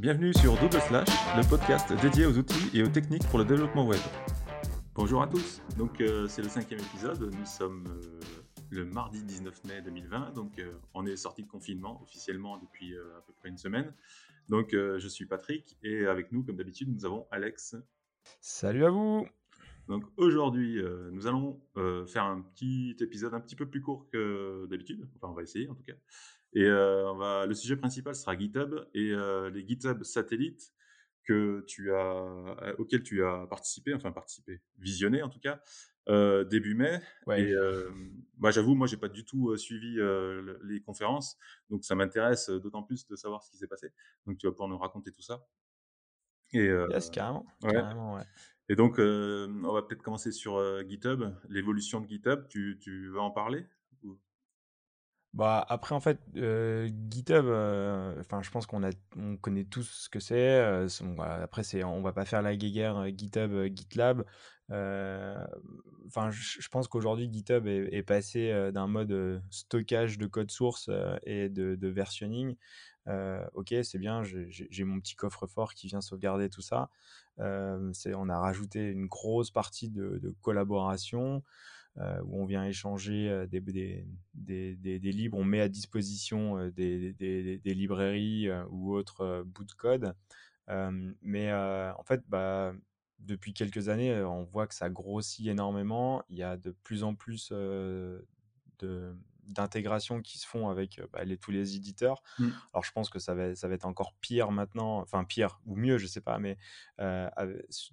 Bienvenue 0.00 0.32
sur 0.32 0.58
Double 0.58 0.80
Slash, 0.80 1.08
le 1.36 1.46
podcast 1.46 1.92
dédié 2.00 2.24
aux 2.24 2.38
outils 2.38 2.70
et 2.72 2.82
aux 2.82 2.88
techniques 2.88 3.28
pour 3.28 3.38
le 3.38 3.44
développement 3.44 3.86
web. 3.86 4.00
Bonjour 4.94 5.20
à 5.20 5.26
tous, 5.26 5.60
donc 5.76 6.00
euh, 6.00 6.26
c'est 6.26 6.40
le 6.40 6.48
cinquième 6.48 6.80
épisode, 6.80 7.20
nous 7.20 7.44
sommes 7.44 7.84
euh, 7.86 8.20
le 8.70 8.86
mardi 8.86 9.22
19 9.22 9.62
mai 9.64 9.82
2020, 9.82 10.32
donc 10.32 10.58
euh, 10.58 10.72
on 10.94 11.04
est 11.04 11.16
sorti 11.16 11.42
de 11.42 11.48
confinement 11.48 12.00
officiellement 12.02 12.56
depuis 12.56 12.96
à 12.96 13.20
peu 13.26 13.34
près 13.34 13.50
une 13.50 13.58
semaine. 13.58 13.92
Donc 14.48 14.70
je 14.70 15.06
suis 15.06 15.26
Patrick 15.26 15.76
et 15.82 16.06
avec 16.06 16.32
nous 16.32 16.44
comme 16.44 16.56
d'habitude 16.56 16.88
nous 16.90 17.04
avons 17.04 17.26
Alex. 17.30 17.76
Salut 18.40 18.86
à 18.86 18.90
vous 18.90 19.26
donc 19.88 20.04
aujourd'hui, 20.16 20.80
nous 21.10 21.26
allons 21.26 21.60
faire 22.06 22.22
un 22.22 22.40
petit 22.40 22.96
épisode 23.00 23.34
un 23.34 23.40
petit 23.40 23.56
peu 23.56 23.66
plus 23.66 23.80
court 23.80 24.06
que 24.08 24.66
d'habitude. 24.70 25.08
Enfin, 25.16 25.32
on 25.32 25.34
va 25.34 25.42
essayer 25.42 25.68
en 25.68 25.74
tout 25.74 25.82
cas. 25.82 25.94
Et 26.52 26.68
on 26.70 27.16
va, 27.16 27.46
le 27.46 27.54
sujet 27.54 27.76
principal 27.76 28.14
sera 28.14 28.36
GitHub 28.36 28.74
et 28.94 29.12
les 29.52 29.66
GitHub 29.66 30.02
satellites 30.02 30.72
que 31.24 31.64
tu 31.68 31.92
as, 31.92 32.74
auxquels 32.78 33.02
tu 33.02 33.24
as 33.24 33.46
participé, 33.48 33.94
enfin 33.94 34.10
participé, 34.10 34.60
visionné 34.78 35.22
en 35.22 35.28
tout 35.28 35.38
cas, 35.38 35.62
début 36.46 36.74
mai. 36.74 37.00
Et 37.36 37.54
bah, 38.36 38.50
j'avoue, 38.50 38.74
moi, 38.74 38.88
j'ai 38.88 38.96
pas 38.96 39.08
du 39.08 39.24
tout 39.24 39.56
suivi 39.56 39.96
les 40.64 40.80
conférences, 40.80 41.38
donc 41.68 41.84
ça 41.84 41.94
m'intéresse 41.94 42.50
d'autant 42.50 42.82
plus 42.82 43.06
de 43.06 43.14
savoir 43.14 43.44
ce 43.44 43.50
qui 43.52 43.56
s'est 43.56 43.68
passé. 43.68 43.92
Donc 44.26 44.38
tu 44.38 44.46
vas 44.46 44.52
pouvoir 44.52 44.68
nous 44.68 44.78
raconter 44.78 45.12
tout 45.12 45.22
ça. 45.22 45.46
Et, 46.52 46.66
yes, 46.90 47.10
carrément. 47.10 47.46
carrément 47.60 48.16
ouais. 48.16 48.24
Et 48.68 48.74
donc, 48.74 48.98
on 48.98 49.72
va 49.72 49.82
peut-être 49.82 50.02
commencer 50.02 50.32
sur 50.32 50.60
GitHub, 50.88 51.32
l'évolution 51.48 52.00
de 52.00 52.08
GitHub. 52.08 52.48
Tu, 52.48 52.78
tu 52.80 53.08
vas 53.10 53.20
en 53.20 53.30
parler? 53.30 53.66
Bah, 55.32 55.64
après, 55.68 55.94
en 55.94 56.00
fait, 56.00 56.18
GitHub, 56.34 57.46
enfin, 58.18 58.42
je 58.42 58.50
pense 58.50 58.66
qu'on 58.66 58.82
a, 58.82 58.90
on 59.16 59.36
connaît 59.36 59.64
tous 59.64 59.84
ce 59.84 60.08
que 60.08 60.18
c'est. 60.18 60.58
après, 61.42 61.62
c'est, 61.62 61.84
on 61.84 62.02
va 62.02 62.12
pas 62.12 62.24
faire 62.24 62.42
la 62.42 62.56
guéguerre 62.56 63.06
GitHub, 63.16 63.52
GitLab. 63.74 64.24
Enfin, 64.70 66.30
je, 66.30 66.68
pense 66.68 66.88
qu'aujourd'hui, 66.88 67.30
GitHub 67.32 67.66
est, 67.68 68.02
passé 68.02 68.70
d'un 68.72 68.88
mode 68.88 69.40
stockage 69.50 70.18
de 70.18 70.26
code 70.26 70.50
source 70.50 70.90
et 71.24 71.48
de, 71.48 71.88
versionning. 71.88 72.56
ok, 73.06 73.74
c'est 73.84 73.98
bien, 73.98 74.22
j'ai 74.24 74.84
mon 74.84 74.98
petit 74.98 75.14
coffre-fort 75.14 75.74
qui 75.74 75.86
vient 75.86 76.00
sauvegarder 76.00 76.48
tout 76.48 76.62
ça. 76.62 76.90
on 77.38 78.28
a 78.28 78.38
rajouté 78.38 78.80
une 78.90 79.06
grosse 79.06 79.52
partie 79.52 79.90
de 79.90 80.34
collaboration. 80.42 81.44
Euh, 81.98 82.20
où 82.24 82.40
on 82.40 82.46
vient 82.46 82.64
échanger 82.64 83.28
euh, 83.28 83.46
des, 83.46 83.60
des, 83.60 84.76
des, 84.76 85.12
livres, 85.12 85.36
on 85.36 85.42
met 85.44 85.60
à 85.60 85.68
disposition 85.68 86.56
euh, 86.56 86.70
des, 86.70 87.58
librairies 87.64 88.48
ou 88.70 88.94
autres 88.94 89.42
bouts 89.44 89.64
de 89.64 89.72
code. 89.72 90.14
mais 91.20 91.52
en 91.52 92.02
fait, 92.04 92.22
bah, 92.28 92.72
depuis 93.18 93.52
quelques 93.52 93.88
années, 93.88 94.22
on 94.22 94.44
voit 94.44 94.68
que 94.68 94.74
ça 94.74 94.88
grossit 94.88 95.48
énormément. 95.48 96.22
Il 96.28 96.38
y 96.38 96.44
a 96.44 96.56
de 96.56 96.70
plus 96.70 97.02
en 97.02 97.14
plus 97.14 97.50
de 97.50 98.24
d'intégration 99.46 100.22
qui 100.22 100.38
se 100.38 100.46
font 100.46 100.68
avec 100.68 101.00
bah, 101.12 101.24
les, 101.24 101.36
tous 101.36 101.50
les 101.50 101.74
éditeurs. 101.74 102.22
Mmh. 102.38 102.50
Alors 102.72 102.84
je 102.84 102.92
pense 102.92 103.10
que 103.10 103.18
ça 103.18 103.34
va, 103.34 103.56
ça 103.56 103.66
va 103.66 103.74
être 103.74 103.84
encore 103.84 104.14
pire 104.20 104.52
maintenant, 104.52 105.00
enfin 105.00 105.24
pire 105.24 105.60
ou 105.66 105.74
mieux, 105.74 105.98
je 105.98 106.06
sais 106.06 106.20
pas, 106.20 106.38
mais 106.38 106.56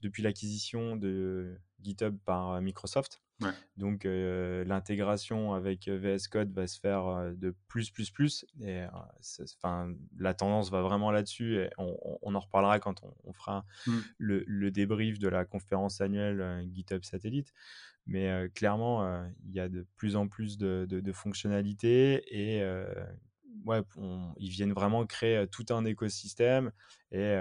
depuis 0.04 0.22
l'acquisition 0.22 0.95
de 0.95 1.59
GitHub 1.82 2.16
par 2.26 2.61
Microsoft, 2.61 3.23
donc 3.78 4.06
l'intégration 4.06 5.54
avec 5.54 5.88
VS 5.88 6.28
Code 6.30 6.52
va 6.52 6.68
se 6.68 6.80
faire 6.80 7.34
de 7.36 7.56
plus, 7.68 7.92
plus, 7.92 8.10
plus. 8.10 8.46
Et 8.62 8.84
enfin, 9.62 9.94
la 10.18 10.34
tendance 10.34 10.72
va 10.72 10.82
vraiment 10.82 11.12
là-dessus. 11.12 11.58
Et 11.58 11.70
on, 11.78 12.34
en 12.36 12.40
reparlera 12.40 12.80
quand 12.80 13.02
on, 13.24 13.34
fera 13.34 13.66
mmh. 13.86 13.98
le, 14.18 14.72
débrief 14.72 15.20
de 15.20 15.28
la 15.28 15.45
conférence 15.45 16.02
annuelle 16.02 16.67
GitHub 16.73 17.04
Satellite. 17.04 17.54
Mais 18.08 18.50
clairement, 18.56 19.26
il 19.45 19.54
y 19.54 19.60
a 19.60 19.70
de 19.70 19.86
plus 19.98 20.16
en 20.16 20.28
plus 20.28 20.58
de, 20.58 21.11
fonctionnalités 21.11 22.23
et 22.36 22.64
ouais, 23.66 23.82
ils 24.38 24.50
viennent 24.50 24.73
vraiment 24.73 25.06
créer 25.06 25.45
tout 25.48 25.66
un 25.70 25.86
écosystème. 25.86 26.72
Et 27.11 27.36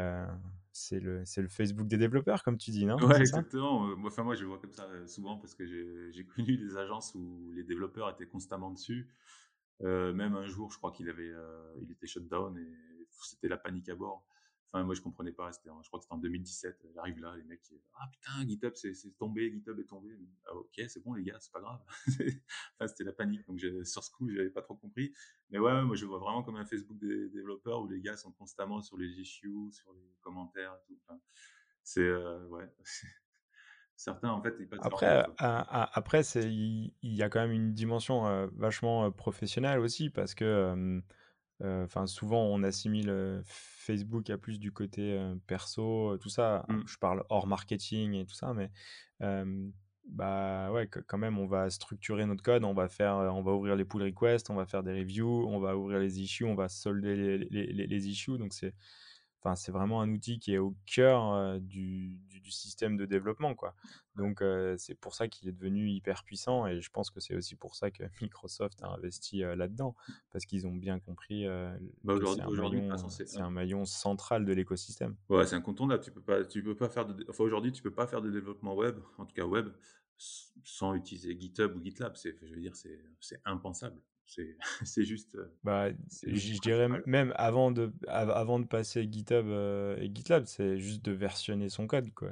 c'est 0.77 1.01
le, 1.01 1.25
le, 1.37 1.49
Facebook 1.49 1.87
des 1.87 1.97
développeurs, 1.97 2.43
comme 2.43 2.59
tu 2.59 2.71
dis, 2.71 2.85
non? 2.85 2.97
Ouais, 2.97 3.19
exactement. 3.19 3.97
moi, 3.97 4.11
enfin, 4.11 4.23
moi, 4.23 4.35
je 4.35 4.45
vois 4.45 4.59
comme 4.59 4.73
ça 4.73 4.87
souvent 5.07 5.39
parce 5.39 5.55
que 5.55 5.67
j'ai 5.67 6.25
connu 6.25 6.57
des 6.57 6.77
agences 6.77 7.15
où 7.15 7.51
les 7.55 7.65
développeurs 7.65 8.11
étaient 8.11 8.27
constamment 8.27 8.71
dessus. 8.71 9.09
même 9.81 10.37
un 10.37 10.47
jour, 10.47 10.71
je 10.71 10.79
crois 10.79 10.93
qu'il 10.93 11.09
avait, 11.09 11.33
il 11.81 11.91
était 11.91 12.07
shutdown 12.07 12.57
et 12.59 12.69
c'était 13.23 13.49
la 13.49 13.57
panique 13.57 13.89
à 13.89 13.95
bord. 13.95 14.25
Enfin, 14.77 14.85
moi, 14.85 14.95
je 14.95 15.01
comprenais 15.01 15.33
pas. 15.33 15.51
je 15.53 15.89
crois 15.89 15.99
que 15.99 16.05
c'était 16.05 16.15
en 16.15 16.19
2017. 16.19 16.89
J'arrive 16.95 17.19
là, 17.21 17.35
les 17.35 17.45
mecs, 17.45 17.63
ah 17.95 18.09
putain, 18.13 18.47
GitHub, 18.47 18.75
c'est 18.75 19.17
tombé, 19.17 19.51
GitHub 19.51 19.81
est 19.81 19.85
tombé. 19.85 20.11
Ah, 20.47 20.55
ok, 20.55 20.83
c'est 20.87 21.03
bon, 21.03 21.15
les 21.15 21.23
gars, 21.23 21.39
c'est 21.41 21.51
pas 21.51 21.61
grave. 21.61 21.81
enfin, 22.07 22.87
c'était 22.87 23.05
la 23.05 23.13
panique. 23.13 23.47
Donc, 23.47 23.59
sur 23.85 24.05
ce 24.05 24.11
coup, 24.11 24.29
j'avais 24.29 24.51
pas 24.51 24.61
trop 24.61 24.75
compris. 24.75 25.15
Mais 25.49 25.59
ouais, 25.59 25.83
moi, 25.83 25.97
je 25.97 26.05
vois 26.05 26.19
vraiment 26.19 26.43
comme 26.43 26.57
un 26.57 26.67
Facebook 26.67 26.99
des 26.99 27.31
développeurs 27.31 27.81
où 27.81 27.89
les 27.89 28.03
gars 28.03 28.19
sont 28.19 28.33
constamment 28.33 28.83
sur 28.83 28.99
les 28.99 29.09
issues, 29.19 29.73
sur 29.73 29.95
les 29.95 30.15
commentaires 30.21 30.75
et 30.75 30.87
tout. 30.87 30.99
Enfin, 31.09 31.19
c'est, 31.83 32.01
euh, 32.01 32.47
ouais. 32.49 32.69
Certains, 33.97 34.29
en 34.29 34.43
fait, 34.43 34.55
ils 34.61 34.69
passent 34.69 34.81
Après, 34.83 35.25
après 35.39 36.21
il 36.35 36.93
y, 37.03 37.23
a 37.23 37.31
quand 37.31 37.41
même 37.41 37.53
une 37.53 37.73
dimension 37.73 38.27
euh, 38.27 38.47
vachement 38.53 39.07
euh, 39.07 39.11
professionnelle 39.11 39.79
aussi 39.79 40.11
parce 40.11 40.35
que 40.35 41.01
Enfin, 41.65 42.07
souvent, 42.07 42.45
on 42.45 42.63
assimile 42.63 43.41
Facebook 43.45 44.29
à 44.31 44.39
plus 44.39 44.59
du 44.59 44.73
côté 44.73 45.19
perso, 45.47 46.17
tout 46.19 46.29
ça. 46.29 46.65
Mmh. 46.69 46.81
Je 46.87 46.99
parle 46.99 47.25
hors 47.29 47.47
marketing 47.47 48.15
et 48.15 48.27
tout 48.27 48.35
ça, 48.35 48.53
mais 48.55 48.71
bah 50.09 50.71
ouais, 50.71 50.89
quand 50.89 51.19
même, 51.19 51.39
on 51.39 51.47
va 51.47 51.69
structurer 51.69 52.27
notre 52.27 52.43
code, 52.43 52.65
on 52.65 52.75
va 52.75 52.89
faire, 52.89 53.17
on 53.17 53.43
va 53.43 53.53
ouvrir 53.53 53.75
les 53.75 53.85
pull 53.85 54.03
requests, 54.03 54.51
on 54.51 54.55
va 54.55 54.65
faire 54.65 54.83
des 54.83 54.93
reviews, 54.93 55.47
on 55.49 55.59
va 55.59 55.77
ouvrir 55.77 55.99
les 55.99 56.21
issues, 56.21 56.45
on 56.45 56.55
va 56.55 56.69
solder 56.69 57.17
les, 57.17 57.39
les, 57.51 57.87
les 57.87 58.09
issues. 58.09 58.39
Donc 58.39 58.53
c'est 58.53 58.73
c'est 59.55 59.71
vraiment 59.73 60.01
un 60.01 60.11
outil 60.11 60.39
qui 60.39 60.55
est 60.55 60.59
au 60.59 60.75
cœur 60.87 61.61
du, 61.61 62.19
du, 62.29 62.51
système 62.51 62.97
de 62.97 63.07
développement, 63.07 63.55
quoi. 63.55 63.75
Donc, 64.17 64.43
c'est 64.79 64.95
pour 64.95 65.15
ça 65.15 65.29
qu'il 65.29 65.49
est 65.49 65.53
devenu 65.53 65.91
hyper 65.91 66.25
puissant 66.25 66.67
et 66.67 66.81
je 66.81 66.91
pense 66.91 67.11
que 67.11 67.21
c'est 67.21 67.37
aussi 67.37 67.55
pour 67.55 67.75
ça 67.75 67.91
que 67.91 68.03
Microsoft 68.23 68.83
a 68.83 68.89
investi 68.89 69.41
là-dedans 69.41 69.95
parce 70.33 70.47
qu'ils 70.47 70.67
ont 70.67 70.75
bien 70.75 70.99
compris 70.99 71.47
bah, 72.03 72.15
aujourd'hui, 72.47 72.83
c'est 73.09 73.39
un, 73.39 73.51
maillon 73.51 73.85
central 73.85 74.45
de 74.45 74.53
l'écosystème. 74.53 75.17
Ouais, 75.29 75.47
c'est 75.47 75.57
incontournable. 75.57 76.03
Tu 76.03 76.11
peux 76.11 76.23
pas, 76.23 76.45
tu 76.45 76.63
peux 76.63 76.77
pas 76.77 76.89
faire 76.89 77.07
de, 77.07 77.25
enfin, 77.29 77.45
aujourd'hui, 77.45 77.73
tu 77.73 77.83
peux 77.83 77.95
pas 77.95 78.07
faire 78.07 78.23
de 78.23 78.31
développement 78.31 78.75
web, 78.75 78.99
en 79.19 79.27
tout 79.27 79.35
cas 79.35 79.45
web, 79.45 79.69
sans 80.17 80.95
utiliser 80.95 81.39
GitHub 81.39 81.77
ou 81.77 81.83
GitLab. 81.83 82.17
C'est, 82.17 82.37
je 82.43 82.55
veux 82.55 82.61
dire, 82.61 82.75
c'est 82.75 83.41
impensable. 83.45 84.01
C'est 84.85 85.05
juste. 85.05 85.37
Euh, 85.37 85.53
bah, 85.65 85.91
je 86.27 86.61
dirais 86.61 86.89
même 87.07 87.33
avant 87.37 87.71
de, 87.71 87.93
avant 88.09 88.59
de 88.59 88.67
passer 88.67 89.09
GitHub 89.11 89.47
euh, 89.47 89.97
et 89.99 90.11
GitLab, 90.13 90.45
c'est 90.47 90.79
juste 90.79 91.05
de 91.05 91.13
versionner 91.13 91.69
son 91.69 91.87
code. 91.87 92.13
Quoi. 92.13 92.31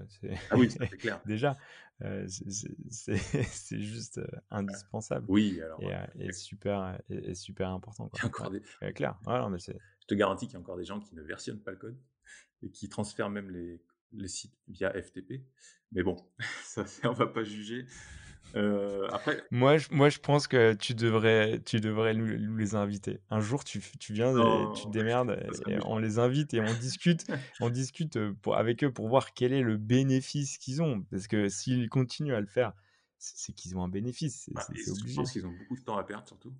Ah 0.51 0.57
oui, 0.57 0.71
c'est 0.71 0.89
clair. 0.99 1.21
Déjà, 1.25 1.57
euh, 2.03 2.27
c'est 2.29 3.81
juste 3.81 4.21
indispensable. 4.51 5.27
Oui, 5.29 5.61
alors. 5.61 5.81
Et, 6.19 6.33
super, 6.33 7.01
et, 7.09 7.35
super 7.35 7.71
important. 7.71 8.09
Quoi. 8.09 8.25
encore 8.25 8.51
des... 8.51 8.61
clair. 8.93 9.19
mais 9.27 9.59
je 9.59 10.07
te 10.07 10.15
garantis 10.15 10.47
qu'il 10.47 10.55
y 10.55 10.57
a 10.57 10.61
encore 10.61 10.77
des 10.77 10.85
gens 10.85 11.01
qui 11.01 11.15
ne 11.15 11.23
versionnent 11.23 11.63
pas 11.63 11.71
le 11.71 11.79
code 11.79 11.99
et 12.63 12.71
qui 12.71 12.89
transfèrent 12.89 13.31
même 13.31 13.51
les, 13.51 13.81
les 14.13 14.29
sites 14.29 14.55
via 14.69 14.91
FTP. 14.91 15.45
Mais 15.93 16.03
bon, 16.03 16.17
ça, 16.63 16.85
on 17.05 17.13
va 17.13 17.27
pas 17.27 17.45
juger. 17.45 17.87
Euh, 18.57 19.09
après... 19.11 19.43
moi, 19.51 19.79
je, 19.79 19.89
moi, 19.91 20.09
je 20.09 20.19
pense 20.19 20.47
que 20.47 20.75
tu 20.75 20.95
devrais, 20.95 21.61
tu 21.65 21.81
devrais 21.81 22.15
nous, 22.15 22.57
les 22.57 22.75
inviter. 22.75 23.21
Un 23.31 23.41
jour, 23.41 23.65
tu, 23.65 23.81
tu 23.99 24.13
viens, 24.13 24.33
tu 24.75 24.85
te 24.85 24.91
démerdes, 24.91 25.39
et 25.67 25.79
on 25.85 25.99
les 25.99 26.19
invite 26.19 26.55
et 26.55 26.61
on 26.61 26.75
discute, 26.75 27.27
on 27.61 27.71
discute 27.71 28.17
euh, 28.17 28.33
pour, 28.43 28.57
avec 28.57 28.85
eux 28.85 28.93
pour 28.93 29.09
voir 29.09 29.35
quel 29.35 29.53
est 29.53 29.63
le 29.63 29.77
bénéfice 29.77 30.59
qu'ils 30.59 30.83
ont. 30.83 31.03
Parce 31.11 31.27
que 31.27 31.49
s'ils 31.49 31.89
continuent 31.89 32.35
à 32.35 32.41
le 32.41 32.47
faire, 32.47 32.73
c'est 33.19 33.53
qu'ils 33.53 33.77
ont 33.77 33.83
un 33.83 33.89
bénéfice. 33.89 34.49
Bah, 34.53 34.65
obligé. 34.69 34.93
Je 35.07 35.15
pense 35.15 35.33
qu'ils 35.33 35.47
ont 35.47 35.53
beaucoup 35.59 35.77
de 35.77 35.85
temps 35.85 35.97
à 35.97 36.05
perdre, 36.05 36.27
surtout. 36.29 36.55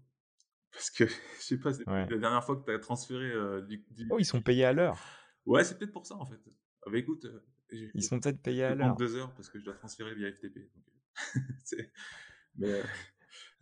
Parce 0.73 0.91
que, 0.91 1.07
je 1.39 1.43
sais 1.43 1.59
pas, 1.59 1.71
la 1.87 2.07
dernière 2.07 2.45
fois 2.45 2.57
que 2.57 2.65
tu 2.65 2.73
as 2.73 2.79
transféré 2.79 3.31
euh, 3.31 3.63
du, 3.63 3.85
Oh, 4.11 4.19
ils 4.19 4.25
sont 4.25 4.43
payés 4.43 4.65
à 4.65 4.73
l'heure. 4.73 4.99
Ouais, 5.47 5.63
c'est 5.63 5.79
peut-être 5.79 5.93
pour 5.93 6.07
ça, 6.07 6.17
en 6.17 6.27
fait. 6.27 6.41
Ah 6.87 6.91
bah 6.91 6.99
écoute, 6.99 7.27
ils 7.71 8.03
sont 8.03 8.21
peut-être 8.21 8.43
payés 8.43 8.65
à 8.65 8.75
l'heure. 8.75 8.97
deux 8.97 9.17
heures 9.17 9.33
parce 9.35 9.49
que 9.49 9.59
je 9.59 9.65
dois 9.65 9.75
transférer 9.75 10.15
via 10.15 10.31
FTP. 10.31 10.59
Donc... 10.59 10.85
mais 12.57 12.73
euh, 12.73 12.83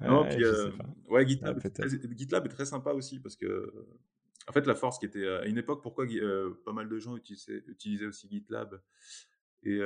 non, 0.00 0.26
puis, 0.28 0.44
euh, 0.44 0.70
ouais, 1.08 1.26
GitLab, 1.26 1.60
GitLab 2.16 2.46
est 2.46 2.50
très 2.50 2.66
sympa 2.66 2.93
aussi 2.93 3.20
parce 3.20 3.37
que 3.37 3.87
en 4.49 4.52
fait 4.52 4.66
la 4.66 4.75
force 4.75 4.99
qui 4.99 5.06
était 5.06 5.26
à 5.26 5.44
une 5.46 5.58
époque 5.58 5.82
pourquoi 5.82 6.06
euh, 6.06 6.60
pas 6.64 6.72
mal 6.72 6.88
de 6.88 6.99
gens 6.99 7.16
utilisaient, 7.16 7.62
utilisaient 7.66 8.06
aussi 8.06 8.28
GitLab 8.28 8.82
et 9.62 9.81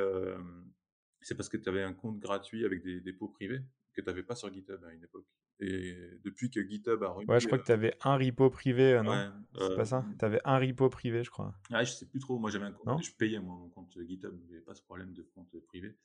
c'est 1.20 1.34
parce 1.34 1.48
que 1.48 1.56
tu 1.56 1.68
avais 1.68 1.82
un 1.82 1.92
compte 1.92 2.18
gratuit 2.18 2.64
avec 2.64 2.82
des 2.82 3.00
dépôts 3.00 3.28
privés 3.28 3.60
que 3.92 4.00
tu 4.00 4.06
n'avais 4.06 4.22
pas 4.22 4.36
sur 4.36 4.52
GitHub 4.52 4.82
à 4.84 4.92
une 4.92 5.02
époque. 5.02 5.26
Et 5.58 5.96
depuis 6.22 6.50
que 6.50 6.62
GitHub 6.62 7.02
a 7.02 7.08
remis. 7.08 7.26
Ouais, 7.28 7.40
je 7.40 7.46
crois 7.46 7.58
que 7.58 7.64
tu 7.64 7.72
avais 7.72 7.96
un 8.04 8.16
repo 8.16 8.50
privé, 8.50 9.00
non? 9.02 9.12
Ouais, 9.12 9.28
C'est 9.58 9.74
pas 9.74 9.86
ça? 9.86 10.04
Tu 10.18 10.24
avais 10.24 10.40
un 10.44 10.58
repo 10.58 10.90
privé, 10.90 11.24
je 11.24 11.30
crois. 11.30 11.54
Ah, 11.72 11.82
je 11.82 11.92
sais 11.92 12.06
plus 12.06 12.20
trop. 12.20 12.38
Moi, 12.38 12.50
j'avais 12.50 12.66
un 12.66 12.70
Non? 12.70 12.76
compte. 12.96 13.04
Je 13.04 13.12
payais 13.12 13.40
moi, 13.40 13.56
mon 13.56 13.70
compte 13.70 13.98
GitHub. 14.06 14.34
Avait 14.50 14.60
pas 14.60 14.74
ce 14.74 14.82
problème 14.82 15.14
de 15.14 15.22
compte 15.22 15.58
privé. 15.64 15.96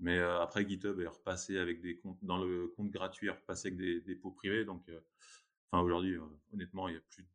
Mais 0.00 0.18
euh, 0.18 0.40
après, 0.40 0.66
GitHub 0.68 1.00
est 1.00 1.06
repassé 1.06 1.58
avec 1.58 1.80
des 1.80 1.96
comptes. 1.96 2.18
Dans 2.22 2.42
le 2.42 2.68
compte 2.76 2.90
gratuit, 2.90 3.28
est 3.28 3.30
repassé 3.30 3.68
avec 3.68 3.78
des 3.78 4.00
dépôts 4.00 4.30
privés. 4.32 4.64
Donc, 4.64 4.88
euh, 4.88 5.00
enfin, 5.70 5.82
aujourd'hui, 5.82 6.14
euh, 6.14 6.22
honnêtement, 6.52 6.88
il 6.88 6.92
n'y 6.92 6.98
a 6.98 7.02
plus. 7.10 7.22
de- 7.22 7.28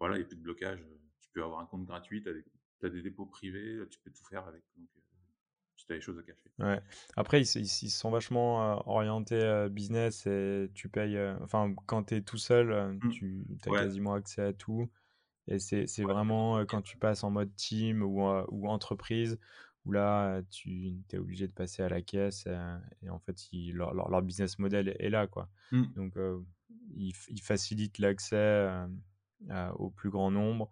Voilà, 0.00 0.16
il 0.16 0.20
y 0.20 0.24
a 0.24 0.26
plus 0.26 0.36
de 0.36 0.42
blocage. 0.42 0.84
Tu 1.20 1.28
peux 1.32 1.42
avoir 1.42 1.60
un 1.60 1.66
compte 1.66 1.84
gratuit. 1.84 2.22
Tu 2.22 2.28
as, 2.84 2.88
des 2.90 3.02
dépôts 3.02 3.26
privés. 3.26 3.80
Tu 3.90 3.98
peux 4.00 4.10
tout 4.10 4.24
faire 4.24 4.46
avec. 4.46 4.62
Donc, 4.76 4.88
tu 5.76 5.92
as 5.92 5.96
des 5.96 6.00
choses 6.00 6.18
à 6.18 6.22
cacher. 6.22 6.50
Ouais. 6.58 6.80
Après, 7.16 7.40
ils, 7.40 7.46
se- 7.46 7.58
ils, 7.58 7.64
ils 7.82 7.90
sont 7.90 8.10
vachement 8.10 8.88
orientés 8.88 9.68
business 9.70 10.26
et 10.26 10.70
tu 10.74 10.88
payes. 10.88 11.18
enfin, 11.42 11.74
quand 11.86 12.04
tu 12.04 12.16
es 12.16 12.22
tout 12.22 12.38
seul, 12.38 12.72
euh, 12.72 12.92
Mm. 12.94 13.10
tu 13.10 13.46
as 13.66 13.70
Ouais. 13.70 13.78
quasiment 13.80 14.14
accès 14.14 14.42
à 14.42 14.52
tout. 14.52 14.88
Et 15.48 15.58
c'est 15.58 15.84
Ouais, 16.02 16.12
vraiment 16.12 16.64
quand 16.66 16.82
tu 16.82 16.96
passes 16.96 17.22
en 17.22 17.30
mode 17.30 17.54
team 17.54 18.02
ou, 18.02 18.22
ou 18.48 18.68
entreprise 18.68 19.38
où 19.86 19.92
là, 19.92 20.42
tu 20.50 20.98
es 21.12 21.18
obligé 21.18 21.46
de 21.46 21.52
passer 21.52 21.82
à 21.82 21.88
la 21.88 22.02
caisse. 22.02 22.44
euh, 22.46 22.78
et 23.02 23.08
en 23.08 23.18
fait, 23.18 23.50
ils- 23.52 23.72
leur, 23.74 23.94
leur, 23.94 24.10
leur 24.10 24.20
business 24.22 24.58
model 24.58 24.88
est, 24.88 24.96
est 25.00 25.10
là. 25.10 25.26
Quoi. 25.26 25.48
Mm. 25.72 25.84
Donc, 25.94 26.16
euh, 26.16 26.38
ils, 26.94 27.14
facilitent 27.40 27.98
l'accès 27.98 28.36
euh, 28.36 28.86
au 29.76 29.90
plus 29.90 30.10
grand 30.10 30.30
nombre. 30.30 30.70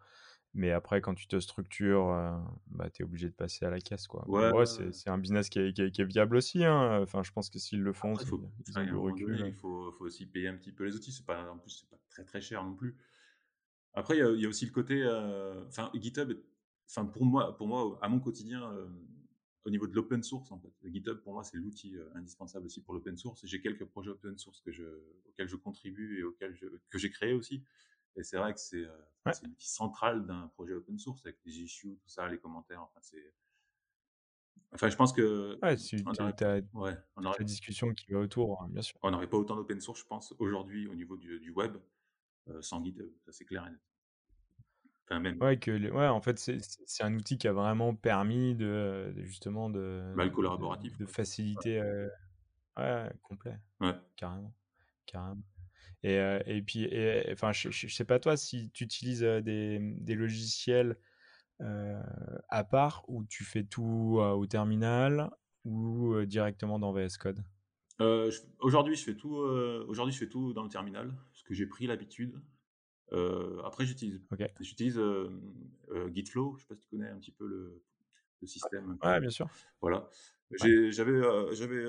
Mais 0.56 0.70
après, 0.70 1.00
quand 1.00 1.14
tu 1.14 1.26
te 1.26 1.40
structures, 1.40 2.10
euh, 2.10 2.36
bah, 2.68 2.88
tu 2.88 3.02
es 3.02 3.04
obligé 3.04 3.26
de 3.28 3.34
passer 3.34 3.64
à 3.64 3.70
la 3.70 3.80
caisse. 3.80 4.06
Quoi. 4.06 4.24
Ouais, 4.28 4.64
c'est 4.66 5.10
un 5.10 5.18
business 5.18 5.48
qui 5.48 5.58
est, 5.58 5.72
qui 5.72 5.82
est- 5.82 5.90
qui 5.90 6.00
est 6.00 6.04
viable 6.04 6.36
aussi. 6.36 6.64
Hein. 6.64 7.00
Enfin, 7.02 7.22
je 7.24 7.32
pense 7.32 7.50
que 7.50 7.58
s'ils 7.58 7.82
le 7.82 7.92
font, 7.92 8.12
Après, 8.14 8.24
faut, 8.26 8.40
ils 8.68 8.78
ont 8.78 8.82
il 8.82 8.94
recul. 8.94 9.36
donné, 9.36 9.48
il 9.48 9.54
faut, 9.54 9.90
faut 9.92 10.04
aussi 10.04 10.26
payer 10.26 10.46
un 10.48 10.56
petit 10.56 10.70
peu 10.72 10.84
les 10.84 10.94
outils. 10.94 11.10
C'est 11.12 11.26
pas, 11.26 11.50
en 11.50 11.58
plus, 11.58 11.70
c'est 11.80 11.88
pas 11.90 12.00
très 12.08 12.24
très 12.24 12.40
cher 12.40 12.62
non 12.62 12.74
plus. 12.74 12.96
Après, 13.94 14.16
il 14.16 14.20
y 14.20 14.22
a, 14.22 14.30
il 14.30 14.40
y 14.40 14.46
a 14.46 14.48
aussi 14.48 14.64
le 14.66 14.72
côté, 14.72 15.02
euh, 15.02 15.64
enfin, 15.66 15.90
GitHub, 15.94 16.30
est- 16.30 16.44
enfin, 16.88 17.06
pour 17.06 17.24
moi, 17.24 17.56
pour 17.56 17.66
moi, 17.68 17.98
à 18.02 18.08
mon 18.08 18.20
quotidien, 18.20 18.70
euh, 18.72 18.88
au 19.64 19.70
niveau 19.70 19.86
de 19.86 19.94
l'open 19.94 20.22
source, 20.22 20.52
en 20.52 20.58
fait, 20.58 20.72
GitHub, 20.84 21.18
pour 21.22 21.32
moi, 21.32 21.44
c'est 21.44 21.56
l'outil 21.56 21.96
euh, 21.96 22.08
indispensable 22.14 22.66
aussi 22.66 22.82
pour 22.82 22.94
l'open 22.94 23.16
source. 23.16 23.44
J'ai 23.46 23.60
quelques 23.60 23.84
projets 23.86 24.10
open 24.10 24.36
source 24.38 24.60
que 24.60 24.72
je, 24.72 24.84
auxquels 25.28 25.48
je 25.48 25.56
contribue 25.56 26.18
et 26.20 26.24
auxquels 26.24 26.54
je, 26.54 26.66
que 26.90 26.98
j'ai 26.98 27.10
créé 27.10 27.32
aussi. 27.32 27.64
Et 28.16 28.22
c'est 28.22 28.36
vrai 28.38 28.54
que 28.54 28.60
c'est, 28.60 28.84
euh, 28.84 28.98
Ouais. 29.26 29.32
c'est 29.32 29.46
l'outil 29.46 29.68
central 29.70 30.26
d'un 30.26 30.48
projet 30.48 30.74
open 30.74 30.98
source 30.98 31.24
avec 31.24 31.38
les 31.46 31.60
issues, 31.60 31.98
tout 32.02 32.08
ça, 32.10 32.28
les 32.28 32.38
commentaires. 32.38 32.82
Enfin, 32.82 33.00
c'est, 33.00 33.34
enfin, 34.72 34.88
je 34.88 34.96
pense 34.96 35.12
que 35.12 35.58
Ouais, 35.62 35.76
aurait, 36.06 36.64
ouais, 36.74 36.98
on 37.16 37.24
aurait 37.24 37.38
la 37.38 37.44
discussion 37.44 37.92
qui 37.94 38.12
va 38.12 38.18
autour, 38.20 38.62
hein, 38.62 38.68
bien 38.70 38.82
sûr. 38.82 38.96
on 39.02 39.10
n'aurait 39.12 39.28
pas 39.30 39.36
autant 39.38 39.54
d'open 39.54 39.80
source, 39.80 40.00
je 40.00 40.04
pense, 40.06 40.34
aujourd'hui 40.40 40.88
au 40.88 40.94
niveau 40.96 41.16
du, 41.16 41.38
du 41.38 41.50
web, 41.52 41.76
euh, 42.48 42.62
sans 42.62 42.82
GitHub. 42.84 43.12
Ça, 43.26 43.32
c'est 43.32 43.44
clair 43.46 43.66
et 43.66 43.70
net. 43.70 43.80
Enfin, 45.06 45.20
même 45.20 45.38
Ouais, 45.40 45.58
que 45.58 45.70
les- 45.70 45.90
ouais, 45.90 46.06
en 46.08 46.20
fait, 46.20 46.38
c'est 46.38 46.58
c'est- 46.86 47.02
un 47.04 47.14
outil 47.14 47.36
qui 47.38 47.48
a 47.48 47.52
vraiment 47.52 47.94
permis 47.94 48.54
de, 48.54 49.12
de- 49.16 49.22
justement 49.24 49.68
de, 49.70 50.02
bah, 50.14 50.24
le 50.24 50.30
de, 50.30 50.34
collaboratif. 50.34 50.92
de 50.98 51.04
quoi. 51.04 51.12
faciliter. 51.14 51.80
euh, 51.80 52.08
ouais, 52.78 53.10
complet, 53.22 53.58
Ouais. 53.80 53.94
carrément. 54.16 54.52
carrément. 55.06 55.42
Et, 56.04 56.18
euh, 56.18 56.40
et 56.46 56.62
puis, 56.62 56.84
et- 56.84 57.32
enfin, 57.32 57.52
je, 57.52 57.70
je, 57.70 57.88
je 57.88 57.94
sais 57.94 58.04
pas 58.06 58.18
toi 58.20 58.36
si 58.36 58.70
tu 58.72 58.84
utilises 58.84 59.24
euh, 59.24 59.40
des, 59.42 59.78
des 59.80 60.14
logiciels 60.16 60.98
euh, 61.62 62.02
à 62.50 62.64
part 62.64 63.04
ou 63.08 63.24
tu 63.26 63.44
fais 63.44 63.64
tout 63.64 64.18
euh, 64.20 64.32
au 64.32 64.46
terminal 64.46 65.30
ou 65.64 66.14
euh, 66.14 66.26
directement 66.26 66.78
dans 66.80 66.92
VS 66.92 67.18
Code? 67.18 67.44
Euh, 68.00 68.30
je- 68.30 68.40
aujourd'hui, 68.60 68.96
je 68.96 69.04
fais 69.04 69.16
tout. 69.16 69.38
euh, 69.38 69.84
aujourd'hui, 69.88 70.12
je 70.12 70.18
fais 70.18 70.28
tout 70.28 70.52
dans 70.52 70.62
le 70.64 70.68
terminal 70.68 71.14
parce 71.32 71.42
que 71.42 71.54
j'ai 71.54 71.66
pris 71.66 71.86
l'habitude. 71.86 72.40
Euh, 73.12 73.60
après, 73.64 73.84
j'utilise, 73.86 74.20
j'utilise 74.60 74.98
euh, 74.98 75.30
Gitflow. 76.12 76.56
Je 76.56 76.62
sais 76.62 76.68
pas 76.68 76.74
si 76.74 76.80
tu 76.82 76.88
connais 76.88 77.08
un 77.08 77.18
petit 77.18 77.32
peu 77.32 77.46
le, 77.46 77.82
le 78.40 78.46
système. 78.46 78.98
Ouais, 79.02 79.20
bien 79.20 79.30
sûr. 79.30 79.48
Voilà. 79.80 80.08
J'avais, 80.50 81.10
euh, 81.10 81.52
j'avais. 81.52 81.82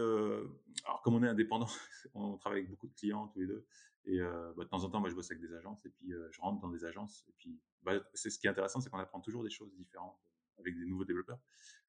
alors, 0.85 1.01
comme 1.03 1.15
on 1.15 1.23
est 1.23 1.27
indépendant, 1.27 1.67
on 2.13 2.37
travaille 2.37 2.59
avec 2.59 2.69
beaucoup 2.69 2.87
de 2.87 2.95
clients 2.95 3.27
tous 3.27 3.39
les 3.39 3.47
deux. 3.47 3.65
Et 4.05 4.21
euh, 4.21 4.53
bah, 4.55 4.63
de 4.63 4.69
temps 4.69 4.83
en 4.83 4.89
temps, 4.89 4.99
moi, 4.99 5.09
je 5.09 5.15
bosse 5.15 5.31
avec 5.31 5.41
des 5.41 5.53
agences 5.53 5.85
et 5.85 5.89
puis 5.89 6.13
euh, 6.13 6.29
je 6.31 6.39
rentre 6.39 6.61
dans 6.61 6.69
des 6.69 6.85
agences. 6.85 7.25
Et 7.27 7.33
puis, 7.37 7.59
bah, 7.81 7.99
c'est 8.13 8.29
ce 8.29 8.37
qui 8.37 8.47
est 8.47 8.49
intéressant, 8.49 8.79
c'est 8.79 8.89
qu'on 8.89 8.99
apprend 8.99 9.19
toujours 9.19 9.43
des 9.43 9.49
choses 9.49 9.73
différentes 9.75 10.17
avec 10.57 10.77
des 10.77 10.85
nouveaux 10.85 11.05
développeurs. 11.05 11.39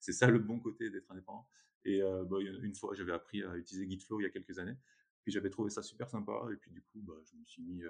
C'est 0.00 0.12
ça 0.12 0.26
le 0.28 0.38
bon 0.38 0.58
côté 0.58 0.90
d'être 0.90 1.10
indépendant. 1.10 1.46
Et 1.84 2.02
euh, 2.02 2.24
bah, 2.24 2.38
une 2.40 2.74
fois, 2.74 2.94
j'avais 2.94 3.12
appris 3.12 3.42
à 3.44 3.54
utiliser 3.56 3.88
Gitflow 3.88 4.20
il 4.20 4.24
y 4.24 4.26
a 4.26 4.30
quelques 4.30 4.58
années. 4.58 4.76
Puis 5.22 5.32
j'avais 5.32 5.50
trouvé 5.50 5.70
ça 5.70 5.82
super 5.82 6.08
sympa. 6.08 6.32
Et 6.52 6.56
puis 6.56 6.70
du 6.70 6.82
coup, 6.82 7.00
bah, 7.02 7.14
je 7.22 7.36
me 7.36 7.44
suis 7.44 7.62
mis. 7.62 7.82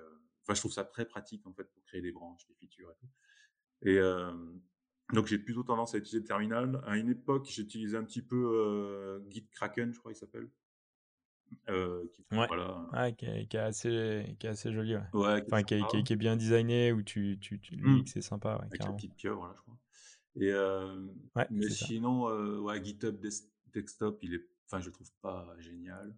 Enfin, 0.46 0.54
je 0.54 0.60
trouve 0.60 0.72
ça 0.72 0.84
très 0.84 1.04
pratique 1.06 1.44
en 1.46 1.52
fait 1.52 1.64
pour 1.72 1.82
créer 1.84 2.00
des 2.00 2.12
branches, 2.12 2.46
des 2.46 2.54
features 2.54 2.90
et 2.90 2.94
tout. 2.94 3.08
Et 3.82 3.98
donc 5.12 5.26
j'ai 5.26 5.38
plutôt 5.38 5.62
tendance 5.64 5.94
à 5.94 5.98
utiliser 5.98 6.20
le 6.20 6.25
terminal. 6.25 6.81
À 6.87 6.96
une 6.96 7.10
époque, 7.10 7.46
j'utilisais 7.48 7.96
un 7.96 8.04
petit 8.04 8.22
peu 8.22 9.22
Git 9.28 9.48
Kraken, 9.50 9.93
je 9.93 9.98
crois 9.98 10.12
qu'il 10.12 10.19
s'appelle. 10.20 10.48
Euh, 11.69 12.06
qui, 12.12 12.25
Ouais. 12.32 12.46
voilà. 12.48 12.88
Ouais, 12.93 13.14
qui 13.14 13.26
est, 13.26 13.46
qui 13.46 13.56
est 13.56 13.60
assez, 13.60 14.37
qui 14.38 14.46
est 14.46 14.50
assez 14.50 14.72
joli. 14.72 14.96
Ouais. 14.96 15.02
Ouais, 15.12 15.43
qui 15.64 15.75
est 15.75 15.82
Enfin, 15.82 16.02
qui 16.02 16.12
est, 16.12 16.16
bien 16.16 16.37
designé, 16.37 16.92
où 16.92 17.02
tu, 17.02 17.38
tu, 17.40 17.60
tu 17.60 17.76
Mm. 17.76 17.99
l'UX, 17.99 18.06
c'est 18.06 18.20
sympa, 18.20 18.56
ouais, 18.56 18.66
avec 18.66 18.84
la 18.84 18.92
petite 18.92 19.14
pieuvre 19.14 19.46
là, 19.46 19.54
je 19.56 19.62
crois. 19.62 19.78
Et 20.37 20.50
euh, 20.52 21.06
mais 21.50 21.69
sinon, 21.70 22.28
euh, 22.28 22.58
ouais, 22.58 22.82
GitHub 22.84 23.19
Des- 23.20 23.31
Desktop, 23.72 24.19
il 24.22 24.34
est, 24.34 24.46
enfin, 24.66 24.81
je 24.81 24.87
le 24.87 24.92
trouve 24.92 25.10
pas 25.22 25.54
génial. 25.58 26.14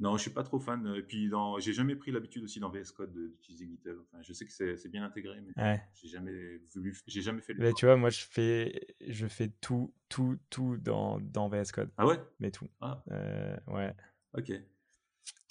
Non, 0.00 0.16
je 0.16 0.22
suis 0.22 0.30
pas 0.30 0.44
trop 0.44 0.60
fan. 0.60 0.94
Et 0.96 1.02
puis, 1.02 1.28
dans, 1.28 1.58
j'ai 1.58 1.72
jamais 1.72 1.96
pris 1.96 2.12
l'habitude 2.12 2.44
aussi 2.44 2.60
dans 2.60 2.70
VS 2.70 2.92
Code 2.92 3.12
de- 3.12 3.28
d'utiliser 3.28 3.66
GitHub. 3.66 3.98
Enfin, 4.02 4.22
je 4.22 4.32
sais 4.32 4.44
que 4.46 4.52
c'est, 4.52 4.76
c'est 4.76 4.88
bien 4.88 5.04
intégré, 5.04 5.40
mais 5.40 5.52
Ouais. 5.62 5.82
j'ai 6.00 6.08
jamais 6.08 6.60
voulu, 6.74 6.96
j'ai 7.06 7.20
jamais 7.20 7.40
fait 7.40 7.52
le. 7.52 7.60
Mais 7.60 7.72
tu 7.72 7.86
vois, 7.86 7.96
moi, 7.96 8.10
je 8.10 8.20
fais, 8.20 8.86
je 9.06 9.26
fais 9.26 9.48
tout, 9.60 9.92
tout, 10.08 10.38
tout 10.50 10.76
dans, 10.76 11.18
dans 11.20 11.48
VS 11.48 11.72
Code. 11.72 11.90
Ah 11.98 12.06
ouais? 12.06 12.20
Mais 12.38 12.50
tout. 12.52 12.68
Ah, 12.80 13.02
Euh, 13.10 13.56
ouais. 13.66 13.94
ok. 14.34 14.52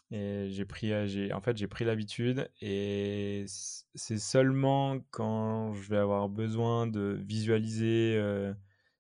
Et 0.10 0.48
j'ai 0.52 0.64
pris, 0.64 0.94
euh, 0.94 1.06
j'ai, 1.06 1.34
en 1.34 1.42
fait, 1.42 1.58
j'ai 1.58 1.68
pris 1.68 1.84
l'habitude 1.84 2.50
et 2.62 3.44
c'est 3.94 4.18
seulement 4.20 5.00
quand 5.12 5.74
je 5.74 5.90
vais 5.90 5.98
avoir 5.98 6.30
besoin 6.30 6.88
de 6.88 7.20
visualiser, 7.22 8.16
euh, 8.16 8.54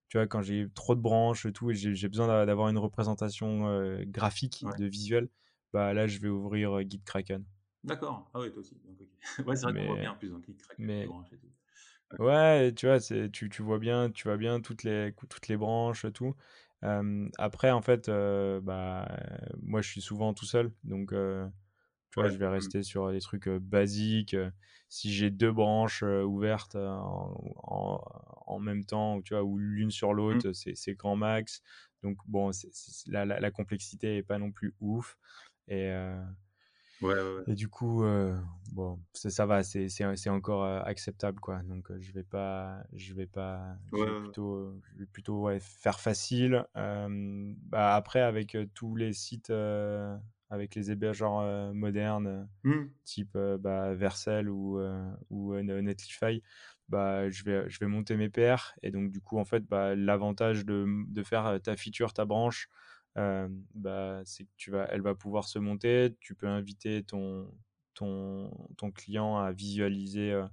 tu 0.09 0.17
vois, 0.17 0.27
quand 0.27 0.41
j'ai 0.41 0.67
trop 0.73 0.95
de 0.95 1.01
branches 1.01 1.45
et 1.45 1.53
tout, 1.53 1.71
et 1.71 1.75
j'ai 1.75 2.07
besoin 2.09 2.27
d'a- 2.27 2.45
d'avoir 2.45 2.69
une 2.69 2.77
représentation 2.77 3.67
euh, 3.67 4.03
graphique 4.05 4.65
Ouais. 4.65 4.77
de 4.77 4.85
visuel, 4.85 5.29
bah 5.73 5.93
là, 5.93 6.07
je 6.07 6.19
vais 6.19 6.29
ouvrir 6.29 6.77
euh, 6.77 6.83
GitKraken. 6.83 7.43
D'accord. 7.83 8.29
Ah 8.33 8.39
ouais, 8.39 8.51
toi 8.51 8.59
aussi. 8.59 8.75
Donc. 8.85 8.99
Ouais, 9.47 9.55
c'est 9.55 9.63
vrai 9.63 9.73
qu'on 9.73 9.85
voit 9.85 9.95
Mais, 9.95 10.01
bien 10.01 10.11
en 10.11 10.15
plus 10.15 10.29
dans 10.29 10.41
Git 10.41 10.55
Kraken, 10.57 10.85
mais 10.85 11.01
les 11.01 11.07
branches 11.07 11.33
et 11.33 11.37
tout. 11.37 11.51
Ouais, 12.19 12.73
tu 12.73 12.87
vois, 12.87 12.99
tu, 12.99 13.49
tu 13.49 13.61
vois 13.61 13.79
bien, 13.79 14.09
tu 14.09 14.23
vois 14.27 14.37
bien 14.37 14.61
toutes 14.61 14.83
les, 14.83 15.13
toutes 15.29 15.47
les 15.49 15.57
branches, 15.57 16.05
tout. 16.13 16.35
Euh, 16.83 17.29
après, 17.37 17.69
en 17.71 17.81
fait, 17.81 18.07
euh, 18.09 18.61
bah, 18.61 19.07
moi, 19.61 19.81
je 19.81 19.89
suis 19.89 20.01
souvent 20.01 20.33
tout 20.33 20.45
seul, 20.45 20.71
donc, 20.83 21.09
tu 21.11 21.15
vois, 22.19 22.27
Ouais. 22.27 22.29
je 22.29 22.37
vais 22.37 22.47
Mm. 22.47 22.49
rester 22.49 22.83
sur 22.83 23.11
des 23.11 23.21
trucs 23.21 23.49
basiques. 23.49 24.35
Si 24.89 25.13
j'ai 25.13 25.31
deux 25.31 25.51
branches 25.51 26.03
ouvertes 26.03 26.75
en, 26.75 27.35
en, 27.63 28.01
en 28.47 28.59
même 28.59 28.85
temps, 28.85 29.17
ou 29.17 29.21
tu 29.23 29.33
vois, 29.33 29.43
ou 29.43 29.57
l'une 29.57 29.91
sur 29.91 30.13
Mm. 30.29 30.39
l'autre, 30.39 30.53
c'est, 30.53 30.75
c'est 30.75 30.95
grand 30.95 31.15
max. 31.15 31.61
Donc, 32.03 32.17
bon, 32.27 32.51
c'est- 32.51 32.71
la, 33.07 33.25
la, 33.25 33.39
la 33.39 33.51
complexité 33.51 34.17
est 34.17 34.23
pas 34.23 34.39
non 34.39 34.51
plus 34.51 34.75
ouf. 34.79 35.17
Et, 35.67 35.89
euh, 35.91 36.21
Ouais, 37.01 37.13
ouais, 37.13 37.21
ouais. 37.37 37.45
et 37.45 37.55
du 37.55 37.69
coup, 37.69 38.03
euh, 38.03 38.37
bon, 38.73 38.99
ça, 39.13 39.29
ça 39.29 39.45
va, 39.45 39.63
c'est, 39.63 39.87
encore 40.29 40.63
euh, 40.65 40.81
acceptable, 40.81 41.39
quoi. 41.39 41.63
Donc, 41.63 41.89
je 41.99 42.11
vais 42.11 42.23
pas, 42.23 42.83
je 42.93 43.13
vais 43.13 43.27
pas, 43.27 43.77
je 43.93 44.03
vais 44.03 44.13
plutôt, 44.13 44.81
je 44.93 44.99
vais 44.99 45.05
plutôt 45.05 45.41
ouais, 45.43 45.59
faire 45.61 45.99
facile. 46.01 46.65
Bah, 46.75 47.95
après, 47.95 48.19
avec 48.21 48.57
tous 48.73 48.95
les 48.95 49.13
sites, 49.13 49.49
avec 50.49 50.75
les 50.75 50.91
hébergeurs 50.91 51.73
modernes, 51.73 52.49
Mm. 52.63 52.91
type 53.05 53.37
bah, 53.59 53.93
Vercel 53.95 54.49
ou, 54.49 54.79
ou 55.29 55.55
Netlify, 55.61 56.43
bah, 56.89 57.29
je 57.29 57.43
vais, 57.43 57.69
je 57.69 57.79
vais 57.79 57.87
monter 57.87 58.15
mes 58.17 58.29
PR. 58.29 58.73
Et 58.83 58.91
donc, 58.91 59.11
du 59.11 59.21
coup, 59.21 59.37
en 59.39 59.45
fait, 59.45 59.65
bah, 59.65 59.95
l'avantage 59.95 60.65
de, 60.65 60.85
de 61.09 61.23
faire 61.23 61.45
euh, 61.47 61.59
ta 61.59 61.75
feature, 61.75 62.13
ta 62.13 62.25
branche, 62.25 62.69
euh, 63.17 63.47
bah, 63.73 64.21
c'est 64.25 64.45
que 64.45 64.51
tu 64.57 64.71
vas, 64.71 64.85
elle 64.91 65.01
va 65.01 65.15
pouvoir 65.15 65.47
se 65.47 65.59
monter. 65.59 66.15
Tu 66.19 66.35
peux 66.35 66.47
inviter 66.47 67.03
ton, 67.03 67.51
ton, 67.93 68.51
ton 68.77 68.91
client 68.91 69.37
à 69.37 69.51
visualiser 69.51 70.31
euh, 70.33 70.45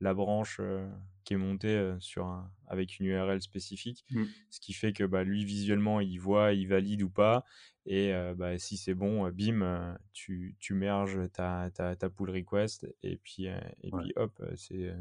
la 0.00 0.14
branche 0.14 0.58
euh, 0.60 0.88
qui 1.24 1.34
est 1.34 1.36
montée 1.36 1.94
sur 2.00 2.26
un- 2.26 2.50
avec 2.66 2.98
une 2.98 3.06
URL 3.06 3.42
spécifique. 3.42 4.04
Mm. 4.10 4.34
Ce 4.50 4.60
qui 4.60 4.72
fait 4.72 4.92
que 4.92 5.04
bah, 5.04 5.24
lui, 5.24 5.44
visuellement, 5.44 6.00
il 6.00 6.18
voit, 6.18 6.52
il 6.52 6.66
valide 6.68 7.02
ou 7.02 7.10
pas. 7.10 7.44
Et 7.86 8.12
bah, 8.36 8.58
si 8.58 8.76
c'est 8.76 8.94
bon, 8.94 9.28
bim, 9.30 9.98
tu, 10.12 10.56
tu 10.60 10.74
merges 10.74 11.30
ta, 11.32 11.70
ta, 11.72 11.96
ta 11.96 12.10
pull 12.10 12.30
request 12.30 12.86
et 13.02 13.16
puis, 13.16 13.46
et 13.46 13.92
Ouais. 13.92 13.92
puis 13.92 14.12
hop, 14.16 14.42
c'est, 14.56 14.92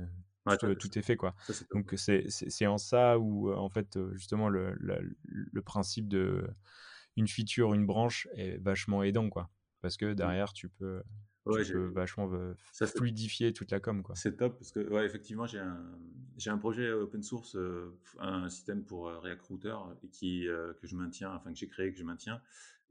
Ouais, 0.50 0.76
tout, 0.76 0.98
est 0.98 1.02
fait. 1.02 1.16
quoi. 1.18 1.36
ça. 1.48 1.66
Donc 1.74 1.94
c'est 1.98 2.68
en 2.68 2.78
ça 2.78 3.20
où 3.20 3.52
en 3.54 3.70
fait 3.70 3.98
justement 4.14 4.50
le, 4.50 4.74
le, 4.80 5.16
le 5.24 5.62
principe 5.62 6.08
de 6.08 6.48
une 7.16 7.28
feature, 7.28 7.74
une 7.74 7.86
branche 7.86 8.28
est 8.34 8.58
vachement 8.58 9.04
aidant 9.04 9.30
quoi. 9.30 9.50
parce 9.82 9.98
que 9.98 10.12
Mmh. 10.12 10.16
derrière, 10.16 10.54
tu 10.54 10.70
peux, 10.70 11.02
Ouais, 11.46 11.64
vachement 11.94 12.30
ça 12.72 12.86
fluidifier 12.86 13.54
toute 13.54 13.72
la 13.72 13.80
com, 13.80 14.04
quoi. 14.04 14.14
c'est 14.16 14.38
top 14.38 14.58
parce 14.60 14.72
que 14.72 14.88
ouais, 14.90 15.06
effectivement, 15.06 15.48
j'ai 15.48 15.60
un 15.60 15.98
j'ai 16.38 16.52
un 16.52 16.58
projet 16.58 16.92
open 16.92 17.24
source, 17.24 17.58
un 18.20 18.48
système 18.50 18.86
pour, 18.86 19.08
React 19.08 19.42
Router 19.44 19.76
et 20.04 20.08
qui, 20.10 20.46
que 20.46 20.88
je 20.88 20.96
maintiens, 20.96 21.34
enfin 21.34 21.52
que 21.52 21.58
j'ai 21.58 21.68
créé, 21.68 21.92
que 21.92 21.98
je 21.98 22.04
maintiens 22.04 22.42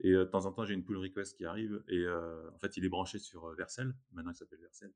et 0.01 0.13
de 0.13 0.25
temps 0.25 0.47
en 0.47 0.53
temps, 0.53 0.65
j'ai 0.65 0.75
une 0.75 0.85
pull 0.85 0.97
request 0.97 1.37
qui 1.37 1.45
arrive 1.45 1.83
et 1.89 2.05
en 2.09 2.59
fait, 2.59 2.77
il 2.77 2.85
est 2.85 2.89
branché 2.89 3.19
sur, 3.19 3.49
Vercel, 3.55 3.95
maintenant 4.13 4.33
il 4.33 4.37
s'appelle 4.37 4.61
Vercel 4.61 4.93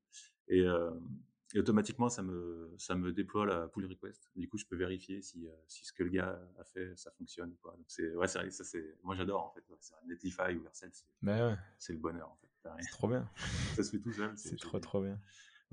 et 0.49 0.65
et 1.53 1.59
automatiquement 1.59 2.09
ça 2.09 2.23
me 2.23 2.73
ça 2.77 2.95
me 2.95 3.13
déploie 3.13 3.45
la 3.45 3.67
pull 3.67 3.85
request. 3.85 4.31
Du 4.35 4.47
coup, 4.49 4.57
je 4.57 4.65
peux 4.65 4.75
vérifier 4.75 5.21
si, 5.21 5.45
heu, 5.45 5.51
si 5.67 5.85
ce 5.85 5.93
que 5.93 6.03
le 6.03 6.09
gars 6.09 6.39
a 6.59 6.63
fait, 6.63 6.93
ça 6.97 7.11
fonctionne 7.11 7.51
ou 7.51 7.57
pas. 7.67 7.75
Donc 7.75 7.85
c'est 7.87 8.15
ouais, 8.15 8.27
c'est 8.27 8.49
ça 8.51 8.63
c'est 8.63 8.97
moi 9.03 9.15
j'adore 9.15 9.43
en 9.43 9.51
fait, 9.51 9.63
ouais, 9.69 9.77
c'est 9.79 9.95
Netlify 10.07 10.55
ou 10.55 10.63
Vercel, 10.63 10.89
c'est 10.93 11.05
Bah 11.21 11.49
ouais, 11.49 11.55
c'est 11.77 11.93
le 11.93 11.99
bonheur 11.99 12.29
en 12.29 12.35
fait. 12.35 12.47
C'est 12.79 12.91
trop 12.91 13.07
bien. 13.07 13.29
ça 13.75 13.83
se 13.83 13.91
fait 13.91 13.99
tout 13.99 14.13
seul, 14.13 14.31
c'est 14.37 14.57
trop, 14.57 14.79
trop 14.79 15.01
bien. 15.01 15.19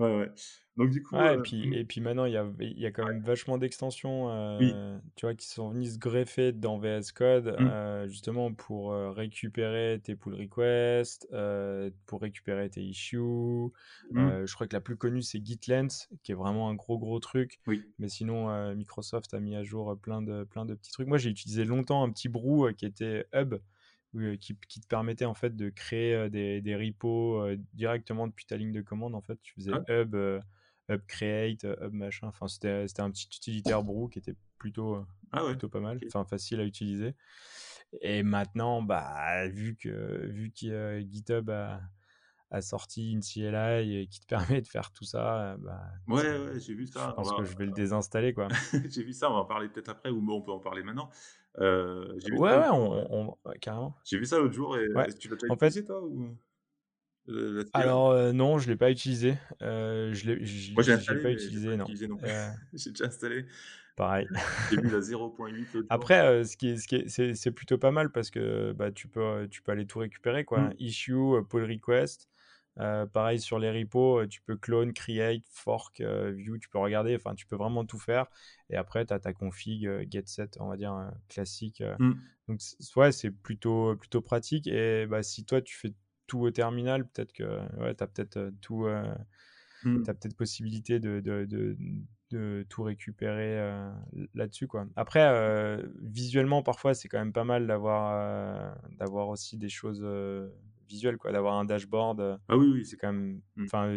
Ouais, 0.00 0.16
ouais. 0.16 0.30
Donc 0.76 0.90
du 0.90 1.02
coup, 1.02 1.16
Ouais, 1.16 1.34
et 1.34 1.38
heu, 1.38 1.40
puis, 1.40 1.68
mmh, 1.68 1.72
et 1.72 1.84
puis 1.84 2.00
maintenant, 2.00 2.24
il 2.26 2.32
y 2.34 2.36
a, 2.36 2.46
y 2.60 2.86
a 2.86 2.92
quand 2.92 3.02
ouais, 3.02 3.12
même 3.12 3.20
vachement 3.20 3.58
d'extensions, 3.58 4.30
oui, 4.58 4.76
euh, 4.76 4.96
tu 5.16 5.26
vois, 5.26 5.34
qui 5.34 5.48
sont 5.48 5.70
venues 5.70 5.86
se 5.90 5.98
greffer 5.98 6.52
dans 6.52 6.78
VS 6.78 7.10
Code, 7.10 7.48
mmh, 7.58 7.70
euh, 7.70 8.06
justement 8.06 8.52
pour 8.54 8.92
euh, 8.92 9.10
récupérer 9.10 10.00
tes 10.04 10.14
pull 10.14 10.34
requests, 10.36 11.26
euh, 11.32 11.90
pour 12.06 12.20
récupérer 12.20 12.70
tes 12.70 12.82
issues. 12.82 13.18
mmh, 14.10 14.34
Euh, 14.38 14.46
je 14.46 14.54
crois 14.54 14.68
que 14.68 14.74
la 14.76 14.80
plus 14.80 14.96
connue, 14.96 15.22
c'est 15.22 15.44
GitLens, 15.44 16.08
qui 16.22 16.30
est 16.30 16.34
vraiment 16.36 16.68
un 16.68 16.74
gros, 16.74 16.96
gros 16.98 17.18
truc. 17.18 17.60
oui, 17.66 17.94
Mais 17.98 18.08
sinon, 18.08 18.48
euh, 18.50 18.76
Microsoft 18.76 19.34
a 19.34 19.40
mis 19.40 19.56
à 19.56 19.64
jour 19.64 19.98
plein 20.00 20.22
de, 20.22 20.44
plein 20.44 20.64
de 20.64 20.74
petits 20.74 20.92
trucs. 20.92 21.08
Moi, 21.08 21.18
j'ai 21.18 21.30
utilisé 21.30 21.64
longtemps 21.64 22.04
un 22.04 22.10
petit 22.12 22.28
brew 22.28 22.68
euh, 22.68 22.72
qui 22.72 22.86
était 22.86 23.26
Hub, 23.34 23.54
euh, 23.54 23.58
qui, 24.40 24.56
qui 24.68 24.80
te 24.80 24.86
permettait 24.86 25.24
en 25.24 25.34
fait 25.34 25.54
de 25.56 25.70
créer 25.70 26.14
euh, 26.14 26.28
des, 26.28 26.60
des 26.60 26.76
repos 26.76 27.42
euh, 27.42 27.56
directement 27.74 28.26
depuis 28.26 28.46
ta 28.46 28.56
ligne 28.56 28.72
de 28.72 28.82
commande. 28.82 29.14
En 29.14 29.20
fait, 29.20 29.38
tu 29.42 29.54
faisais 29.54 29.72
ah, 29.72 29.84
Hub, 29.88 30.14
euh, 30.14 30.40
Hub 30.88 31.02
Create, 31.06 31.64
euh, 31.64 31.76
Hub 31.86 31.92
machin. 31.92 32.28
Enfin, 32.28 32.48
c'était, 32.48 32.86
un 32.98 33.10
petit 33.10 33.26
utilitaire 33.26 33.82
brew 33.82 34.08
qui 34.10 34.18
était 34.18 34.34
plutôt, 34.58 34.96
euh, 34.96 35.06
ah 35.32 35.44
ouais, 35.44 35.50
plutôt 35.50 35.68
pas 35.68 35.80
mal, 35.80 35.98
enfin 36.06 36.24
facile 36.24 36.60
à 36.60 36.64
utiliser. 36.64 37.14
Et 38.02 38.22
maintenant, 38.22 38.82
bah, 38.82 39.48
vu 39.48 39.76
que, 39.76 40.26
vu 40.26 40.52
que 40.52 40.66
euh, 40.66 41.00
GitHub 41.00 41.50
a, 41.50 41.80
a 42.50 42.60
sorti 42.62 43.12
une 43.12 43.20
CLI 43.20 43.96
et 43.96 44.06
qui 44.08 44.20
te 44.20 44.26
permet 44.56 44.60
de 44.60 44.66
faire 44.66 44.90
tout 44.92 45.04
ça, 45.04 45.52
euh, 45.52 45.56
bah, 45.58 45.82
Ouais, 46.08 46.22
ouais, 46.22 46.60
j'ai 46.60 46.74
vu 46.74 46.86
je 46.86 46.92
ça, 46.92 47.10
on 47.12 47.22
pense 47.22 47.32
que 47.32 47.44
je 47.44 47.56
vais 47.56 47.66
le 47.66 47.72
désinstaller, 47.72 48.34
quoi. 48.34 48.48
j'ai 48.88 49.02
vu 49.02 49.12
ça, 49.12 49.30
on 49.30 49.34
va 49.34 49.40
en 49.40 49.44
parler 49.44 49.68
peut-être 49.68 49.88
après 49.88 50.10
ou 50.10 50.20
bon, 50.20 50.38
on 50.38 50.42
peut 50.42 50.52
en 50.52 50.60
parler 50.60 50.82
maintenant. 50.82 51.10
J'ai 51.58 52.30
vu 52.32 52.38
Ouais, 52.38 52.50
ça 52.50 52.58
ouais, 52.58 52.68
on, 52.72 53.28
on- 53.46 53.52
carrément. 53.60 53.94
J'ai 54.04 54.18
vu 54.18 54.26
ça 54.26 54.38
l'autre 54.38 54.52
jour 54.54 54.76
et 54.76 54.86
Ouais. 54.94 55.08
tu 55.18 55.28
l'as 55.28 55.36
déjà 55.36 55.48
En 55.48 55.56
fait, 55.56 55.74
utilisé 55.74 55.84
toi 55.84 56.02
ou? 56.02 56.36
Alors 57.72 58.10
euh, 58.10 58.32
non, 58.32 58.58
je 58.58 58.68
l'ai 58.68 58.76
pas 58.76 58.90
utilisé. 58.90 59.36
Euh, 59.62 60.12
je 60.12 60.26
l'ai, 60.30 60.44
je 60.44 60.72
Moi 60.74 60.82
j'ai 60.82 60.92
installé 60.92 61.20
pas 61.20 61.30
utilisé, 61.30 61.76
non. 61.76 61.92
Euh, 62.24 62.50
J'ai 62.72 62.90
déjà 62.90 63.06
installé, 63.06 63.46
pareil. 63.96 64.28
j'ai 64.70 64.78
vu 64.78 64.88
la 64.90 65.00
0.8 65.00 65.72
l'autre 65.74 65.90
jour. 65.90 66.08
Après, 66.08 66.44
ce 66.44 66.56
qui 66.56 66.68
est 66.70 66.76
ce 66.76 66.86
qui 66.88 66.96
est 66.96 67.08
c'est 67.08 67.34
c'est 67.34 67.50
plutôt 67.50 67.78
pas 67.78 67.90
mal 67.90 68.12
parce 68.12 68.30
que, 68.30 68.72
bah, 68.72 68.92
tu 68.92 69.08
peux, 69.08 69.48
tu 69.50 69.62
peux 69.62 69.72
aller 69.72 69.86
tout 69.86 69.98
récupérer 69.98 70.44
quoi. 70.44 70.70
Mmh, 70.70 70.74
Issue, 70.78 71.42
pull 71.48 71.64
request, 71.64 72.28
heu, 72.80 73.06
pareil 73.12 73.40
sur 73.40 73.58
les 73.58 73.70
repos, 73.70 74.20
heu, 74.22 74.28
tu 74.28 74.42
peux 74.42 74.56
clone, 74.56 74.92
create, 74.92 75.44
fork, 75.50 76.00
heu, 76.00 76.30
view, 76.32 76.58
tu 76.58 76.68
peux 76.68 76.78
regarder, 76.78 77.14
enfin 77.16 77.34
tu 77.34 77.46
peux 77.46 77.56
vraiment 77.56 77.84
tout 77.84 77.98
faire 77.98 78.26
et 78.70 78.76
après 78.76 79.06
tu 79.06 79.12
as 79.14 79.20
ta 79.20 79.32
config, 79.32 79.86
heu, 79.86 80.06
get 80.10 80.22
set, 80.26 80.56
on 80.60 80.68
va 80.68 80.76
dire, 80.76 81.12
classique, 81.28 81.82
mmh, 81.98 82.12
donc 82.48 82.60
ouais, 82.96 83.12
c'est 83.12 83.30
plutôt 83.30 83.96
plutôt 83.96 84.22
pratique 84.22 84.66
et 84.66 85.06
bah, 85.06 85.22
si 85.22 85.44
toi 85.44 85.62
tu 85.62 85.76
fais 85.76 85.94
tout 86.26 86.40
au 86.40 86.50
terminal, 86.50 87.08
peut-être 87.08 87.32
que, 87.32 87.44
ouais, 87.80 87.94
tu 87.94 88.02
as 88.04 88.06
peut-être, 88.06 88.52
tout, 88.60 88.86
as 88.86 90.14
peut-être 90.14 90.36
possibilité 90.36 91.00
de, 91.00 91.20
de, 91.20 91.44
de, 91.44 91.76
de 92.30 92.64
tout 92.68 92.82
récupérer 92.82 93.58
euh, 93.58 93.90
là-dessus. 94.34 94.66
Quoi. 94.66 94.86
Après, 94.96 95.20
euh, 95.22 95.82
visuellement, 96.02 96.62
parfois, 96.62 96.94
c'est 96.94 97.08
quand 97.08 97.18
même 97.18 97.32
pas 97.32 97.44
mal 97.44 97.66
d'avoir 97.66 98.12
euh, 98.14 98.70
d'avoir 98.98 99.28
aussi 99.28 99.58
des 99.58 99.68
choses 99.68 100.02
visuelles, 100.90 101.18
quoi, 101.18 101.32
d'avoir 101.32 101.54
un 101.54 101.64
dashboard. 101.64 102.20
euh, 102.20 102.38
ah 102.48 102.56
oui, 102.56 102.66
oui, 102.72 102.84
c'est 102.86 102.96
quand 102.96 103.12
même, 103.12 103.42
Mmh, 103.56 103.70
enfin, 103.70 103.88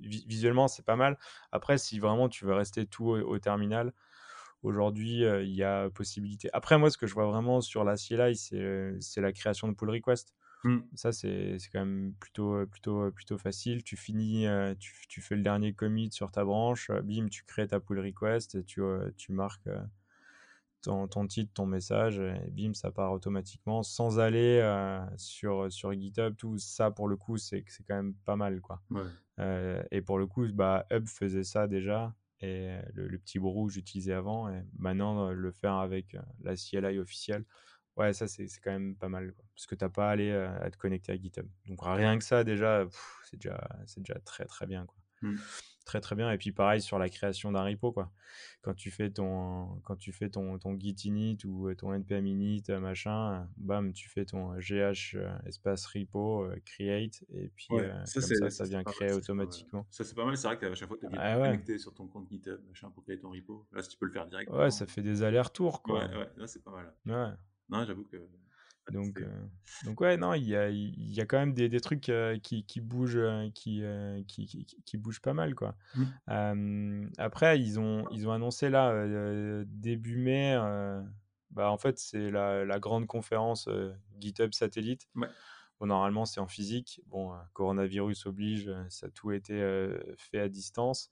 vi- 0.00 0.24
visuellement, 0.26 0.68
c'est 0.68 0.84
pas 0.84 0.96
mal. 0.96 1.18
Après, 1.52 1.78
si 1.78 1.98
vraiment 1.98 2.28
tu 2.28 2.44
veux 2.44 2.54
rester 2.54 2.86
tout 2.86 3.06
au, 3.06 3.18
au 3.20 3.38
terminal, 3.38 3.92
aujourd'hui, 4.62 5.24
euh, 5.24 5.42
il 5.44 5.54
y 5.54 5.64
a 5.64 5.90
possibilité. 5.90 6.50
Après, 6.52 6.78
moi, 6.78 6.90
ce 6.90 6.98
que 6.98 7.06
je 7.06 7.14
vois 7.14 7.26
vraiment 7.26 7.60
sur 7.60 7.84
la 7.84 7.96
CLI, 7.96 8.36
c'est 9.00 9.20
la 9.20 9.32
création 9.32 9.68
de 9.68 9.74
pull 9.74 9.90
request. 9.90 10.34
mmh, 10.64 10.84
Ça, 10.94 11.12
c'est 11.12 11.58
quand 11.72 11.80
même 11.80 12.14
plutôt, 12.20 12.66
plutôt, 12.66 13.10
plutôt 13.12 13.38
facile. 13.38 13.84
Tu 13.84 13.96
finis, 13.96 14.46
euh, 14.46 14.74
tu, 14.78 14.94
tu 15.08 15.20
fais 15.22 15.36
le 15.36 15.42
dernier 15.42 15.74
commit 15.74 16.10
sur 16.12 16.32
ta 16.32 16.44
branche, 16.44 16.90
bim, 17.04 17.28
tu 17.30 17.44
crées 17.44 17.68
ta 17.68 17.80
pull 17.80 18.00
request, 18.00 18.56
et 18.56 18.64
tu, 18.64 18.82
euh, 18.82 19.10
tu 19.16 19.32
marques 19.32 19.68
ton, 20.82 21.08
ton 21.08 21.26
titre, 21.26 21.52
ton 21.54 21.66
message, 21.66 22.18
et 22.20 22.50
bim, 22.50 22.74
ça 22.74 22.90
part 22.90 23.12
automatiquement 23.12 23.82
sans 23.82 24.18
aller 24.20 24.60
euh, 24.62 25.00
sur, 25.16 25.70
sur 25.72 25.92
GitHub. 25.92 26.36
Tout 26.36 26.58
ça, 26.58 26.90
pour 26.90 27.08
le 27.08 27.16
coup, 27.16 27.36
c'est 27.38 27.64
c'est 27.68 27.84
quand 27.84 27.96
même 27.96 28.14
pas 28.24 28.36
mal, 28.36 28.60
quoi. 28.60 28.82
ouais, 28.90 29.02
Euh, 29.38 29.82
et 29.90 30.02
pour 30.02 30.18
le 30.18 30.26
coup, 30.26 30.46
bah, 30.52 30.86
Hub 30.90 31.06
faisait 31.08 31.44
ça 31.44 31.66
déjà, 31.66 32.14
et 32.40 32.76
le, 32.94 33.08
le 33.08 33.18
petit 33.18 33.38
brou 33.38 33.68
j'utilisais 33.70 34.12
avant, 34.12 34.48
et 34.48 34.62
maintenant, 34.78 35.28
euh, 35.28 35.32
le 35.32 35.50
faire 35.52 35.74
avec 35.74 36.16
la 36.40 36.56
CLI 36.56 36.98
officielle, 36.98 37.44
Ouais, 37.96 38.12
ça, 38.14 38.28
c'est 38.28 38.46
quand 38.62 38.70
même 38.70 38.96
pas 38.96 39.08
mal, 39.08 39.32
quoi. 39.32 39.44
Parce 39.54 39.66
que 39.66 39.74
t'as 39.74 39.88
pas 39.90 40.08
à 40.08 40.12
aller 40.12 40.30
euh, 40.30 40.48
à 40.62 40.70
te 40.70 40.76
connecter 40.78 41.12
à 41.12 41.16
GitHub. 41.16 41.46
Donc 41.66 41.80
rien 41.82 42.16
que 42.18 42.24
ça, 42.24 42.44
déjà, 42.44 42.86
c'est 43.24 43.36
déjà, 43.36 43.68
déjà 43.96 44.14
très 44.20 44.46
très 44.46 44.66
bien, 44.66 44.86
quoi. 44.86 44.96
mmh, 45.22 45.36
Très 45.90 46.00
très 46.00 46.14
bien. 46.14 46.30
Et 46.30 46.38
puis 46.38 46.52
pareil 46.52 46.80
sur 46.80 47.00
la 47.00 47.08
création 47.08 47.50
d'un 47.50 47.64
repo, 47.64 47.90
quoi. 47.90 48.12
Quand 48.62 48.74
tu 48.74 48.92
fais 48.92 49.10
ton, 49.10 49.80
quand 49.82 49.96
tu 49.96 50.12
fais 50.12 50.28
ton, 50.30 50.56
ton 50.56 50.78
git 50.78 50.94
init 51.04 51.36
ou 51.44 51.66
euh, 51.66 51.74
ton 51.74 51.92
npm 51.92 52.28
init, 52.28 52.62
euh, 52.68 52.78
machin, 52.78 53.48
bam, 53.56 53.92
tu 53.92 54.08
fais 54.08 54.24
ton 54.24 54.52
euh, 54.52 54.60
gh 54.60 55.18
espace 55.46 55.84
repo 55.86 56.46
create 56.64 57.24
et 57.34 57.48
puis 57.48 57.66
ouais, 57.70 57.90
euh, 57.90 58.04
ça 58.04 58.20
comme 58.20 58.68
vient 58.68 58.84
créer 58.84 59.08
mal. 59.08 59.16
automatiquement. 59.18 59.84
Ça 59.90 60.04
c'est 60.04 60.14
pas 60.14 60.24
mal, 60.24 60.36
c'est 60.36 60.46
vrai 60.46 60.58
qu'à 60.60 60.72
chaque 60.76 60.86
fois 60.86 60.96
tu 60.96 61.06
es 61.06 61.08
Ah 61.18 61.40
ouais, 61.40 61.46
connecter 61.48 61.78
sur 61.78 61.92
ton 61.92 62.06
compte 62.06 62.28
GitHub, 62.30 62.60
machin, 62.68 62.88
pour 62.90 63.02
créer 63.02 63.18
ton 63.18 63.32
repo. 63.32 63.66
Là, 63.72 63.82
si 63.82 63.88
tu 63.88 63.98
peux 63.98 64.06
le 64.06 64.12
faire 64.12 64.22
ouais, 64.22 64.30
directement 64.30 64.70
ça 64.70 64.86
fait 64.86 65.02
des 65.02 65.24
allers-retours, 65.24 65.82
ouais, 65.88 65.92
quoi. 65.92 66.06
ouais, 66.06 66.28
là 66.36 66.46
c'est 66.46 66.62
pas 66.62 66.70
mal. 66.70 66.94
Ouais. 67.06 67.34
Non, 67.68 67.84
j'avoue 67.84 68.04
que 68.04 68.16
Donc, 68.90 69.22
euh, 69.22 69.46
donc 69.84 70.00
ouais, 70.00 70.16
non, 70.16 70.34
il 70.34 70.44
y 70.44 70.56
a, 70.56 70.68
il 70.68 71.12
y 71.12 71.20
a 71.20 71.26
quand 71.26 71.38
même 71.38 71.54
des, 71.54 71.68
des 71.68 71.80
trucs 71.80 72.08
euh, 72.08 72.38
qui, 72.38 72.64
qui 72.64 72.80
bougent, 72.80 73.16
euh, 73.16 73.50
qui, 73.54 73.82
qui, 74.26 74.46
qui, 74.46 74.66
qui 74.84 74.96
bougent 74.96 75.20
pas 75.22 75.34
mal, 75.34 75.54
quoi. 75.54 75.76
Mmh, 75.94 77.08
après, 77.18 77.60
ils 77.60 77.78
ont, 77.80 78.06
ils 78.10 78.28
ont 78.28 78.32
annoncé 78.32 78.68
là, 78.70 79.04
début 79.66 80.16
mai, 80.16 80.56
bah, 81.50 81.70
en 81.70 81.78
fait, 81.78 81.98
c'est 81.98 82.30
la, 82.30 82.64
la 82.64 82.78
grande 82.78 83.06
conférence 83.06 83.68
GitHub 84.18 84.52
Satellite. 84.52 85.08
ouais, 85.14 85.30
Bon, 85.78 85.86
normalement, 85.86 86.26
c'est 86.26 86.40
en 86.40 86.46
physique. 86.46 87.00
Bon, 87.06 87.32
coronavirus 87.54 88.26
oblige, 88.26 88.70
ça 88.90 89.06
a 89.06 89.10
tout 89.10 89.32
été 89.32 89.54
euh, 89.62 89.98
fait 90.18 90.40
à 90.40 90.48
distance. 90.48 91.10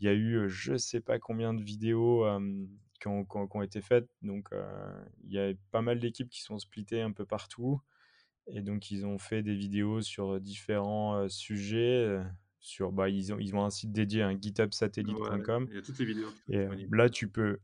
Il 0.00 0.06
y 0.06 0.08
a 0.08 0.14
eu, 0.14 0.48
je 0.48 0.76
sais 0.76 1.00
pas 1.00 1.18
combien 1.18 1.54
de 1.54 1.62
vidéos 1.62 2.26
euh, 2.26 2.66
qui, 3.02 3.08
ont, 3.08 3.24
qui 3.26 3.36
ont- 3.38 3.48
qui 3.48 3.58
ont 3.58 3.62
été 3.62 3.82
faites. 3.82 4.08
Donc, 4.22 4.48
euh, 4.52 5.04
il 5.24 5.32
y 5.32 5.40
a 5.40 5.52
pas 5.72 5.82
mal 5.82 6.00
d'équipes 6.00 6.30
qui 6.30 6.42
sont 6.42 6.58
splittées 6.60 7.02
un 7.02 7.12
peu 7.12 7.26
partout. 7.26 7.80
Et 8.48 8.62
donc, 8.62 8.90
ils 8.90 9.06
ont 9.06 9.18
fait 9.18 9.42
des 9.42 9.54
vidéos 9.54 10.02
sur 10.02 10.40
différents 10.40 11.16
euh, 11.16 11.28
sujets. 11.28 12.04
euh, 12.06 12.24
sur, 12.60 12.92
bah, 12.92 13.08
ils, 13.08 13.32
ont, 13.34 13.38
ils 13.40 13.56
ont 13.56 13.64
un 13.64 13.70
site 13.70 13.92
dédié, 13.92 14.22
un 14.22 14.32
ouais, 14.32 14.38
githubsatellite.com. 14.40 15.68
il 15.68 15.74
y 15.74 15.78
a 15.78 15.82
toutes 15.82 15.98
les 15.98 16.04
vidéos 16.04 16.30
qui 16.30 16.36
sont 16.38 16.44
Et 16.48 16.58
euh, 16.58 16.68
disponibles. 16.68 16.96
là, 16.96 17.10
tu 17.10 17.28
peux. 17.28 17.58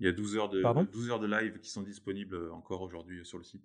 Il 0.00 0.06
y 0.06 0.08
a 0.08 0.12
12 0.12 0.36
heures 0.36 0.48
de 0.50 0.62
Pardon? 0.62 0.86
12 0.92 1.10
heures 1.10 1.20
de 1.20 1.26
live 1.26 1.58
qui 1.60 1.70
sont 1.70 1.82
disponibles, 1.82 2.50
encore 2.52 2.82
aujourd'hui, 2.82 3.24
sur 3.24 3.38
le 3.38 3.44
site. 3.44 3.64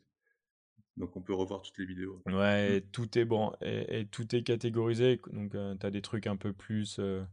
Donc 0.98 1.16
on 1.18 1.22
peut 1.22 1.34
revoir 1.34 1.62
toutes 1.62 1.78
les 1.78 1.86
vidéos. 1.86 2.22
Mmh, 2.26 2.36
Ouais, 2.36 2.82
tout 2.92 3.18
est 3.18 3.26
bon. 3.26 3.52
Et, 3.62 4.02
et 4.02 4.06
tout 4.08 4.36
est 4.36 4.44
catégorisé. 4.44 5.20
Donc, 5.34 5.52
tu 5.80 5.86
as 5.86 5.92
des 5.92 6.02
trucs 6.02 6.28
un 6.28 6.38
peu 6.38 6.54
plus. 6.54 6.98
euh, 7.00 7.24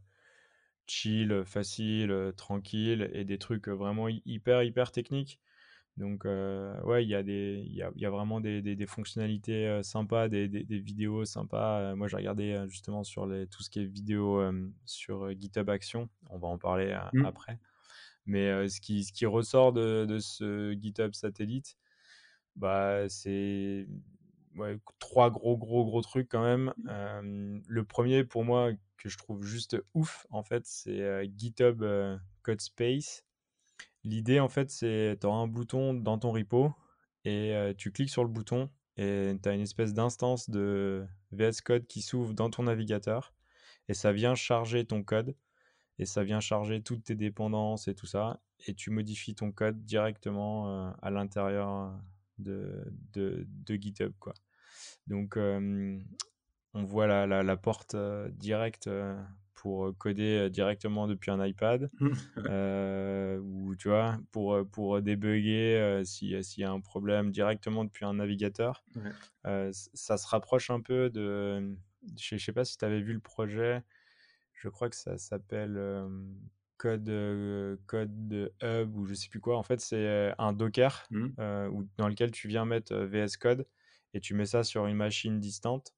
chill, 0.87 1.43
facile, 1.45 2.11
euh, 2.11 2.31
tranquille, 2.31 3.09
et 3.13 3.25
des 3.25 3.37
trucs 3.37 3.67
euh, 3.69 3.73
vraiment 3.75 4.07
hy- 4.09 4.21
hyper, 4.25 4.63
hyper 4.63 4.91
techniques. 4.91 5.39
Donc, 5.97 6.25
euh, 6.25 6.81
ouais, 6.83 7.03
il 7.05 7.09
y, 7.09 7.15
a 7.15 7.23
des- 7.23 7.63
y, 7.69 7.81
a, 7.83 7.91
y 7.95 8.05
a 8.05 8.09
vraiment 8.11 8.41
des, 8.41 8.61
des- 8.61 8.75
des 8.75 8.87
fonctionnalités 8.87 9.67
euh, 9.67 9.83
sympas, 9.83 10.29
des, 10.29 10.47
des- 10.49 10.63
vidéos 10.79 11.25
sympas. 11.25 11.81
Euh, 11.93 11.95
moi, 11.95 12.07
j'ai 12.07 12.17
regardé 12.17 12.65
justement 12.69 13.03
sur 13.03 13.27
les, 13.27 13.47
tout 13.47 13.63
ce 13.63 13.69
qui 13.71 13.79
est 13.81 13.85
vidéo 13.85 14.41
sur 14.85 15.31
GitHub 15.39 15.69
Action. 15.69 16.09
On 16.29 16.39
va 16.39 16.47
en 16.49 16.57
parler 16.59 16.97
mmh, 17.11 17.27
après. 17.27 17.59
Mais 18.25 18.67
ce, 18.69 18.81
qui, 18.81 19.03
ce 19.05 19.13
qui 19.13 19.25
ressort 19.25 19.73
de, 19.73 20.05
de 20.07 20.19
ce 20.19 20.73
GitHub 20.79 21.13
satellite, 21.13 21.77
bah, 22.55 23.07
c'est 23.09 23.87
ouais, 24.57 24.79
trois 24.99 25.29
gros, 25.29 25.57
gros, 25.57 25.85
gros 25.85 26.01
trucs 26.01 26.29
quand 26.29 26.43
même. 26.43 26.73
mmh, 26.77 26.89
Euh, 26.89 27.59
le 27.67 27.83
premier, 27.85 28.23
pour 28.23 28.43
moi, 28.43 28.71
que 28.97 29.09
je 29.09 29.17
trouve 29.17 29.43
juste 29.43 29.77
ouf, 29.93 30.25
en 30.31 30.43
fait, 30.43 30.65
c'est 30.65 31.01
euh, 31.01 31.25
GitHub 31.37 31.83
euh, 31.83 32.17
Codespace. 32.43 33.23
L'idée, 34.03 34.39
en 34.39 34.49
fait, 34.49 34.69
c'est 34.71 35.17
tu 35.19 35.27
auras 35.27 35.37
un 35.39 35.47
bouton 35.47 35.93
dans 35.93 36.17
ton 36.17 36.31
repo 36.31 36.73
et 37.25 37.73
tu 37.77 37.91
cliques 37.91 38.09
sur 38.09 38.23
le 38.23 38.29
bouton 38.29 38.69
et 38.95 39.35
tu 39.43 39.49
as 39.49 39.53
une 39.53 39.61
espèce 39.61 39.93
d'instance 39.93 40.49
de 40.49 41.05
VS 41.33 41.61
Code 41.63 41.87
qui 41.87 42.01
s'ouvre 42.01 42.33
dans 42.33 42.49
ton 42.49 42.63
navigateur 42.63 43.33
et 43.89 43.93
ça 43.93 44.13
vient 44.13 44.33
charger 44.35 44.85
ton 44.85 45.03
code 45.03 45.35
et 45.99 46.05
ça 46.05 46.23
vient 46.23 46.39
charger 46.39 46.81
toutes 46.81 47.03
tes 47.03 47.15
dépendances 47.15 47.89
et 47.89 47.95
tout 47.95 48.05
ça 48.05 48.39
et 48.65 48.75
tu 48.75 48.91
modifies 48.91 49.35
ton 49.35 49.51
code 49.51 49.83
directement 49.83 50.93
à 51.01 51.09
l'intérieur 51.11 51.91
de, 52.39 52.93
de, 53.13 53.75
GitHub 53.75 54.13
quoi. 54.19 54.33
Donc 55.07 55.37
on 55.37 56.83
voit 56.83 57.07
la, 57.07 57.25
la, 57.43 57.57
porte 57.57 57.95
directe 58.31 58.89
pour 59.55 59.97
coder 59.97 60.49
directement 60.49 61.07
depuis 61.07 61.31
un 61.31 61.43
iPad 61.43 61.89
ou 61.99 63.75
tu 63.75 63.89
vois 63.89 64.19
pour, 64.31 64.59
pour 64.71 65.01
débugger 65.01 66.01
s'il 66.05 66.43
y 66.57 66.63
a 66.63 66.71
un 66.71 66.79
problème 66.79 67.31
directement 67.31 67.83
depuis 67.83 68.05
un 68.05 68.15
navigateur. 68.15 68.83
ça 69.43 70.17
se 70.17 70.27
rapproche 70.27 70.69
un 70.69 70.81
peu 70.81 71.09
de 71.09 71.75
je 72.19 72.35
ne 72.35 72.39
sais 72.39 72.53
pas 72.53 72.65
si 72.65 72.77
tu 72.77 72.85
avais 72.85 73.01
vu 73.01 73.13
le 73.13 73.19
projet, 73.19 73.83
je 74.53 74.69
crois 74.69 74.89
que 74.89 74.95
ça 74.95 75.17
s'appelle 75.17 75.79
Code, 76.77 77.79
Code 77.87 78.51
Hub 78.61 78.95
ou 78.95 79.05
je 79.05 79.13
sais 79.13 79.29
plus 79.29 79.39
quoi. 79.39 79.57
En 79.57 79.63
fait, 79.63 79.81
c'est 79.81 80.33
un 80.37 80.53
Docker 80.53 81.05
mmh. 81.11 81.27
dans 81.97 82.07
lequel 82.07 82.31
tu 82.31 82.47
viens 82.47 82.65
mettre 82.65 82.95
VS 82.95 83.37
Code 83.39 83.65
et 84.13 84.19
tu 84.19 84.33
mets 84.33 84.45
ça 84.45 84.63
sur 84.63 84.85
une 84.87 84.95
machine 84.95 85.39
distante 85.39 85.93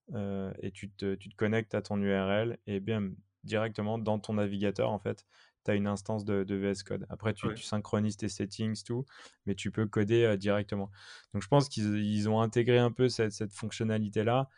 et 0.61 0.71
tu 0.71 0.89
te, 0.89 1.15
tu 1.15 1.29
te, 1.29 1.35
connectes 1.35 1.75
à 1.75 1.81
ton 1.81 2.01
URL 2.01 2.57
et 2.67 2.79
bien 2.79 3.11
directement 3.43 3.97
dans 3.97 4.19
ton 4.19 4.33
navigateur, 4.33 4.89
en 4.89 4.99
fait, 4.99 5.25
tu 5.65 5.71
as 5.71 5.75
une 5.75 5.87
instance 5.87 6.25
de, 6.25 6.43
VS 6.55 6.83
Code. 6.83 7.05
Après, 7.09 7.33
tu, 7.33 7.53
tu, 7.53 7.63
synchronises 7.63 8.17
tes 8.17 8.29
settings, 8.29 8.83
tout, 8.83 9.05
mais 9.45 9.55
tu 9.55 9.71
peux 9.71 9.85
coder 9.85 10.37
directement. 10.37 10.91
Donc, 11.33 11.43
je 11.43 11.47
pense 11.47 11.69
qu'ils 11.69 12.27
ont 12.29 12.41
intégré 12.41 12.77
un 12.77 12.91
peu 12.91 13.09
cette, 13.09 13.31
cette 13.31 13.53
fonctionnalité-là 13.53 14.49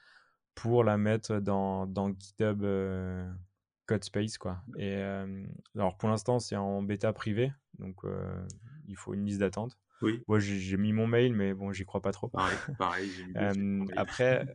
pour 0.56 0.84
la 0.84 0.98
mettre 0.98 1.40
dans, 1.40 1.86
dans 1.86 2.10
GitHub 2.10 2.66
Codespace, 3.86 4.38
quoi. 4.38 4.62
Et 4.78 4.96
alors, 5.76 5.98
pour 5.98 6.10
l'instant, 6.10 6.40
c'est 6.40 6.56
en 6.56 6.82
bêta 6.82 7.14
privé, 7.14 7.52
donc 7.78 8.02
il 8.88 8.96
faut 8.96 9.14
une 9.14 9.26
liste 9.26 9.40
d'attente. 9.40 9.78
Oui. 10.02 10.22
Moi, 10.28 10.40
j'ai 10.40 10.78
mis 10.78 10.94
mon 10.94 11.08
mail, 11.08 11.34
mais 11.34 11.54
bon, 11.54 11.72
j'y 11.72 11.86
crois 11.86 12.02
pas 12.02 12.12
trop. 12.12 12.28
Pareil, 12.30 12.58
pareil 12.78 13.10
j'ai 13.10 13.24
mis 13.26 13.92
Après, 13.96 14.46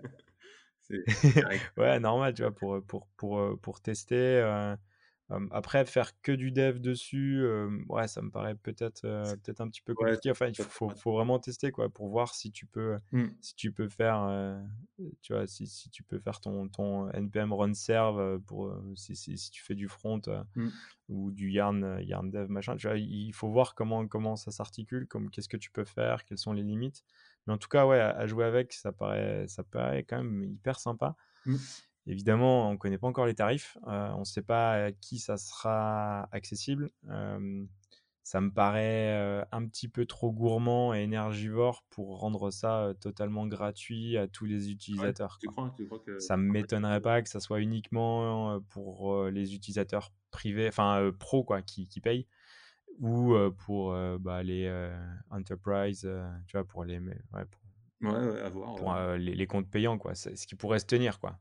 ouais, 1.76 2.00
normal, 2.00 2.34
tu 2.34 2.42
vois, 2.42 2.52
pour, 2.52 2.82
pour, 2.82 3.06
pour, 3.16 3.60
pour 3.60 3.80
tester 3.80 4.42
après, 5.50 5.85
faire 5.85 6.12
que 6.23 6.30
du 6.30 6.52
dev 6.52 6.78
dessus, 6.78 7.45
ouais, 7.88 8.06
ça 8.06 8.23
me 8.23 8.30
paraît 8.30 8.54
peut-être 8.54 9.02
peut-être 9.02 9.61
un 9.61 9.68
petit 9.68 9.83
peu 9.83 9.95
compliqué. 9.95 10.30
enfin, 10.30 10.47
il 10.47 10.54
faut, 10.54 10.88
faut, 10.90 11.12
vraiment 11.12 11.40
tester 11.40 11.73
quoi 11.73 11.88
pour 11.88 12.09
voir 12.09 12.35
si 12.35 12.52
tu 12.52 12.66
peux 12.66 12.99
mmh. 13.11 13.25
si 13.40 13.54
tu 13.56 13.73
peux 13.73 13.88
faire 13.88 14.61
tu 15.23 15.33
vois 15.33 15.47
si, 15.47 15.66
si, 15.66 15.90
tu 15.90 16.04
peux 16.04 16.21
faire 16.21 16.40
ton, 16.40 16.68
ton 16.68 17.09
npm 17.11 17.52
run 17.52 17.75
serve 17.75 18.38
pour 18.42 18.73
si, 18.95 19.16
si, 19.16 19.37
si 19.37 19.50
tu 19.50 19.62
fais 19.62 19.75
du 19.75 19.88
front 19.88 20.23
mmh. 20.54 20.68
ou 21.09 21.33
du 21.33 21.50
yarn 21.50 21.99
yarn 22.02 22.30
dev 22.30 22.49
machin. 22.49 22.76
Tu 22.76 22.87
vois, 22.87 22.97
il 22.97 23.33
faut 23.33 23.49
voir 23.49 23.75
comment 23.75 24.06
comment 24.06 24.37
ça 24.37 24.52
s'articule, 24.52 25.09
comme 25.09 25.30
qu'est-ce 25.30 25.49
que 25.49 25.56
tu 25.56 25.71
peux 25.73 25.85
faire, 25.85 26.25
quelles 26.25 26.38
sont 26.38 26.52
les 26.52 26.62
limites. 26.62 27.04
Mais 27.47 27.52
en 27.52 27.59
tout 27.59 27.68
cas, 27.68 27.87
ouais, 27.87 28.00
à, 28.00 28.26
jouer 28.26 28.45
avec, 28.45 28.73
ça 28.73 28.92
paraît 28.92 29.47
ça 29.49 29.62
paraît 29.64 30.04
quand 30.04 30.18
même 30.18 30.45
hyper 30.45 30.78
sympa. 30.78 31.16
Mmh. 31.47 31.56
Évidemment, 32.08 32.68
on 32.68 32.72
ne 32.72 32.76
connaît 32.76 32.98
pas 32.98 33.08
encore 33.08 33.26
les 33.26 33.34
tarifs, 33.34 33.76
euh, 33.88 34.10
on 34.14 34.20
ne 34.20 34.25
sait 34.25 34.42
pas 34.42 34.84
à 34.84 34.92
qui 34.92 35.18
ça 35.18 35.36
sera 35.36 36.28
accessible. 36.30 36.90
ça 38.22 38.40
me 38.40 38.50
paraît 38.50 39.12
euh, 39.12 39.44
un 39.50 39.66
petit 39.66 39.88
peu 39.88 40.06
trop 40.06 40.30
gourmand 40.30 40.94
et 40.94 41.02
énergivore 41.02 41.84
pour 41.90 42.20
rendre 42.20 42.50
ça 42.52 42.84
euh, 42.84 42.94
totalement 42.94 43.46
gratuit 43.46 44.16
à 44.16 44.28
tous 44.28 44.44
les 44.44 44.70
utilisateurs. 44.70 45.38
ça 46.20 46.36
ne 46.36 46.42
m'étonnerait 46.42 47.00
pas 47.00 47.22
que 47.22 47.28
ça 47.28 47.40
soit 47.40 47.60
uniquement 47.60 48.60
pour 48.68 49.25
les 49.25 49.54
utilisateurs 49.54 50.12
privés, 50.30 50.68
enfin 50.68 51.10
pro 51.18 51.42
quoi, 51.42 51.60
qui, 51.60 51.88
qui, 51.88 52.00
payent, 52.00 52.28
ou 53.00 53.34
pour 53.64 53.97
bah, 54.21 54.45
les 54.45 54.73
enterprise, 55.30 56.08
tu 56.47 56.56
vois, 56.56 56.64
pour 56.64 56.84
les, 56.84 57.00
pour, 58.00 58.95
les, 59.16 59.34
les, 59.34 59.47
comptes 59.49 59.69
payants 59.69 59.99
quoi, 59.99 60.14
ce 60.14 60.47
qui 60.47 60.54
pourrait 60.54 60.78
se 60.78 60.86
tenir 60.86 61.19
quoi. 61.19 61.36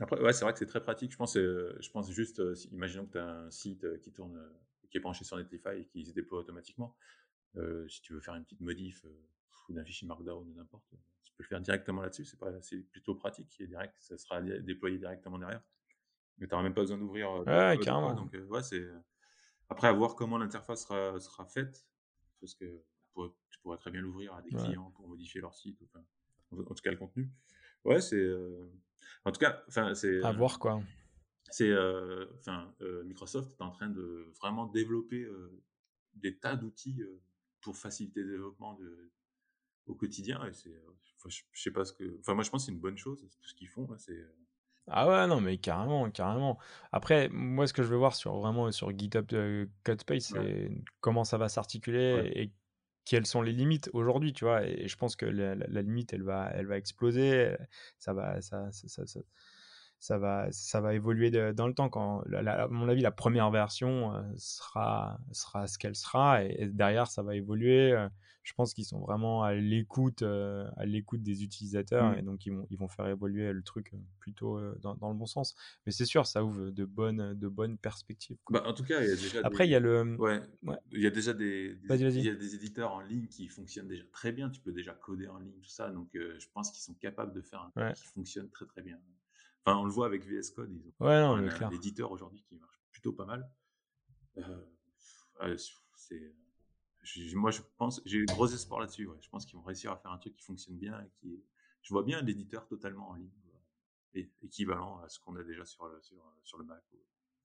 Après, 0.00 0.20
ouais, 0.20 0.32
c'est 0.32 0.44
vrai 0.44 0.52
que 0.52 0.58
c'est 0.58 0.66
très 0.66 0.82
pratique. 0.82 1.12
Je 1.12 1.16
pense, 1.16 1.36
euh, 1.36 1.76
je 1.80 1.90
pense 1.90 2.10
juste, 2.10 2.40
euh, 2.40 2.54
imaginons 2.70 3.06
que 3.06 3.12
tu 3.12 3.18
as 3.18 3.28
un 3.28 3.50
site 3.50 3.84
euh, 3.84 3.98
qui 3.98 4.12
tourne, 4.12 4.40
qui 4.90 4.98
est 4.98 5.00
branché 5.00 5.24
sur 5.24 5.36
Netlify 5.36 5.80
et 5.80 5.86
qui 5.86 6.06
se 6.06 6.12
déploie 6.12 6.40
automatiquement. 6.40 6.96
si 7.88 8.00
tu 8.02 8.12
veux 8.12 8.20
faire 8.20 8.34
une 8.34 8.44
petite 8.44 8.60
modif 8.60 9.04
ou 9.68 9.72
d'un 9.72 9.84
fichier 9.84 10.06
Markdown 10.06 10.48
ou 10.48 10.54
n'importe, 10.54 10.94
tu 11.24 11.32
peux 11.34 11.42
le 11.42 11.48
faire 11.48 11.60
directement 11.60 12.02
là-dessus. 12.02 12.24
C'est 12.24 12.38
pas, 12.38 12.52
c'est 12.62 12.78
plutôt 12.78 13.14
pratique 13.14 13.60
et 13.60 13.66
direct, 13.66 13.94
ça 13.98 14.16
sera 14.16 14.40
déployé 14.40 14.98
directement 14.98 15.38
derrière. 15.38 15.62
Mais 16.38 16.46
tu 16.46 16.52
n'auras 16.52 16.62
même 16.62 16.74
pas 16.74 16.82
besoin 16.82 16.98
d'ouvrir. 16.98 17.32
ouais, 17.46 17.78
carrément. 17.82 18.14
Donc, 18.14 18.32
ouais, 18.48 18.62
c'est. 18.62 18.86
Après, 19.68 19.88
à 19.88 19.92
voir 19.92 20.14
comment 20.14 20.38
l'interface 20.38 20.84
sera, 20.84 21.18
sera 21.20 21.44
faite, 21.44 21.86
parce 22.40 22.54
que 22.54 22.82
tu 23.50 23.58
pourrais 23.60 23.78
très 23.78 23.90
bien 23.90 24.00
l'ouvrir 24.00 24.34
à 24.34 24.42
des 24.42 24.50
clients 24.50 24.90
pour 24.92 25.08
modifier 25.08 25.40
leur 25.40 25.54
site, 25.54 25.82
enfin, 25.82 26.04
en, 26.52 26.74
tout 26.74 26.82
cas 26.82 26.90
le 26.90 26.96
contenu. 26.96 27.30
Ouais, 27.84 28.00
c'est. 28.00 28.26
En 29.24 29.32
tout 29.32 29.40
cas, 29.40 29.62
enfin, 29.68 29.94
c'est. 29.94 30.22
À 30.22 30.32
voir 30.32 30.58
quoi. 30.58 30.80
C'est, 31.50 31.70
euh, 31.70 32.26
enfin, 32.38 32.74
euh, 32.82 33.04
Microsoft 33.04 33.52
est 33.58 33.62
en 33.62 33.70
train 33.70 33.88
de 33.88 34.30
vraiment 34.40 34.66
développer 34.66 35.22
euh, 35.22 35.62
des 36.14 36.36
tas 36.36 36.56
d'outils 36.56 37.02
pour 37.60 37.76
faciliter 37.76 38.20
le 38.20 38.32
développement 38.32 38.74
de, 38.74 39.10
au 39.86 39.94
quotidien. 39.94 40.44
Et 40.46 40.52
c'est, 40.52 40.74
je, 41.26 41.42
sais 41.54 41.70
pas 41.70 41.84
ce 41.84 41.92
que. 41.92 42.18
Enfin, 42.20 42.34
moi, 42.34 42.44
je 42.44 42.50
pense 42.50 42.62
que 42.62 42.66
c'est 42.66 42.72
une 42.72 42.80
bonne 42.80 42.98
chose. 42.98 43.20
Tout 43.40 43.48
ce 43.48 43.54
qu'ils 43.54 43.68
font, 43.68 43.88
c'est. 43.96 44.18
Ah 44.90 45.06
ouais, 45.06 45.26
non, 45.26 45.40
mais 45.40 45.58
carrément, 45.58 46.10
carrément. 46.10 46.58
Après, 46.92 47.28
moi, 47.30 47.66
ce 47.66 47.74
que 47.74 47.82
je 47.82 47.88
veux 47.88 47.96
voir 47.96 48.14
sur 48.14 48.38
vraiment 48.38 48.70
sur 48.72 48.96
GitHub 48.96 49.26
Codespace, 49.84 50.32
c'est 50.32 50.70
comment 51.00 51.24
ça 51.24 51.36
va 51.36 51.48
s'articuler 51.48 52.30
et 52.34 52.50
quelles 53.08 53.26
sont 53.26 53.40
les 53.40 53.52
limites 53.52 53.88
aujourd'hui, 53.94 54.34
tu 54.34 54.44
vois? 54.44 54.64
Et 54.66 54.86
je 54.86 54.96
pense 54.96 55.16
que 55.16 55.24
la, 55.24 55.54
limite, 55.82 56.12
elle 56.12 56.22
va, 56.22 56.50
elle 56.54 56.66
va 56.66 56.76
exploser. 56.76 57.56
Ça 57.98 58.12
va, 58.12 58.40
ça, 58.42 58.68
ça, 58.70 59.04
ça, 59.98 60.18
va, 60.18 60.48
ça 60.52 60.80
va 60.82 60.94
évoluer 60.94 61.30
dans 61.54 61.66
le 61.66 61.72
temps. 61.74 61.88
À 61.88 62.68
mon 62.68 62.88
avis, 62.88 63.00
la 63.00 63.10
première 63.10 63.50
version 63.50 64.14
euh, 64.14 64.22
sera, 64.36 65.18
sera 65.32 65.66
ce 65.66 65.78
qu'elle 65.78 65.96
sera, 65.96 66.44
et, 66.44 66.68
derrière, 66.68 67.06
ça 67.06 67.22
va 67.22 67.34
évoluer. 67.34 67.96
Euh, 68.38 68.44
je 68.44 68.54
pense 68.54 68.74
qu'ils 68.74 68.84
sont 68.84 69.00
vraiment 69.00 69.42
à 69.42 69.54
l'écoute, 69.54 70.22
euh, 70.22 70.68
à 70.76 70.86
l'écoute 70.86 71.22
des 71.22 71.42
utilisateurs, 71.42 72.12
mmh. 72.12 72.18
et 72.18 72.22
donc 72.22 72.46
ils 72.46 72.52
vont, 72.52 72.66
ils 72.70 72.78
vont 72.78 72.88
faire 72.88 73.06
évoluer 73.06 73.52
le 73.52 73.62
truc 73.62 73.92
plutôt 74.18 74.60
dans, 74.78 74.94
dans, 74.94 75.10
le 75.10 75.16
bon 75.16 75.26
sens. 75.26 75.54
Mais 75.84 75.92
c'est 75.92 76.06
sûr, 76.06 76.26
ça 76.26 76.44
ouvre 76.44 76.70
de 76.70 76.84
bonnes, 76.84 77.34
de 77.34 77.48
bonnes 77.48 77.76
perspectives. 77.76 78.38
Bah, 78.50 78.62
en 78.66 78.72
tout 78.72 78.84
cas, 78.84 79.00
il 79.02 79.08
y 79.08 79.12
a 79.12 79.16
déjà. 79.16 79.40
Après, 79.44 79.66
il 79.66 79.70
y 79.70 79.74
a 79.74 79.80
le. 79.80 80.16
Ouais. 80.18 80.40
Il 80.92 81.02
y 81.02 81.06
a 81.06 81.10
déjà 81.10 81.34
des, 81.34 81.78
Il 81.90 82.24
y 82.24 82.28
a 82.30 82.34
des 82.34 82.54
éditeurs 82.54 82.92
en 82.92 83.00
ligne 83.00 83.26
qui 83.26 83.48
fonctionnent 83.48 83.88
déjà 83.88 84.04
très 84.12 84.32
bien. 84.32 84.48
Tu 84.50 84.60
peux 84.60 84.72
déjà 84.72 84.94
coder 84.94 85.28
en 85.28 85.38
ligne, 85.38 85.60
tout 85.62 85.68
ça. 85.68 85.90
Donc, 85.90 86.08
je 86.14 86.46
pense 86.54 86.70
qu'ils 86.70 86.82
sont 86.82 86.94
capables 86.94 87.32
de 87.32 87.42
faire 87.42 87.62
un 87.62 87.70
truc 87.70 87.94
qui 87.94 88.06
fonctionne 88.06 88.48
très 88.50 88.66
très 88.66 88.82
bien. 88.82 88.98
Enfin, 89.64 89.78
on 89.78 89.84
le 89.84 89.90
voit 89.90 90.06
avec 90.06 90.24
VS 90.24 90.50
Code, 90.54 90.70
ils 90.72 90.80
ont 91.00 91.06
un, 91.06 91.70
éditeur 91.72 92.10
aujourd'hui 92.10 92.42
qui 92.48 92.56
marche 92.56 92.80
plutôt 92.90 93.12
pas 93.12 93.26
mal. 93.26 93.46
Euh, 94.38 95.56
c'est, 95.94 96.32
moi, 97.34 97.50
je 97.50 97.60
pense, 97.76 98.02
j'ai 98.04 98.24
gros 98.24 98.46
espoir 98.46 98.80
là-dessus. 98.80 99.08
Je 99.20 99.28
pense 99.28 99.46
qu'ils 99.46 99.56
vont 99.56 99.62
réussir 99.62 99.92
à 99.92 99.96
faire 99.96 100.12
un 100.12 100.18
truc 100.18 100.34
qui 100.36 100.44
fonctionne 100.44 100.76
bien 100.76 101.00
et 101.00 101.10
qui, 101.20 101.42
je 101.82 101.92
vois 101.92 102.02
bien 102.02 102.20
l'éditeur 102.22 102.66
totalement 102.66 103.10
en 103.10 103.14
ligne, 103.14 103.30
et, 104.14 104.30
équivalent 104.42 105.00
à 105.00 105.08
ce 105.08 105.20
qu'on 105.20 105.36
a 105.36 105.42
déjà 105.42 105.64
sur 105.64 105.86
le, 105.86 106.00
sur, 106.02 106.16
sur 106.42 106.58
le 106.58 106.64
Mac. 106.64 106.82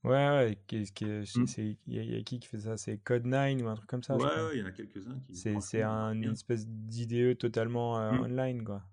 Ouais, 0.04 0.12
ouais, 0.12 0.52
mmh. 0.52 1.56
il 1.88 1.94
y, 1.94 2.16
a 2.16 2.24
qui 2.24 2.40
qui 2.40 2.48
fait 2.48 2.60
ça? 2.60 2.76
C'est 2.76 2.96
Code9 2.96 3.64
ou 3.64 3.68
un 3.70 3.76
truc 3.76 3.90
comme 3.90 4.04
ça 4.04 4.18
Ouais, 4.18 4.58
il 4.58 4.60
y 4.60 4.62
en 4.62 4.66
a 4.66 4.72
quelques-uns 4.72 5.18
qui. 5.22 5.36
C'est 5.36 5.82
un, 5.82 6.12
une 6.12 6.32
espèce 6.32 6.68
d'IDE 6.68 7.38
totalement 7.38 7.98
euh, 7.98 8.12
mmh. 8.12 8.22
online, 8.22 8.64
quoi. 8.66 8.84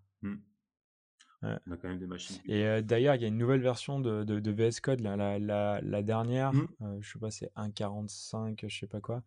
On 1.42 1.72
a 1.72 1.76
quand 1.76 1.88
même 1.88 1.98
des 1.98 2.06
machines. 2.06 2.36
Et 2.44 2.82
d'ailleurs, 2.82 3.14
il 3.14 3.22
y 3.22 3.24
a 3.24 3.28
une 3.28 3.38
nouvelle 3.38 3.62
version 3.62 3.98
de, 3.98 4.24
de, 4.24 4.50
VS 4.50 4.80
Code, 4.80 5.00
là, 5.00 5.16
la, 5.16 5.38
la, 5.38 5.80
la 5.82 6.02
dernière, 6.02 6.52
mmh. 6.52 6.98
je 7.00 7.12
sais 7.12 7.18
pas, 7.18 7.30
c'est 7.30 7.50
1.45, 7.56 8.68
je 8.68 8.78
sais 8.78 8.86
pas 8.86 9.00
quoi, 9.00 9.22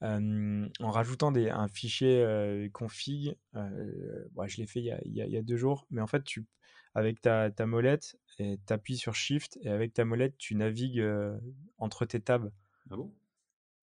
en 0.00 0.90
rajoutant 0.90 1.30
des, 1.30 1.50
un 1.50 1.68
fichier 1.68 2.70
config. 2.72 3.36
je 3.54 4.56
l'ai 4.56 4.66
fait 4.66 4.80
il 4.80 4.86
y, 4.86 4.92
a, 4.92 5.00
il, 5.04 5.14
y 5.14 5.36
a, 5.36 5.42
deux 5.42 5.56
jours, 5.56 5.86
mais 5.90 6.00
en 6.00 6.06
fait, 6.06 6.24
tu, 6.24 6.46
avec 6.94 7.20
ta, 7.20 7.50
ta 7.50 7.66
molette, 7.66 8.18
tu 8.38 8.58
appuies 8.70 8.96
sur 8.96 9.14
Shift 9.14 9.58
et 9.60 9.68
avec 9.68 9.92
ta 9.92 10.06
molette, 10.06 10.38
tu 10.38 10.54
navigues 10.54 11.04
entre 11.76 12.06
tes 12.06 12.20
tabs. 12.20 12.50
Ah 12.90 12.96
bon? 12.96 13.12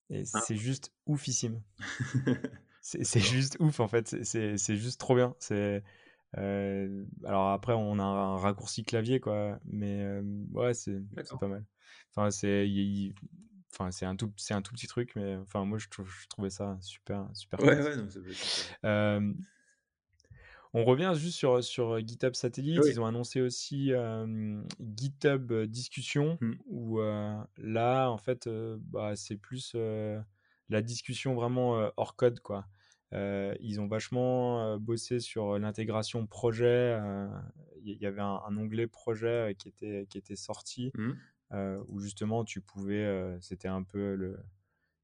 Et 0.09 0.23
ah. 0.33 0.41
c'est 0.45 0.55
juste 0.55 0.91
oufissime. 1.05 1.61
c'est 2.81 3.19
juste 3.19 3.57
ouf 3.59 3.79
en 3.79 3.87
fait, 3.87 4.23
c'est 4.23 4.75
juste 4.75 4.99
trop 4.99 5.15
bien. 5.15 5.35
C'est 5.39 5.83
euh, 6.37 7.05
alors 7.23 7.49
après, 7.49 7.73
on 7.73 7.99
a 7.99 8.03
un 8.03 8.37
raccourci 8.37 8.83
clavier, 8.83 9.19
quoi, 9.19 9.59
mais 9.65 10.01
euh, 10.01 10.21
ouais, 10.51 10.73
c'est 10.73 11.01
pas 11.39 11.47
mal. 11.47 11.65
Enfin, 12.15 12.31
c'est 12.31 12.67
enfin 13.77 13.89
un 14.07 14.15
tout 14.15 14.31
c'est 14.37 14.53
un 14.53 14.61
tout 14.61 14.71
petit 14.71 14.87
truc 14.87 15.11
mais 15.17 15.35
enfin 15.35 15.65
moi 15.65 15.77
je, 15.77 15.87
je 15.91 16.27
trouvais 16.29 16.49
ça 16.49 16.77
super 16.79 17.27
super 17.33 17.59
ouais, 17.59 17.81
ouais 17.81 17.97
non, 17.97 18.07
euh, 18.85 19.33
On 20.73 20.85
revient 20.85 21.13
juste 21.15 21.37
sur, 21.37 21.61
sur 21.63 21.99
GitHub 21.99 22.35
Satellite. 22.35 22.79
oui. 22.81 22.91
Ils 22.91 23.01
ont 23.01 23.05
annoncé 23.05 23.41
aussi 23.41 23.91
GitHub 24.95 25.53
Discussion 25.67 26.37
Mmh. 26.39 26.53
où, 26.67 26.99
là, 27.57 28.09
en 28.09 28.17
fait, 28.17 28.49
bah, 28.77 29.15
c'est 29.15 29.37
plus, 29.37 29.75
la 30.69 30.81
discussion 30.81 31.35
vraiment, 31.35 31.91
hors 31.97 32.15
code, 32.15 32.39
quoi. 32.39 32.65
Heu, 33.15 33.55
ils 33.61 33.81
ont 33.81 33.87
vachement, 33.87 34.75
heu, 34.75 34.79
bossé 34.79 35.19
sur 35.21 35.59
l'intégration 35.59 36.27
projet, 36.27 36.99
il 37.83 37.97
y 38.01 38.05
avait 38.07 38.21
un 38.21 38.41
un 38.47 38.57
onglet 38.57 38.87
projet, 38.87 39.55
qui 39.59 39.69
était 39.69 40.07
qui 40.09 40.17
était 40.19 40.35
sorti, 40.37 40.93
Mmh. 40.93 41.19
où 41.87 41.99
justement 41.99 42.45
tu 42.45 42.61
pouvais, 42.61 43.37
c'était 43.41 43.67
un 43.69 43.83
peu 43.83 44.15
le 44.15 44.39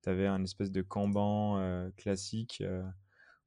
tu 0.04 0.10
avais 0.10 0.28
un 0.28 0.44
espèce 0.44 0.72
de 0.72 0.82
Kanban, 0.84 1.92
classique, 1.98 2.64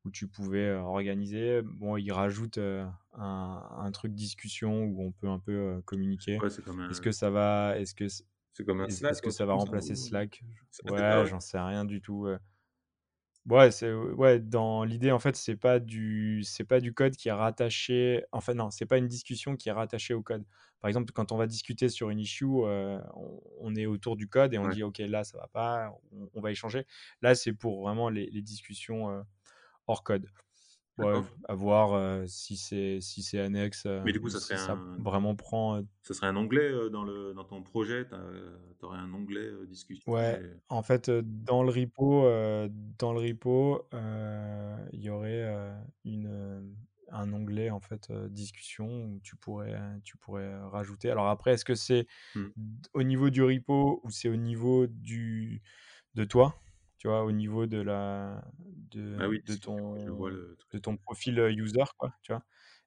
où 0.04 0.10
tu 0.12 0.28
pouvais, 0.28 0.72
organiser. 0.74 1.62
Bon, 1.64 1.96
ils 1.98 2.12
rajoutent, 2.12 2.58
un 2.58 2.90
un 3.14 3.92
truc 3.92 4.14
discussion 4.14 4.84
où 4.84 5.02
on 5.02 5.12
peut 5.12 5.28
un 5.28 5.40
peu, 5.40 5.82
communiquer. 5.86 6.42
Ouais, 6.42 6.48
Est-ce 6.90 7.00
un 7.00 7.02
que 7.02 7.12
ça 7.12 7.30
va 7.30 7.78
est-ce 7.78 7.94
que 7.94 8.08
c'est 8.08 8.24
est-ce 8.54 8.62
Slack 8.88 9.08
est-ce 9.10 9.22
ou 9.26 9.30
que 9.30 9.30
ça 9.32 9.46
va 9.46 9.54
remplacer? 9.54 9.96
Slack? 9.96 10.44
Ouais, 10.84 11.24
j'en 11.26 11.40
sais 11.40 11.58
rien 11.58 11.84
du 11.84 12.00
tout. 12.00 12.26
Ouais, 13.50 13.70
c'est 13.70 13.92
ouais, 13.92 14.40
dans 14.40 14.84
l'idée, 14.84 15.10
en 15.12 15.18
fait, 15.18 15.36
c'est 15.36 15.56
pas 15.56 15.78
du 15.78 16.42
c'est 16.44 16.64
pas 16.64 16.80
du 16.80 16.94
code 16.94 17.14
qui 17.14 17.28
est 17.28 17.32
rattaché 17.32 18.24
enfin 18.32 18.54
non, 18.54 18.70
c'est 18.70 18.86
pas 18.86 18.96
une 18.96 19.06
discussion 19.06 19.54
qui 19.54 19.68
est 19.68 19.72
rattachée 19.72 20.14
au 20.14 20.22
code. 20.22 20.46
Par 20.80 20.88
exemple, 20.88 21.12
quand 21.12 21.30
on 21.30 21.36
va 21.36 21.46
discuter 21.46 21.90
sur 21.90 22.08
une 22.08 22.18
issue, 22.20 22.46
heu, 22.46 22.98
on 23.14 23.42
on 23.60 23.74
est 23.76 23.84
autour 23.84 24.16
du 24.16 24.28
code 24.28 24.54
et 24.54 24.58
on 24.58 24.66
Ouais. 24.66 24.70
dit: 24.70 24.82
«OK, 24.82 24.96
là, 24.98 25.24
ça 25.24 25.36
va 25.36 25.46
pas, 25.48 25.90
on 26.12 26.30
on 26.32 26.40
va 26.40 26.52
échanger». 26.52 26.86
Là, 27.20 27.34
c'est 27.34 27.52
pour 27.52 27.82
vraiment 27.82 28.08
les 28.08 28.30
les 28.30 28.40
discussions, 28.40 29.10
heu, 29.10 29.24
hors 29.88 30.04
code. 30.04 30.28
Ouais, 30.98 31.24
à 31.48 31.54
voir, 31.56 31.92
heu, 31.94 32.26
si 32.28 32.56
c'est 32.56 33.00
si 33.00 33.22
c'est 33.24 33.40
annexe, 33.40 33.84
Mais 34.02 34.12
du 34.12 34.20
coup, 34.20 34.28
ou 34.28 34.30
ça 34.30 34.40
serait 34.40 34.54
si 34.54 34.58
ça 34.58 34.74
un 34.74 34.98
vraiment 34.98 35.34
prend, 35.34 35.78
heu 35.80 35.86
ça 36.02 36.14
serait 36.14 36.26
un 36.28 36.36
onglet, 36.36 36.90
dans 36.90 37.04
le 37.04 37.34
dans 37.34 37.44
ton 37.44 37.62
projet, 37.62 38.06
tu 38.08 38.14
aurais 38.84 38.98
un 38.98 39.12
onglet, 39.14 39.66
discussion 39.66 40.06
Ouais, 40.06 40.38
et 40.38 40.60
en 40.68 40.82
fait, 40.82 41.10
dans 41.10 41.62
le 41.62 41.70
repo, 41.70 42.24
dans 42.98 43.12
le 43.14 43.20
repo, 43.20 43.88
il 44.92 45.00
y 45.00 45.08
aurait, 45.10 45.44
une, 46.04 46.76
un 47.10 47.32
onglet, 47.32 47.70
en 47.70 47.80
fait, 47.80 48.12
discussion 48.30 49.06
où 49.06 49.20
tu 49.20 49.36
pourrais, 49.36 49.74
tu 50.04 50.18
pourrais, 50.18 50.54
rajouter. 50.68 51.10
Alors 51.10 51.28
après, 51.28 51.52
est-ce 51.54 51.64
que 51.64 51.74
c'est 51.74 52.06
Mmh. 52.34 52.54
au 52.94 53.02
niveau 53.02 53.30
du 53.30 53.42
repo 53.42 54.00
ou 54.04 54.10
c'est 54.10 54.28
au 54.28 54.36
niveau 54.36 54.86
du 54.86 55.62
de 56.14 56.24
toi? 56.24 56.63
Tu 57.04 57.08
vois, 57.08 57.22
au 57.24 57.32
niveau 57.32 57.66
de 57.66 57.82
la 57.82 58.42
Ah 59.16 59.28
de 59.28 59.28
oui, 59.28 59.42
de 59.44 59.56
je 59.96 60.10
vois 60.12 60.30
ton 60.30 60.30
le 60.30 60.54
truc. 60.56 60.72
de 60.72 60.78
ton 60.78 60.96
profil, 60.96 61.38
user, 61.58 61.84
quoi, 61.98 62.14
tu 62.22 62.32
vois? 62.32 62.42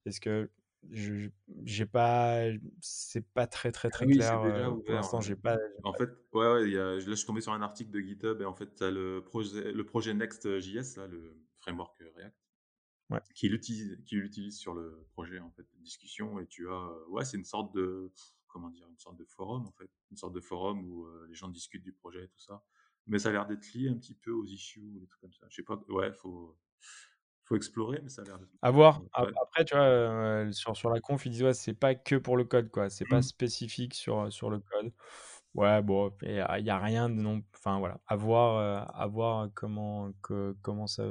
Est-ce 0.06 0.20
que 0.20 0.52
je 0.90 1.30
j'ai 1.66 1.86
pas 1.86 2.46
c'est 2.82 3.22
pas 3.32 3.46
très, 3.46 3.72
très, 3.72 3.92
Ah 3.92 3.92
très 3.92 4.08
oui, 4.08 4.22
c'est 4.22 4.38
clair, 4.40 4.40
déjà 4.40 4.72
pour 4.86 4.96
ouvert, 4.96 4.96
l'instant, 4.96 5.22
j'ai 5.22 5.36
pas 5.36 5.56
j'ai 5.78 5.84
en 5.84 5.94
pas 5.94 5.98
fait, 5.98 6.10
ouais, 6.34 6.48
ouais, 6.54 6.68
il 6.68 6.74
y 6.74 6.78
a 6.78 6.96
là, 6.96 7.00
je 7.00 7.12
suis 7.14 7.26
tombé 7.26 7.42
sur 7.42 7.54
un 7.54 7.62
article 7.62 7.92
de 7.92 8.00
GitHub 8.00 8.42
et 8.42 8.46
en 8.46 8.54
fait, 8.54 8.76
tu 8.76 8.84
as 8.84 8.92
le 8.92 9.24
projet 9.24 9.72
le 9.72 9.86
projet 9.86 10.14
Next.js, 10.14 10.98
là, 10.98 11.08
le 11.08 11.44
framework, 11.58 11.98
React, 12.16 12.36
ouais. 13.10 13.22
qui 13.36 13.50
l'utilise 13.50 14.02
qui 14.06 14.16
l'utilise 14.16 14.58
sur 14.60 14.74
le 14.74 15.06
projet, 15.12 15.40
en 15.40 15.52
fait, 15.52 15.64
de 15.64 15.78
discussion 15.80 16.40
et 16.40 16.48
tu 16.48 16.70
as, 16.70 16.90
ouais, 17.10 17.26
c'est 17.26 17.38
une 17.38 17.44
sorte 17.46 17.74
de 17.76 18.12
comment 18.48 18.70
dire? 18.70 18.88
Une 18.90 18.98
sorte 19.00 19.18
de 19.18 19.26
forum, 19.26 19.68
en 19.68 19.72
fait, 19.74 19.92
une 20.12 20.18
sorte 20.18 20.34
de 20.34 20.42
forum 20.42 20.86
où, 20.86 21.06
heu, 21.08 21.26
les 21.30 21.36
gens 21.36 21.50
discutent 21.50 21.84
du 21.84 21.94
projet 21.94 22.26
et 22.26 22.30
tout 22.30 22.40
ça. 22.40 22.64
Mais 23.08 23.20
ça 23.20 23.30
a 23.30 23.32
l'air 23.34 23.46
d'être 23.48 23.74
lié 23.74 23.90
un 23.90 23.96
petit 23.98 24.16
peu 24.16 24.32
aux 24.32 24.46
issues 24.46 24.92
ou 24.96 25.00
des 25.00 25.08
trucs 25.08 25.22
comme 25.22 25.34
ça. 25.34 25.48
Je 25.50 25.56
sais 25.58 25.64
pas, 25.64 25.82
ouais, 25.90 26.14
faut 26.14 26.58
faut 27.46 27.56
explorer, 27.58 28.02
mais 28.04 28.10
ça 28.10 28.24
a 28.24 28.26
l'air 28.26 28.40
À 28.64 28.72
voir. 28.72 29.04
ouais, 29.20 29.34
après, 29.40 29.66
tu 29.66 29.76
vois, 29.76 30.52
sur 30.52 30.76
sur 30.76 30.90
la 30.90 31.00
conf, 31.00 31.26
ils 31.26 31.30
disent: 31.32 31.44
«Ouais, 31.44 31.54
c'est 31.54 31.76
pas 31.76 31.94
que 31.96 32.16
pour 32.16 32.38
le 32.38 32.44
code, 32.44 32.72
quoi, 32.72 32.90
c'est 32.90 33.06
pas 33.06 33.22
Mmh. 33.22 33.22
spécifique 33.22 33.94
sur, 33.94 34.32
sur 34.34 34.50
le 34.50 34.60
code». 34.60 34.92
Ouais, 35.56 35.82
bon, 35.84 36.12
il 36.24 36.34
y 36.36 36.70
a 36.70 36.80
rien 36.80 37.10
de 37.10 37.16
non 37.16 37.44
enfin, 37.56 37.80
voilà, 37.80 38.00
à 38.08 38.16
voir, 38.16 38.60
heu, 38.88 38.92
à 38.96 39.08
voir 39.08 39.50
comment 39.56 40.12
que 40.24 40.56
comment 40.64 40.88
ça 40.88 41.04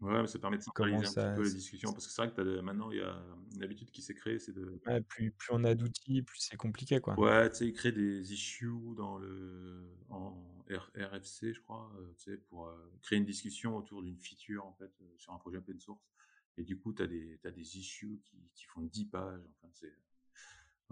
Ouais, 0.00 0.20
mais 0.20 0.26
ça 0.26 0.38
permet 0.38 0.58
de 0.58 0.62
centraliser 0.62 1.06
un 1.06 1.14
petit 1.14 1.28
ça 1.28 1.34
peu 1.34 1.42
les 1.42 1.50
discussions 1.50 1.92
parce 1.92 2.06
que 2.06 2.12
c'est 2.12 2.22
vrai 2.26 2.34
que 2.34 2.58
as 2.58 2.62
maintenant, 2.62 2.90
il 2.90 2.98
y 2.98 3.00
a 3.00 3.24
une 3.54 3.62
habitude 3.62 3.90
qui 3.90 4.02
s'est 4.02 4.14
créée, 4.14 4.38
c'est 4.38 4.52
de 4.52 4.80
ouais, 4.86 5.00
plus 5.02 5.30
plus 5.32 5.48
on 5.52 5.64
a 5.64 5.74
d'outils, 5.74 6.22
plus 6.22 6.38
c'est 6.40 6.56
compliqué, 6.56 7.00
quoi. 7.00 7.16
Ouais, 7.16 7.48
tu 7.50 7.56
sais, 7.58 7.72
créent 7.72 7.92
des 7.92 8.32
issues 8.32 8.72
dans 8.96 9.18
le 9.18 9.96
en 10.08 10.53
R 10.70 10.90
RFC, 10.96 11.52
je 11.54 11.60
crois, 11.60 11.92
heu, 11.98 12.14
tu 12.18 12.32
sais, 12.32 12.38
pour, 12.38 12.68
heu, 12.68 12.92
créer 13.02 13.18
une 13.18 13.24
discussion 13.26 13.76
autour 13.76 14.02
d'une 14.02 14.18
feature, 14.18 14.66
en 14.66 14.72
fait, 14.74 14.92
heu, 15.02 15.14
sur 15.18 15.32
un 15.34 15.38
projet 15.38 15.58
open 15.58 15.78
source 15.80 16.08
et 16.56 16.64
du 16.64 16.78
coup, 16.78 16.92
tu 16.94 17.02
as 17.02 17.06
des 17.08 17.40
as 17.44 17.50
des 17.50 17.78
issues 17.78 18.20
qui 18.24 18.50
qui 18.54 18.64
font 18.66 18.82
10 18.82 19.06
pages, 19.06 19.42
enfin, 19.62 19.70
c'est 19.74 19.94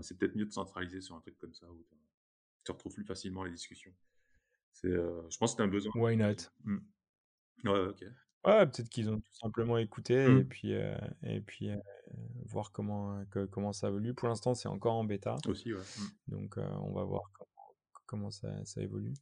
c'est 0.02 0.18
peut-être 0.18 0.36
mieux 0.36 0.46
de 0.46 0.52
centraliser 0.52 1.00
sur 1.02 1.16
un 1.16 1.20
truc 1.20 1.38
comme 1.38 1.54
ça 1.54 1.70
où 1.72 1.86
tu 2.64 2.72
retrouves 2.72 2.94
plus 2.94 3.04
facilement 3.06 3.44
les 3.44 3.52
discussions. 3.52 3.94
C'est, 4.74 4.90
je 4.92 5.38
pense 5.38 5.52
que 5.54 5.58
c'est 5.58 5.62
un 5.64 5.68
besoin 5.68 5.92
Why 5.94 6.16
not? 6.16 6.48
Mmh. 6.64 6.78
Ouais, 7.64 7.80
OK. 7.88 8.04
Ouais, 8.44 8.66
peut-être 8.66 8.88
qu'ils 8.88 9.08
ont 9.08 9.20
tout 9.20 9.32
simplement 9.34 9.78
écouté 9.78 10.38
et 10.38 10.44
Mmh. 10.44 10.44
puis, 10.44 10.72
heu 10.74 10.96
et 11.22 11.40
puis, 11.40 11.70
voir 12.44 12.72
comment, 12.72 13.24
que 13.26 13.44
comment 13.46 13.72
ça 13.72 13.88
évolue. 13.88 14.14
Pour 14.14 14.26
l'instant, 14.28 14.54
c'est 14.54 14.66
encore 14.68 14.94
en 14.94 15.04
bêta, 15.04 15.44
Aussi, 15.46 15.72
ouais. 15.72 15.84
Mmh. 15.96 16.06
donc, 16.28 16.56
on 16.58 16.92
va 16.94 17.04
voir 17.04 17.22
comment 17.34 17.48
comment 18.06 18.30
ça 18.32 18.64
ça 18.66 18.82
évolue. 18.82 19.14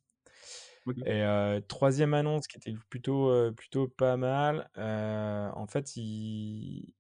Et 1.06 1.24
3 1.68 2.00
annonce 2.02 2.46
qui 2.46 2.56
était 2.56 2.74
plutôt, 2.88 3.52
plutôt 3.52 3.88
pas 3.88 4.16
mal, 4.16 4.68
en 4.76 5.66
fait, 5.66 5.96
ils 5.96 6.92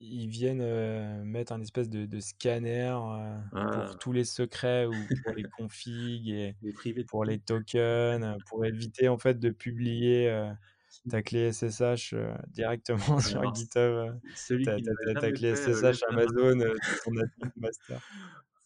ils 0.00 0.28
viennent, 0.28 1.24
mettre 1.24 1.52
un 1.52 1.60
espèce 1.62 1.88
de 1.88 2.04
de 2.04 2.20
scanner, 2.20 2.90
pour 3.50 3.60
Ah, 3.60 3.90
tous 4.00 4.12
les 4.12 4.24
secrets 4.24 4.86
ou 4.86 4.92
pour 5.24 5.34
les 5.34 5.44
configs 5.44 6.28
et 6.28 6.56
les 6.62 7.04
pour 7.04 7.24
les 7.24 7.38
tokens, 7.38 8.36
pour 8.48 8.64
éviter, 8.64 9.08
en 9.08 9.18
fait, 9.18 9.38
de 9.38 9.50
publier, 9.50 10.52
ta 11.10 11.22
clé 11.22 11.52
SSH, 11.52 12.14
directement 12.48 12.98
sur 13.20 13.54
GitHub, 13.54 14.14
celui 14.34 14.64
ta 14.64 15.32
clé 15.32 15.54
fait, 15.56 15.72
SSH. 15.72 16.02
Amazon, 16.08 16.58
ton 17.04 17.12
master. 17.56 18.00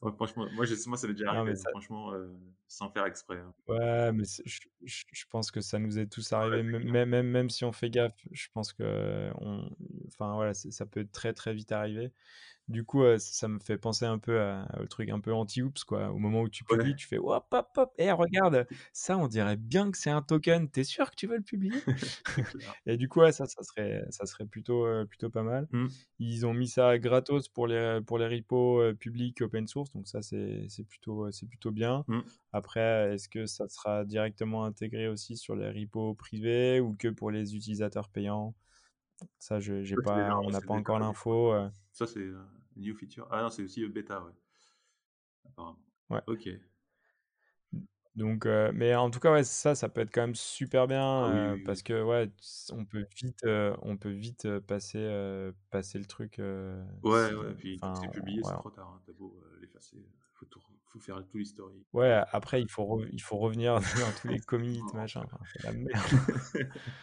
Ouais, 0.00 0.12
franchement, 0.12 0.48
moi, 0.52 0.64
ça 0.66 1.06
m'est 1.08 1.14
déjà 1.14 1.30
Non, 1.30 1.32
arrivé, 1.32 1.50
mais 1.50 1.54
hein, 1.54 1.56
ça 1.56 1.70
franchement, 1.70 2.12
heu, 2.14 2.38
sans 2.68 2.90
faire 2.90 3.04
exprès, 3.06 3.38
hein. 3.38 3.54
Ouais, 3.68 4.12
mais 4.12 4.24
je 4.46 4.60
je 5.12 5.24
pense 5.28 5.50
que 5.50 5.60
ça 5.60 5.78
nous 5.78 5.98
est 5.98 6.06
tous 6.06 6.32
Ouais, 6.36 6.48
arrivé, 6.48 6.62
c'est 6.70 6.78
même 6.78 7.10
même 7.10 7.28
même 7.28 7.50
si 7.50 7.66
on 7.66 7.72
fait 7.72 7.90
gaffe, 7.90 8.26
je 8.32 8.48
pense 8.54 8.72
que 8.72 9.30
on 9.36 9.68
enfin, 10.06 10.32
voilà, 10.36 10.54
ça 10.54 10.86
peut 10.86 11.06
très, 11.06 11.34
très 11.34 11.52
vite 11.52 11.70
arriver. 11.70 12.14
Du 12.68 12.84
coup, 12.84 13.02
ça 13.18 13.48
me 13.48 13.58
fait 13.60 13.78
penser 13.78 14.04
un 14.04 14.18
peu 14.18 14.40
à 14.42 14.68
au 14.82 14.86
truc 14.86 15.08
un 15.08 15.20
peu 15.20 15.32
anti-oops, 15.32 15.84
quoi. 15.84 16.10
Au 16.12 16.18
moment 16.18 16.42
où 16.42 16.48
tu 16.50 16.64
publies, 16.64 16.94
Ouais, 16.94 16.96
tu 16.96 17.06
fais: 17.08 17.16
«Hop, 17.18 17.46
hop, 17.52 17.68
hop, 17.76 17.92
eh 17.98 18.12
regarde, 18.12 18.66
ça 18.92 19.16
on 19.16 19.26
dirait 19.26 19.56
bien 19.56 19.90
que 19.90 19.96
c'est 19.98 20.10
un 20.10 20.20
token, 20.22 20.70
tu 20.70 20.80
es 20.80 20.84
sûr 20.84 21.10
que 21.10 21.16
tu 21.16 21.26
veux 21.26 21.36
le 21.38 21.42
publier?» 21.42 21.86
c'est 22.26 22.44
clair. 22.44 22.74
et 22.86 22.96
du 22.96 23.08
coup, 23.08 23.20
ouais, 23.20 23.32
ça 23.32 23.46
ça 23.46 23.62
serait 23.62 24.04
ça 24.10 24.26
serait 24.26 24.46
plutôt, 24.46 24.86
heu, 24.86 25.06
plutôt 25.06 25.30
pas 25.30 25.42
mal. 25.42 25.68
Mmh. 25.70 25.92
Ils 26.18 26.46
ont 26.46 26.54
mis 26.54 26.68
ça 26.68 26.98
gratos 26.98 27.48
pour 27.48 27.66
les 27.66 28.00
pour 28.06 28.18
les 28.18 28.26
repos, 28.28 28.80
heu, 28.82 28.94
publics 28.94 29.40
open 29.42 29.66
source, 29.66 29.92
donc 29.92 30.08
ça 30.08 30.22
c'est 30.22 30.66
c'est 30.68 30.84
plutôt, 30.84 31.26
heu, 31.28 31.32
c'est 31.32 31.46
plutôt 31.48 31.70
bien. 31.72 32.06
Mmh. 32.06 32.38
Après, 32.52 33.14
est-ce 33.14 33.28
que 33.28 33.46
ça 33.46 33.68
sera 33.68 34.04
directement 34.04 34.64
intégré 34.64 35.08
aussi 35.08 35.36
sur 35.36 35.56
les 35.56 35.70
repos 35.70 36.14
privés 36.14 36.80
ou 36.80 36.94
que 36.96 37.08
pour 37.08 37.30
les 37.30 37.56
utilisateurs 37.56 38.08
payants? 38.10 38.54
Ça, 39.40 39.60
je 39.60 39.82
j'ai 39.84 39.96
Ça, 39.96 40.02
c'est 40.06 40.14
déjà 40.14 40.30
pas 40.30 40.40
on 40.44 40.50
n'a 40.50 40.62
c'est 40.62 40.66
pas 40.66 40.74
déjà 40.74 40.76
encore 40.76 41.00
l'info, 41.00 41.52
Ça, 41.92 42.06
c'est, 42.06 42.26
new 42.78 42.94
feature. 42.94 43.26
Ah 43.30 43.42
non, 43.42 43.50
c'est 43.50 43.62
aussi, 43.64 43.82
heu, 43.82 43.88
bêta, 43.88 44.22
ouais, 44.24 44.32
apparemment. 45.44 45.84
ouais. 46.10 46.22
OK. 46.26 46.48
Donc, 48.14 48.46
heu, 48.46 48.72
mais 48.72 48.94
en 48.96 49.10
tout 49.10 49.20
cas, 49.20 49.32
ouais, 49.32 49.44
ça, 49.44 49.74
ça 49.76 49.88
peut 49.88 50.00
être 50.00 50.10
quand 50.12 50.22
même 50.22 50.34
super 50.34 50.88
Ah 51.18 51.28
oui, 51.28 51.46
bien, 51.46 51.54
heu, 51.54 51.58
oui, 51.58 51.64
parce 51.64 51.82
oui. 51.82 51.84
que, 51.84 52.02
ouais, 52.02 52.28
on 52.72 52.84
peut 52.84 53.04
vite, 53.16 53.44
heu, 53.44 53.74
on 53.82 53.96
peut 53.96 54.10
vite, 54.10 54.44
heu, 54.46 54.60
passer, 54.60 54.98
heu, 54.98 55.54
passer 55.70 55.98
le 56.00 56.04
truc, 56.06 56.40
Ouais, 57.02 57.32
si 57.32 57.34
ouais, 57.34 57.54
puis 57.56 57.88
c'est 57.92 58.08
publié, 58.08 58.42
ouais 58.42 58.44
c'est 58.44 58.54
trop 58.56 58.70
tard, 58.70 58.88
hein. 58.88 59.02
Tu 59.04 59.12
beau, 59.12 59.42
l'effacer, 59.60 60.08
faut 60.32 60.46
tout 60.46 60.60
faut 60.84 61.00
faire 61.00 61.26
tout 61.26 61.38
l'historique. 61.38 61.88
ouais, 61.92 62.22
après 62.32 62.62
il 62.62 62.70
faut 62.70 63.04
il 63.12 63.20
faut 63.22 63.38
revenir 63.38 63.78
dans 63.96 64.12
tous 64.12 64.28
les 64.28 64.40
commits, 64.40 64.86
machin, 64.92 65.22
enfin, 65.24 65.38
c'est 65.52 65.62
la 65.62 65.72
merde. 65.72 66.12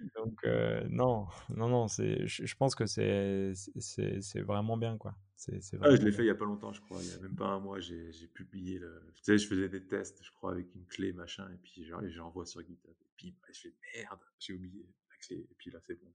Donc, 0.00 0.44
heu, 0.44 0.86
non, 0.90 1.26
non, 1.48 1.68
non, 1.68 1.88
c'est 1.88 2.26
je 2.26 2.44
je 2.46 2.54
pense 2.56 2.74
que 2.74 2.86
c'est 2.86 3.52
c'est 3.54 4.20
c'est 4.20 4.40
vraiment 4.42 4.76
bien, 4.76 4.98
quoi. 4.98 5.16
C'est 5.36 5.62
c'est 5.62 5.78
Ah, 5.82 5.94
je 5.94 6.02
l'ai 6.02 6.10
fait 6.12 6.22
il 6.22 6.26
y 6.26 6.30
a 6.30 6.34
pas 6.34 6.46
longtemps, 6.46 6.72
je 6.72 6.80
crois, 6.80 7.02
il 7.04 7.08
y 7.08 7.12
a 7.12 7.18
même 7.18 7.36
pas 7.36 7.48
un 7.48 7.60
mois, 7.60 7.80
j'ai 7.80 8.10
j'ai 8.10 8.28
publié 8.28 8.78
le 8.78 9.12
tu 9.14 9.22
sais, 9.24 9.36
je 9.38 9.46
faisais 9.46 9.68
des 9.68 9.86
tests, 9.86 10.22
je 10.24 10.30
crois, 10.32 10.52
avec 10.52 10.74
une 10.74 10.86
clé, 10.86 11.12
machin 11.12 11.50
et 11.52 11.58
puis 11.58 11.84
genre 11.84 12.00
j'envoie 12.08 12.46
sur 12.46 12.62
GitHub 12.62 12.90
et 13.02 13.10
puis, 13.16 13.32
bah, 13.42 13.48
je 13.52 13.60
fais: 13.68 13.74
«Merde, 13.94 14.20
j'ai 14.38 14.54
oublié 14.54 14.86
la 15.10 15.16
clé» 15.18 15.46
et 15.50 15.54
puis 15.58 15.70
là, 15.70 15.78
c'est 15.80 15.96
bon, 16.00 16.14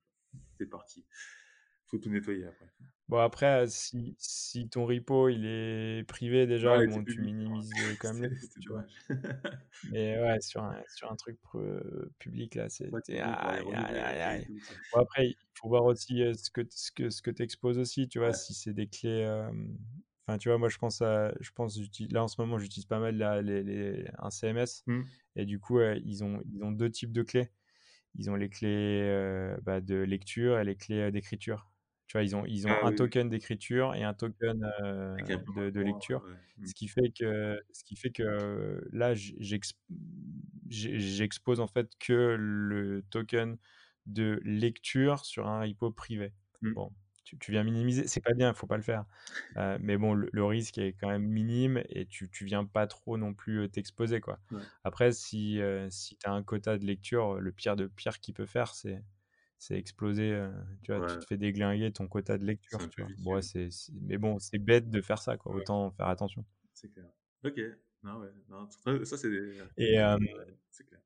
c'est 0.60 0.68
parti. 0.68 1.06
Faut 1.92 1.98
tout 2.00 2.10
nettoyer 2.10 2.46
après. 2.46 2.72
Bon 3.10 3.18
après, 3.20 3.68
si 3.68 4.16
si 4.18 4.70
ton 4.70 4.86
repo 4.86 5.28
il 5.30 5.46
est 5.46 6.04
privé 6.08 6.48
déjà, 6.48 6.82
bon 6.82 7.04
tu 7.04 7.22
public, 7.22 7.22
minimises, 7.22 7.72
quand 8.00 8.14
même 8.14 8.38
c'était 8.40 8.60
tu 8.60 8.70
vois? 8.72 8.86
Mais 9.84 10.20
ouais, 10.22 10.40
sur 10.42 10.64
un 10.64 10.84
sur 10.88 11.12
un 11.12 11.16
truc 11.16 11.40
pre 11.42 11.58
public 12.20 12.56
là, 12.56 12.70
aïe, 12.70 12.94
après. 13.74 14.48
Bon 14.94 15.00
il 15.26 15.36
faut 15.60 15.70
voir 15.70 15.86
aussi, 15.86 16.20
ce 16.36 16.50
que 16.52 16.62
ce 16.70 16.92
que 16.92 17.10
ce 17.10 17.22
que 17.22 17.32
tu 17.32 17.42
exposes 17.44 17.80
aussi, 17.80 18.08
tu 18.08 18.20
vois? 18.20 18.32
Si 18.34 18.54
c'est 18.54 18.74
des 18.74 18.88
clés, 18.88 19.26
enfin, 20.28 20.38
tu 20.38 20.50
vois, 20.50 20.58
moi 20.60 20.70
je 20.70 20.78
pense 20.78 21.02
à 21.02 21.34
je 21.42 21.52
pense 21.52 21.78
là 22.12 22.24
en 22.24 22.28
ce 22.28 22.40
moment, 22.42 22.58
j'utilise 22.60 22.86
pas 22.86 23.00
mal 23.00 23.18
la 23.18 23.42
les 23.42 23.64
les 23.64 24.06
un 24.20 24.30
CMS 24.30 24.86
Mmh. 24.88 25.12
et 25.36 25.46
du 25.46 25.60
coup, 25.60 25.80
ils 25.82 26.24
ont 26.24 26.42
ils 26.54 26.64
ont 26.64 26.72
2 26.72 26.90
types 26.92 27.12
de 27.14 27.24
clés. 27.24 27.50
Ils 28.16 28.30
ont 28.32 28.36
les 28.36 28.50
clés, 28.50 29.56
bah, 29.64 29.82
de 29.82 29.96
lecture 29.98 30.60
et 30.60 30.66
les 30.66 30.76
clés, 30.78 31.12
d'écriture. 31.12 31.71
Tu 32.12 32.18
vois? 32.18 32.24
Ils 32.24 32.36
ont 32.36 32.46
ils 32.46 32.68
ont 32.68 32.76
Ah 32.76 32.84
un 32.84 32.92
oui, 32.92 32.94
token 32.94 33.30
d'écriture 33.30 33.96
et 33.96 34.04
un 34.04 34.14
token, 34.14 34.60
peu 35.20 35.38
de 35.54 35.70
de 35.70 35.82
lecture. 35.82 36.24
ouais. 36.24 36.36
Mmh. 36.58 36.66
Ce 36.66 36.74
qui 36.76 36.90
fait 36.90 37.10
que 37.18 37.62
ce 37.72 37.84
qui 37.86 37.96
fait 37.96 38.12
que 38.12 38.86
là, 38.92 39.14
j'expose 40.68 41.60
en 41.62 41.68
fait 41.68 41.92
que 42.00 42.36
le 42.38 43.04
token 43.10 43.58
de 44.06 44.42
lecture 44.44 45.26
sur 45.26 45.48
un 45.48 45.62
repo 45.62 45.90
privé. 45.92 46.34
Mmh. 46.62 46.76
Bon, 46.76 46.92
tu 47.24 47.38
tu 47.40 47.52
viens 47.52 47.64
minimiser, 47.64 48.08
c'est 48.08 48.20
pas 48.22 48.34
bien, 48.34 48.54
faut 48.54 48.68
pas 48.68 48.76
le 48.78 48.84
faire. 48.84 49.06
Heu, 49.58 49.78
mais 49.80 49.98
bon, 49.98 50.14
le 50.14 50.30
le 50.34 50.44
risque 50.46 50.78
est 50.78 50.94
quand 50.94 51.08
même 51.10 51.24
minime 51.28 51.82
et 51.90 52.06
tu 52.08 52.30
tu 52.30 52.44
viens 52.46 52.66
pas 52.66 52.88
trop 52.88 53.18
non 53.18 53.34
plus, 53.34 53.60
heu, 53.62 53.68
t'exposer, 53.70 54.20
quoi. 54.22 54.40
Ouais. 54.52 54.72
Après 54.84 55.14
si, 55.14 55.62
si 55.90 56.18
tu 56.18 56.28
as 56.30 56.34
un 56.34 56.44
quota 56.44 56.78
de 56.78 56.86
lecture, 56.86 57.36
le 57.40 57.52
pire 57.54 57.78
de 57.78 57.88
pire 57.88 58.20
qu'il 58.20 58.34
peut 58.34 58.46
faire, 58.46 58.76
c'est 58.76 59.02
c'est 59.62 59.78
exploser, 59.78 60.32
heu, 60.34 60.52
tu 60.84 60.92
vois? 60.92 61.02
Tu 61.04 61.18
te 61.20 61.26
fais 61.26 61.38
déglinguer 61.38 61.92
ton 61.94 62.08
quota 62.08 62.38
de 62.40 62.46
lecture, 62.46 62.88
tu 62.90 63.02
vois? 63.02 63.12
Bon 63.20 63.36
ouais, 63.36 63.70
mais 63.94 64.18
bon, 64.18 64.40
c'est 64.40 64.58
bête 64.60 64.90
de 64.90 65.02
faire 65.02 65.22
ça, 65.22 65.38
quoi, 65.38 65.54
Ouais. 65.54 65.62
autant 65.62 65.92
faire 65.92 66.08
attention. 66.08 66.44
C'est 66.74 66.90
clair. 66.90 67.12
OK. 67.44 67.60
Non, 68.04 68.20
ouais, 68.20 68.32
non, 68.50 68.68
ça 69.06 69.18
c'est 69.18 69.30
des 69.30 69.62
Et 69.78 69.98
c'est 70.72 70.86
clair. 70.86 71.02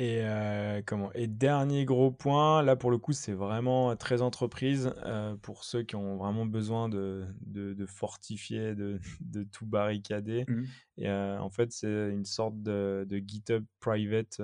Et 0.00 0.22
heu, 0.22 0.80
comment 0.86 1.12
et 1.14 1.26
dernier 1.26 1.84
gros 1.84 2.12
point, 2.12 2.62
là 2.62 2.76
pour 2.76 2.92
le 2.92 2.98
coup, 2.98 3.12
c'est 3.12 3.32
vraiment 3.32 3.96
très 3.96 4.22
entreprise, 4.22 4.92
heu, 5.04 5.36
pour 5.42 5.64
ceux 5.64 5.82
qui 5.82 5.96
ont 5.96 6.16
vraiment 6.16 6.46
besoin 6.46 6.88
de 6.88 7.26
de 7.40 7.74
de 7.74 7.86
fortifier, 7.86 8.76
de 8.76 9.00
de 9.20 9.42
tout 9.42 9.66
barricader 9.66 10.46
Mmh. 10.46 10.72
et 10.96 11.08
heu, 11.08 11.38
en 11.40 11.50
fait, 11.50 11.72
c'est 11.72 12.10
une 12.12 12.24
sorte 12.24 12.62
de 12.62 13.06
de 13.08 13.18
GitHub 13.18 13.64
private, 13.80 14.40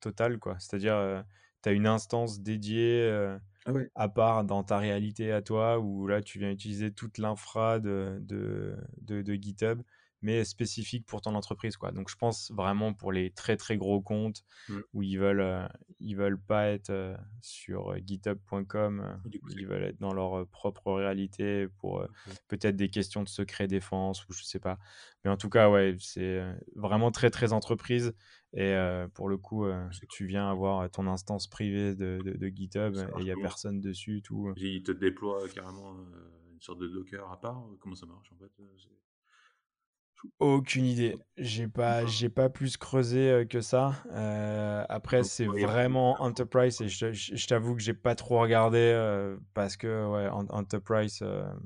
total, 0.00 0.38
quoi. 0.38 0.56
C'est-à-dire, 0.60 1.24
tu 1.62 1.68
as 1.68 1.72
une 1.72 1.86
instance 1.86 2.40
dédiée, 2.40 3.36
Ah 3.64 3.72
ouais. 3.72 3.90
à 3.94 4.08
part 4.08 4.44
dans 4.44 4.64
ta 4.64 4.78
réalité 4.78 5.32
à 5.32 5.42
toi, 5.42 5.78
où 5.78 6.06
là, 6.06 6.22
tu 6.22 6.38
viens 6.38 6.50
utiliser 6.50 6.92
toute 6.92 7.18
l'infra 7.18 7.80
de 7.80 8.18
de 9.22 9.34
GitHub, 9.34 9.82
mais 10.22 10.44
spécifique 10.44 11.06
pour 11.06 11.20
ton 11.20 11.34
entreprise, 11.34 11.76
quoi. 11.76 11.92
Donc 11.92 12.08
je 12.08 12.16
pense 12.16 12.50
vraiment 12.52 12.94
pour 12.94 13.12
les 13.12 13.30
très, 13.30 13.56
très 13.56 13.76
gros 13.76 14.00
comptes 14.00 14.44
Mmh. 14.68 14.80
où 14.94 15.02
ils 15.02 15.18
veulent, 15.18 15.40
heu, 15.40 15.66
ils 16.00 16.14
veulent 16.16 16.40
pas 16.40 16.66
être, 16.68 16.90
heu, 16.90 17.16
sur, 17.40 17.92
heu, 17.92 17.98
github.com, 18.06 19.20
ils 19.50 19.66
veulent 19.66 19.84
être 19.84 19.98
dans 20.00 20.12
leur, 20.12 20.46
propre 20.48 20.92
réalité 20.92 21.66
pour, 21.78 22.06
OK. 22.26 22.36
peut-être 22.48 22.76
des 22.76 22.88
questions 22.88 23.22
de 23.22 23.28
secret 23.28 23.66
défense 23.66 24.26
ou 24.28 24.32
je 24.32 24.42
sais 24.44 24.60
pas. 24.60 24.78
Mais 25.24 25.30
en 25.30 25.36
tout 25.36 25.48
cas, 25.48 25.70
ouais, 25.70 25.96
c'est, 25.98 26.42
vraiment 26.76 27.10
très, 27.10 27.30
très 27.30 27.52
entreprise 27.52 28.14
et 28.54 28.76
pour 29.14 29.28
le 29.28 29.38
coup, 29.38 29.66
tu 30.10 30.26
viens 30.26 30.50
avoir 30.50 30.90
ton 30.90 31.06
instance 31.06 31.46
privée 31.46 31.94
de 31.94 32.20
de 32.24 32.32
de 32.36 32.46
GitHub 32.48 32.94
et 33.16 33.20
il 33.20 33.26
y 33.26 33.30
a 33.30 33.34
comment? 33.34 33.48
personne 33.48 33.80
dessus 33.80 34.22
tout. 34.22 34.52
Ils 34.56 34.82
te 34.82 34.92
déploient 34.92 35.48
carrément, 35.48 35.96
une 36.52 36.60
sorte 36.60 36.78
de 36.80 36.88
Docker 36.88 37.30
à 37.30 37.40
part? 37.40 37.64
Comment 37.80 37.94
ça 37.94 38.06
marche 38.06 38.30
en 38.32 38.36
fait, 38.36 38.50
Aucune 40.38 40.84
idée. 40.86 41.16
J'ai 41.36 41.68
pas 41.68 42.04
j'ai 42.04 42.28
pas 42.28 42.48
plus 42.48 42.76
creusé, 42.76 43.30
heu, 43.30 43.44
que 43.44 43.60
ça. 43.60 44.02
Heu, 44.10 44.84
après 44.88 45.22
c'est 45.24 45.46
vraiment 45.48 46.20
enterprise 46.22 46.80
et 46.80 46.88
je 46.88 47.12
je 47.12 47.36
je 47.36 47.46
t'avoue 47.46 47.74
que 47.76 47.82
j'ai 47.82 47.94
pas 47.94 48.14
trop 48.14 48.40
regardé, 48.40 48.78
heu, 48.78 49.40
parce 49.54 49.76
que 49.76 50.06
ouais, 50.10 50.28
en 50.28 50.46
enterprise, 50.48 51.22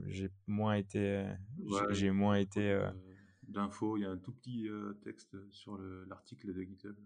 j'ai 0.07 0.31
moins 0.47 0.75
été, 0.75 1.27
Ouais, 1.59 1.83
j'ai 1.91 2.11
moins 2.11 2.37
été, 2.37 2.79
d'infos. 3.43 3.97
Il 3.97 4.03
y 4.03 4.05
a 4.05 4.11
un 4.11 4.17
tout 4.19 4.33
petit, 4.33 4.69
texte, 5.03 5.37
sur 5.51 5.77
le 5.77 6.05
l'article 6.05 6.53
de 6.53 6.63
GitHub. 6.63 6.97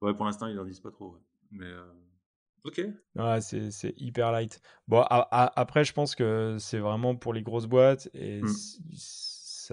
Ouais, 0.00 0.14
pour 0.14 0.26
l'instant, 0.26 0.46
ils 0.46 0.58
en 0.58 0.64
disent 0.64 0.80
pas 0.80 0.90
trop, 0.90 1.12
ouais. 1.14 1.20
Mais, 1.50 1.70
OK. 2.64 2.80
ouais, 3.16 3.40
c'est 3.40 3.94
hyper 3.96 4.32
light. 4.32 4.60
Bon, 4.88 5.00
a 5.02 5.28
a 5.30 5.60
après 5.60 5.84
je 5.84 5.92
pense 5.92 6.14
que 6.14 6.56
c'est 6.58 6.78
vraiment 6.78 7.14
pour 7.16 7.32
les 7.34 7.42
grosses 7.42 7.66
boîtes 7.66 8.08
et 8.14 8.42
Mmh. 8.42 8.52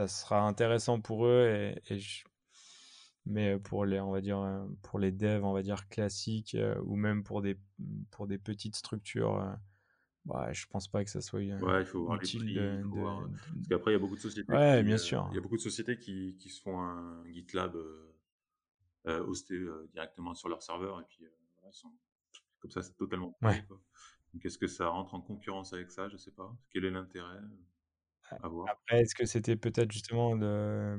Ça 0.08 0.26
sera 0.26 0.42
intéressant 0.42 1.02
pour 1.02 1.26
eux 1.26 1.48
et 1.90 1.94
et 1.94 2.00
je 2.00 2.24
mais, 3.26 3.54
heu, 3.56 3.60
pour 3.62 3.86
les 3.86 4.00
on 4.00 4.12
va 4.12 4.22
dire, 4.22 4.40
heu, 4.42 4.78
pour 4.82 5.00
les 5.00 5.12
devs, 5.12 5.44
on 5.44 5.54
va 5.54 5.62
dire 5.64 5.88
classiques, 5.90 6.56
heu, 6.56 6.80
ou 6.84 6.96
même 6.96 7.24
pour 7.24 7.42
des 7.42 7.60
pour 8.12 8.28
des 8.28 8.38
petites 8.40 8.76
structures, 8.76 9.58
Ouais, 10.26 10.54
je 10.54 10.68
pense 10.68 10.88
pas 10.90 11.04
que 11.06 11.10
ça 11.12 11.22
soit, 11.22 11.42
Ouais, 11.60 11.82
il 11.82 11.86
faut 11.86 12.02
voir 12.04 12.18
les 12.22 12.30
utile 12.30 12.44
prix, 12.44 12.72
il 12.72 12.80
de 12.80 12.84
faut 12.90 12.96
voir, 12.96 13.28
de 13.28 13.30
d 13.30 13.38
parce 13.58 13.68
qu'après 13.68 13.92
il 13.92 13.94
y 13.94 13.98
a 13.98 14.00
beaucoup 14.00 14.16
de 14.16 14.22
sociétés 14.22 14.60
ouais, 14.60 14.62
qui, 14.62 14.84
bien 14.84 14.98
heu, 14.98 15.26
il 15.30 15.36
y 15.36 15.38
a 15.38 15.42
sûr. 15.42 15.42
beaucoup 15.42 15.58
de 15.58 15.62
sociétés 15.62 16.00
qui 16.00 16.38
qui 16.38 16.50
se 16.50 16.62
font 16.62 16.80
un 16.82 17.26
GitLab, 17.30 17.76
heu, 17.76 18.16
hosté, 19.06 19.56
heu, 19.56 19.88
directement 19.94 20.36
sur 20.36 20.50
leur 20.50 20.62
serveur 20.64 21.02
et 21.02 21.06
puis, 21.06 21.26
voilà, 21.56 21.70
ils 21.72 21.74
sont 21.74 21.94
comme 22.60 22.72
ça, 22.72 22.82
c'est 22.84 22.98
totalement 22.98 23.32
privé, 23.32 23.42
Ouais. 23.42 23.66
quoi. 23.66 23.82
Donc 24.34 24.46
est-ce 24.46 24.58
que 24.60 24.68
ça 24.68 24.90
rentre 24.90 25.16
en 25.16 25.22
concurrence 25.22 25.74
avec 25.74 25.92
ça? 25.92 26.10
Je 26.10 26.18
sais 26.18 26.32
pas. 26.34 26.58
Quel 26.72 26.86
est 26.86 26.92
l'intérêt? 26.92 27.40
A 28.32 28.39
À 28.42 28.50
voir. 28.50 28.72
après, 28.72 29.02
est-ce 29.02 29.15
que 29.15 29.26
c'était 29.26 29.56
peut-être 29.56 29.92
justement 29.92 30.38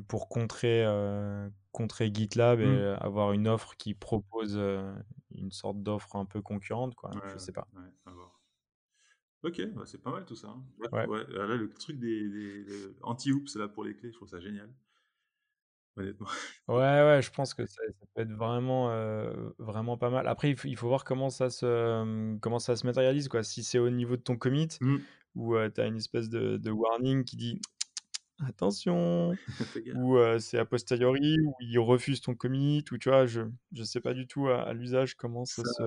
pour 0.08 0.28
contrer, 0.28 0.84
heu, 0.84 1.52
contrer 1.72 2.10
GitLab 2.12 2.60
Mmh. 2.60 2.80
et 2.82 2.96
avoir 3.00 3.32
une 3.32 3.46
offre 3.48 3.76
qui 3.76 3.94
propose, 3.94 4.56
heu, 4.56 4.94
une 5.30 5.52
sorte 5.52 5.82
d'offre 5.82 6.16
un 6.16 6.24
peu 6.26 6.42
concurrente, 6.42 6.94
quoi? 6.96 7.12
Ouais, 7.14 7.20
Je 7.26 7.38
sais 7.38 7.52
pas. 7.52 7.68
ouais, 7.76 7.92
à 8.04 8.10
voir. 8.12 8.40
OK, 9.42 9.60
bah, 9.74 9.84
c'est 9.86 10.02
pas 10.02 10.10
mal 10.12 10.24
tout 10.26 10.36
ça, 10.36 10.48
hein. 10.48 10.64
Ouais, 10.78 10.88
Ouais. 10.92 11.08
ouais, 11.08 11.24
là, 11.28 11.46
le 11.56 11.72
truc 11.72 11.98
des 11.98 12.28
des 12.28 12.64
de 12.64 12.96
anti-hoops 13.02 13.54
là 13.56 13.68
pour 13.68 13.84
les 13.84 13.96
clés, 13.96 14.10
je 14.10 14.16
trouve 14.16 14.28
ça 14.28 14.40
génial. 14.40 14.70
Honnêtement. 15.96 16.28
Ouais, 16.68 16.76
ouais, 16.76 17.20
je 17.22 17.30
pense 17.32 17.52
que 17.54 17.66
ça 17.66 17.82
ça 17.98 18.06
peut 18.14 18.22
être 18.22 18.30
vraiment, 18.32 18.90
heu, 18.92 19.54
vraiment 19.58 19.96
pas 19.98 20.08
mal. 20.08 20.28
Après, 20.28 20.50
il 20.50 20.56
faut 20.56 20.68
il 20.68 20.76
faut 20.76 20.86
voir 20.86 21.02
comment 21.04 21.28
ça 21.28 21.50
se, 21.50 22.38
comment 22.38 22.60
ça 22.60 22.76
se 22.76 22.86
matérialise, 22.86 23.26
quoi. 23.28 23.42
Si 23.42 23.64
c'est 23.64 23.78
au 23.80 23.90
niveau 23.90 24.16
de 24.16 24.22
ton 24.22 24.36
commit 24.36 24.68
Mmh. 24.80 25.04
Où, 25.36 25.54
tu 25.74 25.80
as 25.80 25.86
une 25.86 25.96
espèce 25.98 26.28
de 26.30 26.56
de 26.58 26.70
warning 26.70 27.24
qui 27.24 27.36
dit: 27.36 27.60
«Attention!» 28.40 29.38
Ou, 29.92 30.18
c'est 30.40 30.58
a 30.58 30.66
posteriori, 30.66 31.38
où 31.42 31.54
ils 31.60 31.78
refusent 31.80 32.20
ton 32.22 32.34
commit 32.36 32.84
ou 32.92 32.98
tu 32.98 33.10
vois? 33.10 33.26
Je 33.26 33.42
je 33.72 33.84
sais 33.84 34.00
pas 34.02 34.14
du 34.14 34.26
tout 34.28 34.48
à 34.48 34.62
à 34.62 34.74
l'usage 34.74 35.16
comment 35.16 35.44
ça 35.46 35.64
Ça 35.64 35.66
se, 35.66 35.82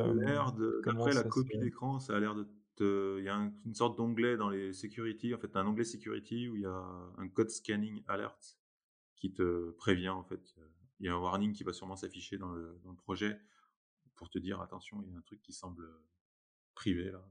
de 0.56 0.82
comment 0.84 1.10
d'après 1.10 1.13
la 1.13 1.23
ça 1.23 1.29
copie 1.29 1.58
d'écran, 1.58 1.99
ça 1.99 2.15
a 2.15 2.19
l'air 2.19 2.36
de 2.36 2.47
il 3.19 3.23
y 3.23 3.29
a 3.29 3.36
un 3.36 3.53
une 3.65 3.75
sorte 3.75 3.97
d'onglet 3.97 4.36
dans 4.36 4.49
les 4.49 4.73
security, 4.73 5.34
en 5.36 5.38
fait, 5.38 5.56
un 5.56 5.65
onglet 5.67 5.84
security 5.84 6.49
où 6.49 6.56
il 6.56 6.63
y 6.63 6.65
a 6.65 6.84
un 7.17 7.27
code 7.29 7.49
scanning 7.51 8.03
alert 8.08 8.58
qui 9.17 9.34
te 9.34 9.71
prévient, 9.71 10.10
en 10.10 10.23
fait, 10.23 10.56
il 10.99 11.08
y 11.08 11.10
a 11.10 11.15
un 11.15 11.19
warning 11.19 11.53
qui 11.53 11.63
va 11.63 11.73
sûrement 11.73 11.95
s'afficher 11.97 12.38
dans 12.38 12.51
le 12.51 12.79
dans 12.84 12.91
le 12.91 12.97
projet 12.97 13.39
pour 14.15 14.29
te 14.29 14.39
dire: 14.39 14.62
«Attention, 14.62 15.01
il 15.03 15.12
y 15.12 15.13
a 15.13 15.17
un 15.17 15.21
truc 15.21 15.41
qui 15.41 15.53
semble, 15.53 15.88
privé 16.75 17.12
là». 17.12 17.27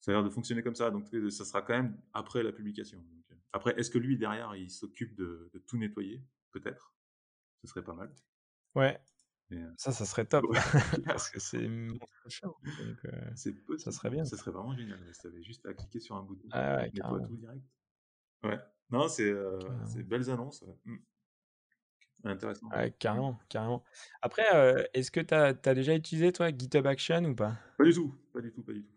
Ça 0.00 0.12
a 0.12 0.14
l'air 0.14 0.24
de 0.24 0.30
fonctionner 0.30 0.62
comme 0.62 0.74
ça, 0.76 0.90
donc 0.90 1.06
ça 1.30 1.44
sera 1.44 1.62
quand 1.62 1.74
même 1.74 2.00
après 2.12 2.42
la 2.42 2.52
publication, 2.52 2.98
donc 2.98 3.24
heu, 3.32 3.36
après 3.52 3.74
est-ce 3.78 3.90
que 3.90 3.98
lui 3.98 4.16
derrière 4.16 4.54
il 4.56 4.70
s'occupe 4.70 5.14
de 5.14 5.50
de 5.52 5.58
tout 5.58 5.76
nettoyer? 5.78 6.24
Peut-être, 6.52 6.94
ce 7.62 7.68
serait 7.68 7.84
pas 7.84 7.94
mal, 7.94 8.14
ouais, 8.74 8.98
mais 9.50 9.58
heu, 9.62 9.76
ça, 9.76 9.92
ça 9.92 10.06
serait 10.06 10.26
top 10.26 10.46
ouais, 10.48 10.60
parce 11.08 11.30
que 11.30 11.40
c'est 11.40 11.58
heu, 11.66 13.34
C'est 13.34 13.54
ça 13.76 13.92
possible, 13.92 13.92
serait 13.92 14.10
bien, 14.10 14.24
ça 14.24 14.36
serait 14.36 14.50
vraiment 14.50 14.74
génial, 14.76 14.98
si 15.12 15.20
tu 15.20 15.26
avais 15.26 15.42
juste 15.42 15.66
à 15.66 15.74
cliquer 15.74 16.00
sur 16.00 16.16
un 16.16 16.22
bouton, 16.22 16.48
Ouais, 16.52 16.58
ouais, 16.76 16.90
carrément, 16.92 17.26
tout 17.26 17.36
direct. 17.36 17.62
Ouais, 18.44 18.58
non, 18.90 19.08
c'est, 19.08 19.32
belles 20.04 20.30
annonces. 20.30 20.64
Mmh. 20.84 20.96
Intéressant. 22.24 22.68
Ouais, 22.74 22.90
Mmh. 22.90 22.94
carrément, 22.98 23.38
carrément. 23.48 23.84
Après, 24.22 24.42
est-ce 24.94 25.10
que 25.10 25.20
tu 25.20 25.34
as 25.34 25.54
tu 25.54 25.68
as 25.68 25.74
déjà 25.74 25.94
utilisé 25.94 26.32
toi 26.32 26.50
GitHub 26.50 26.86
Action 26.86 27.24
ou 27.24 27.34
pas? 27.34 27.56
Pas 27.78 27.84
du 27.84 27.94
tout, 27.94 28.14
pas 28.32 28.40
du 28.42 28.52
tout, 28.52 28.62
pas 28.62 28.72
du 28.74 28.82
tout. 28.84 28.92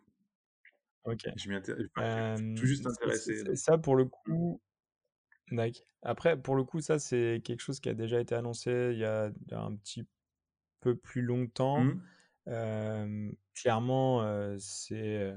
OK. 1.06 1.24
Je 1.36 1.50
m'y 1.50 1.56
inté 1.56 1.74
enfin, 1.96 2.36
je 2.36 2.42
suis 2.44 2.54
tout 2.56 2.66
juste 2.66 2.86
intéressé 2.88 3.44
donc 3.44 3.58
ça 3.58 3.78
pour 3.78 3.96
le 3.96 4.06
coup 4.06 4.62
Dac. 5.52 5.84
Après, 6.04 6.42
pour 6.42 6.56
le 6.56 6.64
coup, 6.64 6.82
ça, 6.82 6.98
c'est 7.00 7.42
quelque 7.44 7.60
chose 7.62 7.80
qui 7.80 7.90
a 7.90 7.94
déjà 7.94 8.20
été 8.22 8.36
annoncé 8.36 8.92
il 8.94 9.00
y 9.00 9.06
a 9.06 9.32
il 9.48 9.52
y 9.52 9.56
a 9.56 9.62
un 9.62 9.76
petit 9.76 10.08
peu 10.82 10.96
plus 10.96 11.22
longtemps. 11.22 11.84
Mmh. 12.48 13.32
Clairement, 13.56 14.56
c'est, 14.60 15.34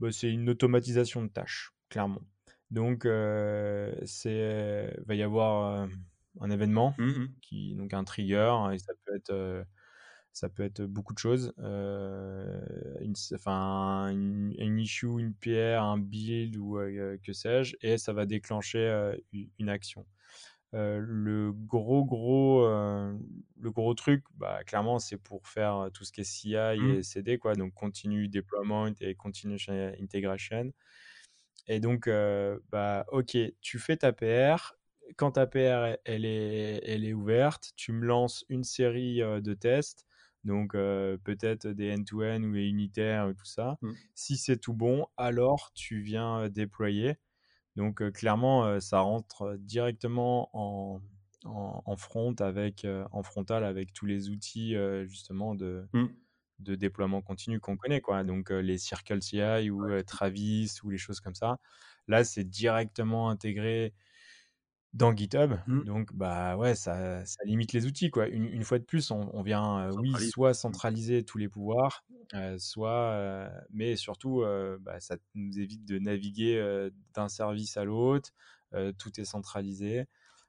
bah, 0.00 0.12
c'est 0.12 0.30
une 0.30 0.50
automatisation 0.50 1.22
de 1.24 1.28
tâches, 1.28 1.72
clairement. 1.90 2.22
Donc, 2.70 3.04
c'est 4.06 4.94
va 5.06 5.14
y 5.14 5.22
avoir, 5.22 5.88
un 6.40 6.50
événement 6.50 6.94
Mmh 6.98 7.06
mh. 7.18 7.40
qui 7.42 7.74
donc 7.74 7.92
un 7.94 8.04
trigger 8.04 8.54
et 8.72 8.78
ça 8.78 8.92
peut 9.04 9.16
être, 9.16 9.64
Ça 10.32 10.48
peut 10.48 10.62
être 10.62 10.82
beaucoup 10.82 11.12
de 11.12 11.18
choses. 11.18 11.52
Euh, 11.58 12.60
une, 13.00 13.14
enfin, 13.34 14.08
une, 14.10 14.54
une, 14.58 14.78
issue, 14.78 15.06
une 15.18 15.34
PR, 15.34 15.82
un 15.82 15.98
build 15.98 16.56
ou 16.56 16.78
euh, 16.78 17.18
que 17.22 17.32
sais-je, 17.32 17.76
et 17.82 17.98
ça 17.98 18.12
va 18.12 18.26
déclencher 18.26 18.78
euh, 18.78 19.16
une 19.58 19.68
action. 19.68 20.06
le 20.72 21.52
gros 21.52 22.04
gros 22.04 22.64
le 22.66 23.70
gros 23.72 23.94
truc 23.94 24.24
bah, 24.36 24.62
clairement 24.64 25.00
c'est 25.00 25.16
pour 25.16 25.48
faire 25.48 25.90
tout 25.92 26.04
ce 26.04 26.12
qui 26.12 26.20
est 26.20 26.24
CI 26.24 26.54
Mmh. 26.76 26.90
et 26.98 27.02
CD 27.02 27.38
quoi 27.38 27.54
donc 27.54 27.74
continue 27.74 28.28
deployment 28.28 28.92
et 29.00 29.16
continuous 29.16 29.58
integration 30.00 30.70
et 31.66 31.80
donc 31.80 32.08
bah 32.70 33.04
ok 33.10 33.36
tu 33.60 33.78
fais 33.80 33.96
ta 33.96 34.12
PR 34.12 34.74
quand 35.16 35.32
ta 35.32 35.46
PR 35.48 35.96
elle 36.04 36.24
est 36.24 36.80
elle 36.86 37.04
est 37.04 37.12
ouverte 37.14 37.72
tu 37.76 37.90
me 37.92 38.06
lances 38.06 38.44
une 38.48 38.62
série 38.64 39.18
de 39.18 39.54
tests 39.54 40.06
donc 40.44 40.72
peut-être 40.72 41.68
des 41.68 41.92
end-to-end 41.94 42.42
ou 42.42 42.52
des 42.54 42.66
unitaires 42.66 43.32
tout 43.36 43.44
ça 43.44 43.78
Mmh. 43.82 43.92
si 44.14 44.36
c'est 44.36 44.56
tout 44.58 44.74
bon 44.74 45.06
alors 45.16 45.70
tu 45.74 46.00
viens 46.02 46.48
déployer 46.48 47.16
donc 47.76 48.10
clairement, 48.12 48.80
ça 48.80 49.00
rentre 49.00 49.56
directement 49.58 50.50
en, 50.52 51.00
en, 51.44 51.82
en 51.84 51.96
front 51.96 52.34
avec, 52.40 52.86
en 53.12 53.22
frontal 53.22 53.64
avec 53.64 53.92
tous 53.92 54.06
les 54.06 54.28
outils 54.28 54.74
justement 55.06 55.54
de, 55.54 55.86
Mmh. 55.92 56.06
de 56.58 56.74
déploiement 56.74 57.22
continu 57.22 57.60
qu'on 57.60 57.76
connaît, 57.76 58.00
quoi. 58.00 58.24
Donc 58.24 58.50
les 58.50 58.76
Circle 58.76 59.22
CI 59.22 59.70
ou. 59.70 59.86
Travis 60.02 60.76
ou 60.82 60.90
les 60.90 60.98
choses 60.98 61.20
comme 61.20 61.34
ça. 61.34 61.58
Là, 62.08 62.24
c'est 62.24 62.44
directement 62.44 63.30
intégré 63.30 63.94
dans 64.92 65.14
GitHub. 65.16 65.54
Mmh. 65.66 65.80
Donc, 65.84 66.12
bah 66.14 66.56
ouais, 66.56 66.74
ça, 66.74 67.24
ça 67.24 67.38
limite 67.44 67.72
les 67.72 67.86
outils, 67.86 68.10
quoi. 68.10 68.26
Une, 68.28 68.44
une 68.44 68.64
fois 68.64 68.78
de 68.78 68.84
plus, 68.84 69.10
on, 69.10 69.30
on 69.34 69.42
vient, 69.42 69.78
euh, 69.88 69.92
oui, 69.92 70.18
soit 70.18 70.52
Mmh. 70.52 70.54
centraliser 70.54 71.24
tous 71.24 71.38
les 71.38 71.48
pouvoirs, 71.48 72.04
euh, 72.34 72.58
soit, 72.58 73.12
euh, 73.12 73.48
mais 73.70 73.96
surtout, 73.96 74.42
bah, 74.80 75.00
ça 75.00 75.16
nous 75.34 75.58
évite 75.58 75.84
de 75.84 75.98
naviguer 75.98 76.90
d'un 77.14 77.28
service 77.28 77.76
à 77.76 77.84
l'autre. 77.84 78.30
Tout 78.98 79.20
est 79.20 79.24
centralisé. 79.24 80.06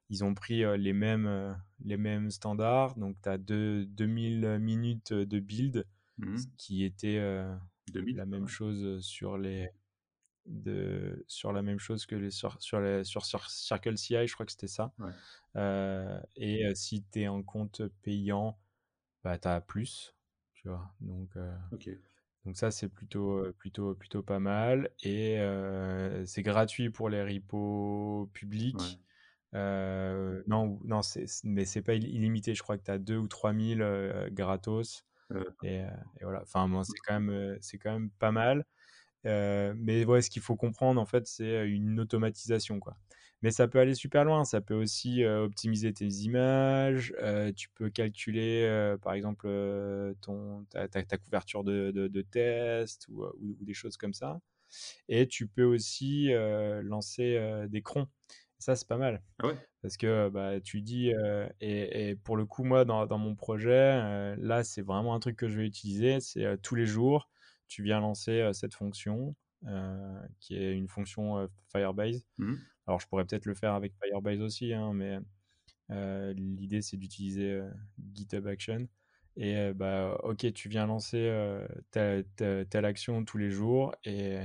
Ils 0.10 0.24
ont 0.24 0.34
pris 0.34 0.64
les, 0.78 0.94
mêmes, 0.94 1.58
les 1.84 1.98
mêmes 1.98 2.30
standards. 2.32 2.96
Donc, 2.98 3.18
tu 3.24 3.30
as 3.30 3.38
2000 3.38 4.58
minutes 4.60 5.14
de 5.14 5.40
build, 5.40 5.86
Mmh. 6.18 6.36
ce 6.36 6.46
qui 6.58 6.84
était 6.84 7.20
2000, 7.94 8.18
la 8.18 8.26
même 8.26 8.48
chose 8.48 9.02
sur 9.02 9.38
les, 9.38 9.70
de, 10.46 11.24
sur 11.28 11.54
la 11.54 11.62
même 11.62 11.80
chose 11.80 12.06
que 12.06 12.16
les, 12.16 12.32
sur, 12.32 12.62
sur, 12.62 12.80
les, 12.80 13.04
sur, 13.04 13.26
sur 13.26 13.50
Circle 13.50 13.98
CI, 13.98 14.28
je 14.28 14.34
crois 14.34 14.46
que 14.46 14.52
c'était 14.52 14.68
ça. 14.68 14.92
Ouais. 15.00 15.12
Euh, 15.56 16.20
et 16.36 16.66
euh, 16.66 16.74
si 16.76 17.04
tu 17.12 17.22
es 17.22 17.28
en 17.28 17.44
compte 17.44 17.82
payant, 18.02 18.58
bah, 19.24 19.38
tu 19.38 19.48
as 19.48 19.62
plus. 19.62 20.16
Tu 20.54 20.68
vois. 20.68 20.94
Donc, 21.00 21.30
euh, 21.38 21.56
donc 22.46 22.58
ça, 22.58 22.72
c'est 22.72 22.90
plutôt, 22.90 23.44
plutôt, 23.58 23.96
plutôt 23.96 24.24
pas 24.24 24.40
mal. 24.40 24.90
Et 25.04 25.38
c'est 26.26 26.44
gratuit 26.44 26.90
pour 26.90 27.10
les 27.10 27.24
repos 27.24 28.30
publics. 28.34 29.00
Ouais. 29.54 30.44
Non, 30.48 30.80
non 30.84 31.02
c'est, 31.02 31.26
mais 31.44 31.66
c'est 31.66 31.82
pas 31.82 31.94
illimité. 31.96 32.56
Je 32.56 32.64
crois 32.64 32.78
que 32.78 32.84
tu 32.84 32.92
as 32.92 33.00
2 33.00 33.18
ou 33.18 33.28
3000 33.28 33.82
euh, 33.82 34.30
gratos. 34.32 35.06
Et, 35.64 35.78
et, 35.78 36.24
voilà. 36.24 36.42
Enfin, 36.42 36.68
bon, 36.68 36.84
c'est 36.84 36.98
quand, 37.06 37.20
même, 37.20 37.58
c'est 37.62 37.78
quand 37.78 37.94
même 37.94 38.10
pas 38.10 38.32
mal. 38.32 38.66
Euh, 39.26 39.74
mais 39.78 40.06
ouais, 40.06 40.22
ce 40.22 40.30
qu'il 40.30 40.42
faut 40.42 40.56
comprendre, 40.56 41.00
en 41.00 41.06
fait, 41.06 41.28
c'est 41.28 41.68
une 41.68 42.00
automatisation, 42.00 42.80
quoi. 42.80 42.98
Mais 43.42 43.52
ça 43.52 43.68
peut 43.68 43.80
aller 43.80 43.96
super 43.96 44.24
loin. 44.24 44.46
Ça 44.46 44.62
peut 44.62 44.76
aussi 44.76 45.24
euh, 45.24 45.46
optimiser 45.46 45.94
tes 45.94 46.08
images. 46.08 47.14
Euh, 47.22 47.52
tu 47.52 47.70
peux 47.70 47.90
calculer, 47.90 48.96
par 49.02 49.14
exemple, 49.14 49.48
ton, 50.22 50.66
ta, 50.70 50.88
ta, 50.88 51.04
ta, 51.04 51.18
couverture 51.18 51.64
de, 51.64 51.92
de, 51.92 52.08
de 52.08 52.22
test 52.22 53.08
ou, 53.10 53.24
ou, 53.24 53.58
ou, 53.60 53.66
des 53.66 53.74
choses 53.74 53.98
comme 53.98 54.14
ça. 54.14 54.40
Et 55.10 55.28
tu 55.28 55.48
peux 55.48 55.64
aussi 55.64 56.30
lancer 56.84 57.66
des 57.70 57.82
crons. 57.82 58.08
Ça, 58.60 58.76
c'est 58.76 58.88
pas 58.88 58.98
mal. 58.98 59.24
Ah 59.40 59.48
ouais? 59.48 59.58
Parce 59.82 59.98
que 59.98 60.30
bah, 60.30 60.62
tu 60.62 60.82
dis, 60.82 61.12
et, 61.62 62.10
et, 62.10 62.16
pour 62.16 62.38
le 62.38 62.46
coup, 62.46 62.64
moi, 62.64 62.86
dans, 62.86 63.08
dans 63.08 63.18
mon 63.18 63.36
projet, 63.36 64.36
là, 64.38 64.64
c'est 64.64 64.84
vraiment 64.84 65.16
un 65.16 65.20
truc 65.20 65.36
que 65.36 65.48
je 65.48 65.58
vais 65.58 65.66
utiliser. 65.66 66.20
C'est 66.20 66.62
tous 66.62 66.76
les 66.76 66.86
jours, 66.86 67.31
tu 67.72 67.84
viens 67.84 68.02
lancer 68.02 68.52
cette 68.52 68.74
fonction, 68.74 69.34
euh, 69.66 70.22
qui 70.42 70.58
est 70.58 70.76
une 70.76 70.90
fonction 70.90 71.38
euh, 71.38 71.48
Firebase. 71.72 72.28
Mmh. 72.38 72.56
Alors, 72.86 73.00
je 73.00 73.08
pourrais 73.08 73.24
peut-être 73.24 73.46
le 73.46 73.54
faire 73.54 73.74
avec 73.74 73.94
Firebase 74.04 74.42
aussi, 74.42 74.74
hein, 74.74 74.92
mais 74.94 75.20
euh, 75.90 76.34
l'idée, 76.34 76.82
c'est 76.82 76.98
d'utiliser 76.98 77.62
GitHub 78.14 78.46
Action. 78.46 78.88
Et 79.38 79.72
bah, 79.74 80.20
ok, 80.24 80.52
tu 80.52 80.68
viens 80.68 80.86
lancer 80.86 81.32
telle, 81.92 82.26
telle, 82.36 82.68
telle, 82.68 82.84
action 82.84 83.24
tous 83.24 83.38
les 83.38 83.50
jours, 83.50 83.96
et, 84.04 84.36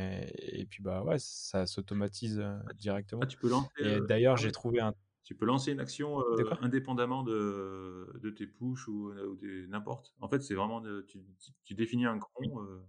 et 0.61 0.65
puis 0.67 0.81
bah 0.81 1.03
ouais, 1.03 1.17
ça 1.19 1.67
s'automatise 1.67 2.39
ah, 2.39 2.73
directement. 2.75 3.23
Ah, 3.25 3.27
tu 3.27 3.37
peux 3.37 3.49
lancer. 3.49 3.69
Et 3.81 4.01
d'ailleurs, 4.03 4.35
ah, 4.39 4.41
j'ai 4.41 4.53
trouvé 4.53 4.79
un. 4.79 4.95
Tu 5.25 5.35
peux 5.35 5.45
lancer 5.45 5.73
une 5.73 5.81
action 5.81 6.23
indépendamment 6.61 7.25
de, 7.25 8.17
de 8.23 8.31
tes 8.31 8.47
push 8.47 8.87
ou, 8.87 9.11
ou 9.11 9.37
n'importe. 9.67 10.15
En 10.21 10.29
fait, 10.29 10.41
c'est 10.41 10.55
vraiment 10.55 10.81
de, 10.81 11.05
tu, 11.09 11.19
tu, 11.65 11.75
définis 11.75 12.07
un 12.07 12.21
cron 12.21 12.63
euh, 12.63 12.87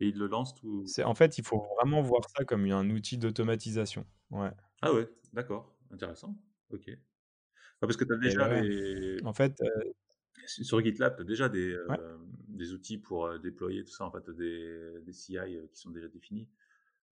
et 0.00 0.08
il 0.08 0.18
le 0.18 0.26
lance 0.26 0.54
tout. 0.54 0.84
C'est 0.86 1.04
en 1.04 1.14
fait, 1.14 1.38
il 1.38 1.44
faut 1.44 1.66
vraiment 1.76 2.02
voir 2.02 2.22
ça 2.36 2.44
comme 2.44 2.64
un 2.66 2.90
outil 2.90 3.18
d'automatisation. 3.18 4.06
Ouais. 4.30 4.50
Ah 4.80 4.92
ouais, 4.92 5.08
d'accord, 5.32 5.74
intéressant. 5.90 6.36
Ok. 6.70 6.88
Ah, 6.88 7.86
parce 7.86 7.96
que 7.96 8.04
tu 8.04 8.12
as 8.12 8.16
déjà 8.16 8.48
ouais. 8.48 9.16
En 9.24 9.32
fait. 9.32 9.60
Euh... 9.60 9.92
Sur 10.46 10.82
GitLab, 10.82 11.16
tu 11.16 11.22
as 11.22 11.24
déjà 11.24 11.48
des, 11.48 11.76
ouais. 11.76 12.00
euh, 12.00 12.16
des 12.48 12.72
outils 12.72 12.98
pour 12.98 13.26
euh, 13.26 13.38
déployer 13.38 13.84
tout 13.84 13.92
ça. 13.92 14.04
En 14.04 14.10
fait, 14.10 14.28
des, 14.30 15.00
des 15.02 15.12
CI 15.12 15.36
qui 15.72 15.80
sont 15.80 15.90
déjà 15.90 16.08
définis. 16.08 16.48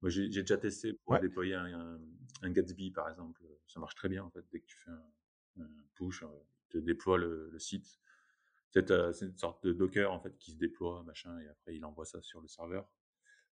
Moi, 0.03 0.11
j'ai 0.11 0.29
déjà 0.29 0.57
testé 0.57 0.95
pour 0.95 1.13
ouais. 1.13 1.21
déployer 1.21 1.55
un, 1.55 2.01
un, 2.43 2.51
Gatsby, 2.51 2.91
par 2.91 3.09
exemple. 3.09 3.43
Ça 3.67 3.79
marche 3.79 3.95
très 3.95 4.09
bien, 4.09 4.25
en 4.25 4.31
fait. 4.31 4.45
Dès 4.51 4.61
que 4.61 4.67
tu 4.67 4.77
fais 4.79 4.91
un, 4.91 5.63
un 5.63 5.69
push, 5.95 6.25
tu 6.71 6.81
déploies 6.81 7.19
le, 7.19 7.51
le 7.53 7.59
site. 7.59 8.01
C'est 8.73 9.27
une 9.27 9.37
sorte 9.37 9.65
de 9.65 9.73
Docker, 9.73 10.13
en 10.13 10.21
fait, 10.21 10.37
qui 10.39 10.53
se 10.53 10.57
déploie, 10.57 11.03
machin, 11.05 11.39
et 11.41 11.49
après, 11.49 11.75
il 11.75 11.85
envoie 11.85 12.05
ça 12.05 12.21
sur 12.23 12.41
le 12.41 12.49
serveur. 12.49 12.89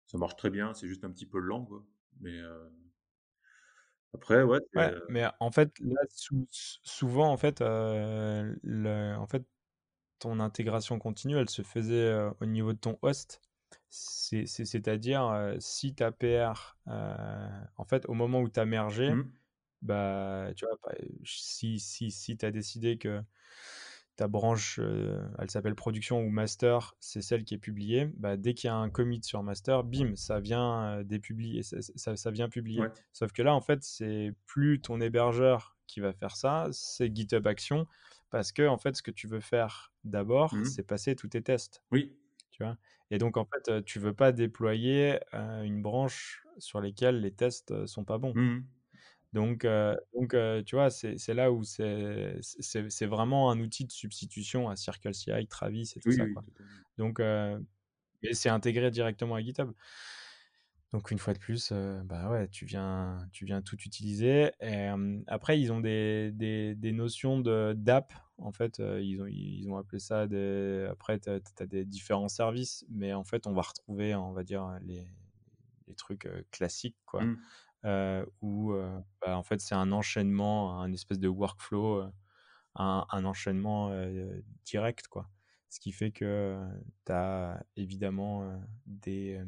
Ça 0.05 0.17
marche 0.17 0.35
très 0.35 0.49
bien. 0.49 0.73
C'est 0.73 0.87
juste 0.87 1.03
un 1.03 1.11
petit 1.11 1.25
peu 1.25 1.39
lent, 1.39 1.65
quoi. 1.65 1.85
Mais 2.19 2.39
euh... 2.39 2.69
après, 4.13 4.43
ouais. 4.43 4.59
Ouais, 4.75 4.93
mais 5.09 5.25
en 5.39 5.51
fait, 5.51 5.71
là, 5.79 6.01
sou 6.09 6.45
souvent, 6.49 7.31
en 7.31 7.37
fait, 7.37 7.61
euh, 7.61 8.55
le, 8.61 9.15
en 9.15 9.27
fait, 9.27 9.43
ton 10.19 10.39
intégration 10.39 10.99
continue, 10.99 11.37
elle 11.37 11.49
se 11.49 11.61
faisait 11.61 11.93
euh, 11.95 12.31
au 12.41 12.45
niveau 12.45 12.73
de 12.73 12.77
ton 12.79 12.97
host. 13.01 13.41
C'est-à-dire, 13.89 15.25
euh, 15.27 15.55
si 15.59 15.95
ta 15.95 16.11
PR, 16.11 16.77
euh, 16.87 17.47
en 17.77 17.85
fait, 17.85 18.05
au 18.07 18.13
moment 18.13 18.41
où 18.41 18.49
tu 18.49 18.59
as 18.59 18.65
mergé, 18.65 19.11
mmh. 19.11 19.31
bah, 19.81 20.49
tu 20.55 20.65
vois, 20.65 20.77
si, 21.23 21.79
si, 21.79 22.11
si 22.11 22.37
tu 22.37 22.45
as 22.45 22.51
décidé 22.51 22.97
que 22.97 23.21
ta 24.15 24.27
branche, 24.27 24.79
euh, 24.81 25.21
elle 25.39 25.49
s'appelle 25.49 25.75
production 25.75 26.21
ou 26.21 26.29
master, 26.29 26.95
c'est 26.99 27.21
celle 27.21 27.43
qui 27.43 27.53
est 27.53 27.59
publiée, 27.59 28.09
bah, 28.17 28.37
dès 28.37 28.53
qu'il 28.53 28.67
y 28.67 28.71
a 28.71 28.75
un 28.75 28.89
commit 28.89 29.21
sur 29.23 29.43
master, 29.43 29.83
bim, 29.83 30.15
ça 30.15 30.39
vient 30.39 30.99
euh, 30.99 31.03
dépublier, 31.03 31.63
ça, 31.63 31.77
ça, 31.81 32.15
ça, 32.15 32.31
vient 32.31 32.47
publier. 32.47 32.81
Ouais. 32.81 32.91
Sauf 33.11 33.31
que 33.33 33.41
là, 33.41 33.53
en 33.53 33.61
fait, 33.61 33.83
c'est 33.83 34.33
plus 34.45 34.79
ton 34.79 35.01
hébergeur 35.01 35.75
qui 35.87 35.99
va 35.99 36.13
faire 36.13 36.35
ça, 36.35 36.67
c'est 36.71 37.13
GitHub 37.13 37.45
Action, 37.45 37.87
parce 38.29 38.51
que 38.51 38.67
en 38.67 38.77
fait, 38.77 38.95
ce 38.95 39.03
que 39.03 39.11
tu 39.11 39.27
veux 39.27 39.41
faire 39.41 39.91
d'abord, 40.03 40.53
mmh. 40.53 40.65
c'est 40.65 40.83
passer 40.83 41.15
tous 41.15 41.27
tes 41.27 41.41
tests. 41.41 41.83
Oui. 41.91 42.15
Tu 42.51 42.63
vois? 42.63 42.77
Et 43.11 43.17
donc, 43.17 43.37
en 43.37 43.45
fait, 43.45 43.83
tu 43.85 43.99
veux 43.99 44.13
pas 44.13 44.31
déployer 44.31 45.19
euh, 45.33 45.61
une 45.63 45.81
branche 45.81 46.43
sur 46.57 46.79
laquelle 46.79 47.19
les 47.19 47.31
tests 47.31 47.85
sont 47.85 48.05
pas 48.05 48.17
bons. 48.17 48.33
Mmh. 48.33 48.63
Donc, 49.35 49.65
euh, 49.65 49.93
donc 50.13 50.33
euh, 50.33 50.63
tu 50.63 50.75
vois, 50.75 50.89
c'est 50.89 51.33
là 51.33 51.51
où 51.51 51.61
c'est 51.65 53.05
vraiment 53.05 53.51
un 53.51 53.59
outil 53.59 53.83
de 53.83 53.91
substitution 53.91 54.69
à 54.69 54.77
Circle 54.77 55.13
CI, 55.13 55.45
Travis 55.49 55.91
et 55.97 55.99
tout 55.99 56.07
oui, 56.07 56.15
ça. 56.15 56.23
oui, 56.23 56.33
Quoi. 56.33 56.43
Donc, 56.97 57.19
euh, 57.19 57.59
et 58.23 58.33
c'est 58.33 58.47
intégré 58.47 58.89
directement 58.91 59.35
à 59.35 59.41
GitHub. 59.41 59.73
Donc, 60.93 61.11
une 61.11 61.17
fois 61.19 61.33
de 61.33 61.39
plus, 61.39 61.71
euh, 61.73 62.01
bah 62.05 62.29
ouais, 62.29 62.47
tu 62.47 62.65
viens, 62.65 63.17
tu 63.33 63.43
viens 63.43 63.61
tout 63.61 63.75
utiliser. 63.83 64.51
Et, 64.61 64.89
après, 65.27 65.59
ils 65.59 65.73
ont 65.73 65.81
des, 65.81 66.31
des, 66.31 66.73
des 66.73 66.93
notions 66.93 67.41
d'app. 67.41 68.13
En 68.37 68.53
fait, 68.53 68.79
ils, 68.79 69.21
ont, 69.21 69.27
ils 69.27 69.67
ont 69.67 69.75
appelé 69.75 69.99
ça 69.99 70.27
des. 70.27 70.87
Après, 70.89 71.19
tu 71.19 71.29
as, 71.29 71.41
as, 71.59 71.65
des 71.65 71.83
différents 71.83 72.29
services, 72.29 72.85
mais 72.89 73.13
en 73.13 73.25
fait, 73.25 73.47
on 73.47 73.51
va 73.51 73.63
retrouver, 73.63 74.15
on 74.15 74.31
va 74.31 74.45
dire, 74.45 74.65
les, 74.81 75.05
les 75.89 75.95
trucs 75.95 76.29
classiques, 76.51 76.95
quoi. 77.05 77.25
Mmh. 77.25 77.37
Euh, 77.85 78.25
où 78.41 78.73
euh, 78.73 78.99
bah, 79.21 79.37
en 79.37 79.43
fait 79.43 79.59
c'est 79.61 79.75
un 79.75 79.91
enchaînement, 79.91 80.81
un 80.81 80.91
espèce 80.91 81.19
de 81.19 81.27
workflow, 81.27 82.01
euh, 82.01 82.09
un, 82.73 83.05
un, 83.11 83.25
enchaînement 83.25 83.91
direct 84.65 85.07
quoi. 85.07 85.29
Ce 85.69 85.79
qui 85.79 85.91
fait 85.91 86.11
que 86.11 86.57
tu 87.05 87.11
as 87.11 87.63
évidemment 87.75 88.59
des, 88.87 89.39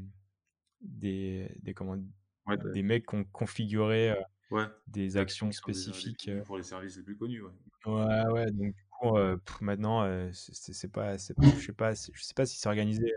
des, 0.82 1.50
des, 1.64 1.74
comment, 1.74 1.98
ouais, 2.46 2.58
des 2.74 2.84
mecs 2.84 3.08
qui 3.08 3.16
ont 3.16 3.24
configuré 3.24 4.14
ouais, 4.52 4.66
des 4.86 5.18
actions 5.18 5.52
spécifiques. 5.52 6.30
pour 6.46 6.58
les 6.58 6.64
services 6.64 6.98
les 6.98 7.04
plus 7.04 7.18
connus. 7.18 7.42
Ouais, 7.42 7.52
ouais, 7.86 8.28
ouais 8.28 8.52
donc 8.52 8.76
du 8.76 8.86
coup, 8.92 9.18
maintenant, 9.62 10.30
c'est 10.32 10.92
pas, 10.92 11.18
je 11.18 11.24
sais 11.24 11.74
pas, 11.74 11.94
je 11.94 12.24
sais 12.24 12.34
pas 12.36 12.46
si 12.46 12.58
c'est 12.58 12.70
organisé 12.70 13.12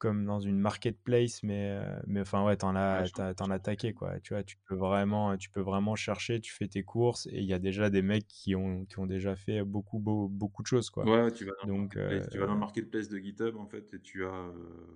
comme 0.00 0.24
dans 0.24 0.40
une 0.40 0.58
marketplace, 0.58 1.42
mais, 1.42 1.78
mais 2.06 2.22
enfin, 2.22 2.44
ouais, 2.44 2.56
t'en 2.56 2.74
as, 2.74 3.08
t'en 3.36 3.50
as 3.50 3.58
taqué, 3.58 3.92
quoi. 3.92 4.18
Tu 4.20 4.32
vois, 4.32 4.42
tu 4.42 4.56
peux 4.66 4.74
vraiment, 4.74 5.36
tu 5.36 5.50
peux 5.50 5.60
vraiment 5.60 5.94
chercher, 5.94 6.40
tu 6.40 6.52
fais 6.52 6.66
tes 6.66 6.82
courses 6.82 7.26
et 7.26 7.38
il 7.38 7.44
y 7.44 7.52
a 7.52 7.58
déjà 7.58 7.90
des 7.90 8.00
mecs 8.00 8.26
qui 8.26 8.56
ont, 8.56 8.86
qui 8.86 8.98
ont 8.98 9.06
déjà 9.06 9.36
fait 9.36 9.62
beaucoup, 9.62 9.98
beaucoup 10.00 10.62
de 10.62 10.66
choses, 10.66 10.88
quoi. 10.88 11.04
Ouais, 11.04 11.30
tu 11.30 11.44
vas 11.44 11.52
dans, 11.62 11.68
Donc, 11.68 11.92
tu 11.92 12.38
vas 12.38 12.46
dans 12.46 12.54
le 12.54 12.60
marketplace 12.60 13.08
de 13.10 13.18
GitHub, 13.18 13.56
en 13.56 13.66
fait, 13.66 13.92
et 13.92 14.00
tu 14.00 14.24
as 14.24 14.52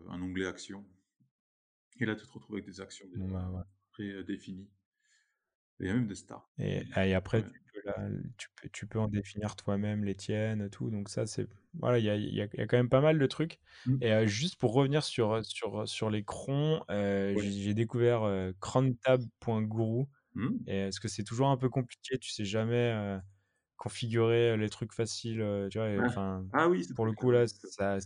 un 0.08 0.22
onglet 0.22 0.46
actions. 0.46 0.84
Et 2.00 2.06
là, 2.06 2.16
tu 2.16 2.26
te 2.26 2.32
retrouves 2.32 2.56
avec 2.56 2.66
des 2.66 2.80
actions 2.80 3.06
bah, 3.14 3.66
prédéfinies. 3.92 4.68
Il 5.80 5.86
y 5.86 5.90
a 5.90 5.94
même 5.94 6.06
des 6.06 6.14
stars. 6.14 6.50
Et, 6.58 6.82
et 6.96 7.14
après, 7.14 7.42
tu, 7.42 7.60
peux, 7.84 8.68
tu, 8.72 8.86
peux, 8.86 8.98
en 8.98 9.08
définir 9.08 9.56
toi-même 9.56 10.04
les 10.04 10.14
tiennes, 10.14 10.68
tout. 10.70 10.90
Donc 10.90 11.08
ça, 11.08 11.26
c'est... 11.26 11.46
Voilà, 11.78 11.98
il 11.98 12.04
y 12.04 12.10
a, 12.10 12.16
y 12.16 12.40
a, 12.40 12.48
quand 12.66 12.76
même 12.76 12.88
pas 12.88 13.00
mal 13.00 13.18
de 13.18 13.26
trucs. 13.26 13.60
Mmh. 13.86 14.02
Et 14.02 14.26
juste 14.26 14.56
pour 14.56 14.72
revenir 14.72 15.02
sur, 15.02 15.44
sur, 15.44 15.88
sur 15.88 16.10
les 16.10 16.22
crons, 16.24 16.82
j'ai 16.88 17.74
découvert 17.74 18.22
euh, 18.22 18.52
crontab.guru. 18.60 20.04
Et 20.66 20.78
est-ce 20.78 21.00
que 21.00 21.08
c'est 21.08 21.22
toujours 21.22 21.48
un 21.48 21.56
peu 21.56 21.68
compliqué 21.68 22.18
Tu 22.18 22.30
sais 22.30 22.44
jamais 22.44 23.18
configurer 23.76 24.56
les 24.56 24.68
trucs 24.68 24.92
faciles, 24.92 25.44
tu 25.70 25.78
vois, 25.78 26.06
enfin, 26.06 26.44
ah 26.52 26.68
oui, 26.68 26.86
pour 26.94 27.06
le 27.06 27.12
coup, 27.12 27.30
là, 27.30 27.46
ça, 27.46 27.98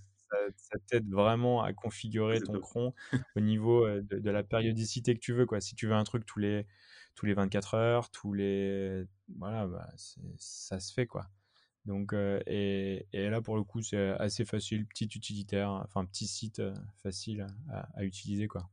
ça, 0.57 0.79
t'aide 0.89 1.09
vraiment 1.11 1.62
à 1.62 1.72
configurer 1.72 2.41
ton 2.41 2.59
cron 2.61 2.95
au 3.37 3.41
niveau 3.41 3.89
de, 3.89 4.18
de, 4.18 4.31
la 4.31 4.43
périodicité 4.43 5.14
que 5.14 5.20
tu 5.20 5.33
veux. 5.33 5.47
Quoi. 5.47 5.61
Si 5.61 5.74
tu 5.74 5.87
veux 5.87 5.95
un 5.95 6.05
truc 6.05 6.26
tous 6.26 6.39
les, 6.39 6.66
tous 7.14 7.26
les 7.26 7.35
24 7.35 7.74
heures, 7.74 8.11
tous 8.11 8.33
les. 8.33 9.05
Voilà, 9.37 9.66
bah, 9.66 9.89
ça 10.37 10.81
se 10.81 10.93
fait, 10.93 11.07
quoi. 11.07 11.29
Donc, 11.85 12.12
et, 12.47 13.07
et, 13.12 13.31
là, 13.31 13.41
pour 13.41 13.57
le 13.57 13.62
coup, 13.62 13.81
c'est 13.83 14.11
assez 14.18 14.45
facile, 14.45 14.87
petit 14.87 15.07
utilitaire, 15.07 15.70
enfin, 15.70 16.05
petit 16.05 16.26
site 16.26 16.62
facile 17.03 17.47
à, 17.70 18.05
utiliser, 18.05 18.47
quoi. 18.47 18.68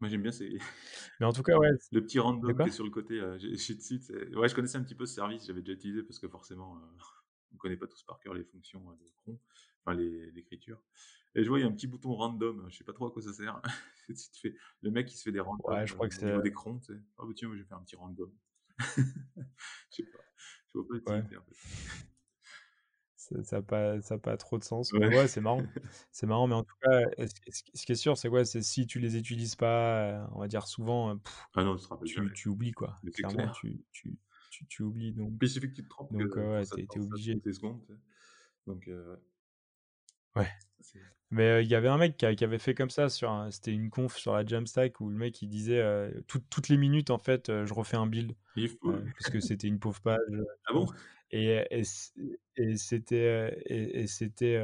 Moi, 0.00 0.08
j'aime 0.10 0.22
bien 0.22 0.30
ces... 0.30 0.58
Mais 1.18 1.26
en 1.26 1.32
tout 1.32 1.42
cas, 1.42 1.56
ouais. 1.56 1.70
Le 1.92 2.02
petit 2.02 2.18
random 2.18 2.56
qui 2.56 2.68
est 2.68 2.72
sur 2.72 2.84
le 2.84 2.90
côté 2.90 3.18
euh, 3.18 3.38
site. 3.56 4.12
Ouais, 4.36 4.48
je 4.48 4.54
connaissais 4.54 4.78
un 4.78 4.82
petit 4.84 4.94
peu 4.94 5.06
ce 5.06 5.14
service, 5.14 5.46
j'avais 5.46 5.60
déjà 5.60 5.72
utilisé 5.72 6.02
parce 6.02 6.20
que 6.20 6.28
forcément, 6.28 6.72
on 7.50 7.54
ne 7.54 7.58
connaît 7.58 7.76
pas 7.76 7.86
tous 7.86 8.02
par 8.04 8.20
cœur 8.20 8.34
les 8.34 8.44
fonctions 8.44 8.80
de 8.80 9.10
cron, 9.16 9.40
enfin, 9.84 9.96
l'écriture. 9.96 10.80
Et 11.34 11.44
je 11.44 11.48
vois, 11.48 11.58
il 11.58 11.62
y 11.62 11.64
a 11.64 11.68
un 11.68 11.72
petit 11.72 11.86
bouton 11.86 12.14
random. 12.14 12.66
Je 12.68 12.76
sais 12.76 12.84
pas 12.84 12.92
trop 12.92 13.06
à 13.06 13.10
quoi 13.10 13.22
ça 13.22 13.32
sert. 13.32 13.60
fais... 14.42 14.54
Le 14.82 14.90
mec, 14.90 15.12
il 15.12 15.16
se 15.16 15.22
fait 15.22 15.32
des 15.32 15.40
randoms. 15.40 15.64
Ouais, 15.68 15.86
je 15.86 15.94
crois 15.94 16.08
que 16.08 16.14
c'est. 16.14 16.40
Des 16.42 16.52
crons, 16.52 16.78
tu 16.78 16.92
sais. 16.92 17.00
Ah, 17.18 17.22
bah 17.26 17.32
tiens, 17.34 17.50
je 17.52 17.58
vais 17.58 17.64
faire 17.64 17.78
un 17.78 17.82
petit 17.82 17.96
random. 17.96 18.32
Je 18.78 19.02
sais 19.90 20.02
pas. 20.04 20.18
Je 20.66 20.78
vois 20.78 20.86
pas 21.04 21.16
l'utilité, 21.16 21.36
ouais. 21.36 21.42
en 21.42 21.44
fait. 21.44 21.54
Ça 23.44 23.56
n'a 23.56 23.62
pas, 23.62 24.00
ça 24.00 24.16
pas 24.16 24.36
trop 24.38 24.58
de 24.58 24.64
sens. 24.64 24.92
Ouais, 24.92 25.06
ouais 25.08 25.28
c'est 25.28 25.42
marrant. 25.42 25.62
c'est 26.12 26.26
marrant, 26.26 26.46
mais 26.46 26.54
en 26.54 26.64
tout 26.64 26.76
cas, 26.82 27.00
ce 27.18 27.84
qui 27.84 27.92
est 27.92 27.96
sûr, 27.96 28.16
c'est 28.16 28.30
quoi 28.30 28.44
C'est 28.44 28.62
si 28.62 28.86
tu 28.86 29.00
les 29.00 29.16
utilises 29.16 29.54
pas, 29.54 30.28
on 30.32 30.40
va 30.40 30.48
dire 30.48 30.66
souvent, 30.66 31.18
ah 31.54 31.64
non, 31.64 31.76
tu, 32.06 32.32
tu, 32.32 32.48
oublies 32.48 32.72
quoi. 32.72 32.96
Clairement, 33.14 33.50
tu, 33.52 33.84
tu, 33.92 34.18
tu, 34.50 34.66
tu, 34.66 34.82
oublies. 34.82 35.12
Donc, 35.12 35.34
il 35.42 35.48
suffit 35.48 35.68
que 35.68 35.74
tu 35.74 35.84
te 35.84 35.88
trompes. 35.88 36.12
Donc, 36.12 36.36
ouais, 36.36 36.64
t'es 36.64 36.82
es 36.82 36.98
obligé. 36.98 37.38
Secondes, 37.52 37.80
donc, 38.66 38.88
euh, 38.88 39.16
ouais. 40.36 40.48
Mais 41.30 41.62
il 41.62 41.68
y 41.68 41.74
avait 41.74 41.88
un 41.88 41.98
mec 41.98 42.16
qui, 42.16 42.44
avait 42.44 42.58
fait 42.58 42.74
comme 42.74 42.88
ça 42.88 43.10
sur 43.10 43.46
c'était 43.50 43.72
une 43.72 43.90
conf 43.90 44.16
sur 44.16 44.32
la 44.32 44.46
Jamstack 44.46 45.00
où 45.00 45.10
le 45.10 45.16
mec 45.16 45.42
il 45.42 45.48
disait 45.48 45.82
toutes 46.26 46.68
les 46.68 46.78
minutes 46.78 47.10
en 47.10 47.18
fait 47.18 47.48
je 47.48 47.74
refais 47.74 47.98
un 47.98 48.06
build 48.06 48.34
parce 48.54 49.30
que 49.30 49.40
c'était 49.40 49.68
une 49.68 49.78
pauvre 49.78 50.00
page. 50.00 50.18
Ah 50.66 50.72
bon? 50.72 50.86
Et, 51.30 51.62
et, 51.70 52.76
c'était 52.76 53.62
et, 53.66 54.06
c'était 54.06 54.58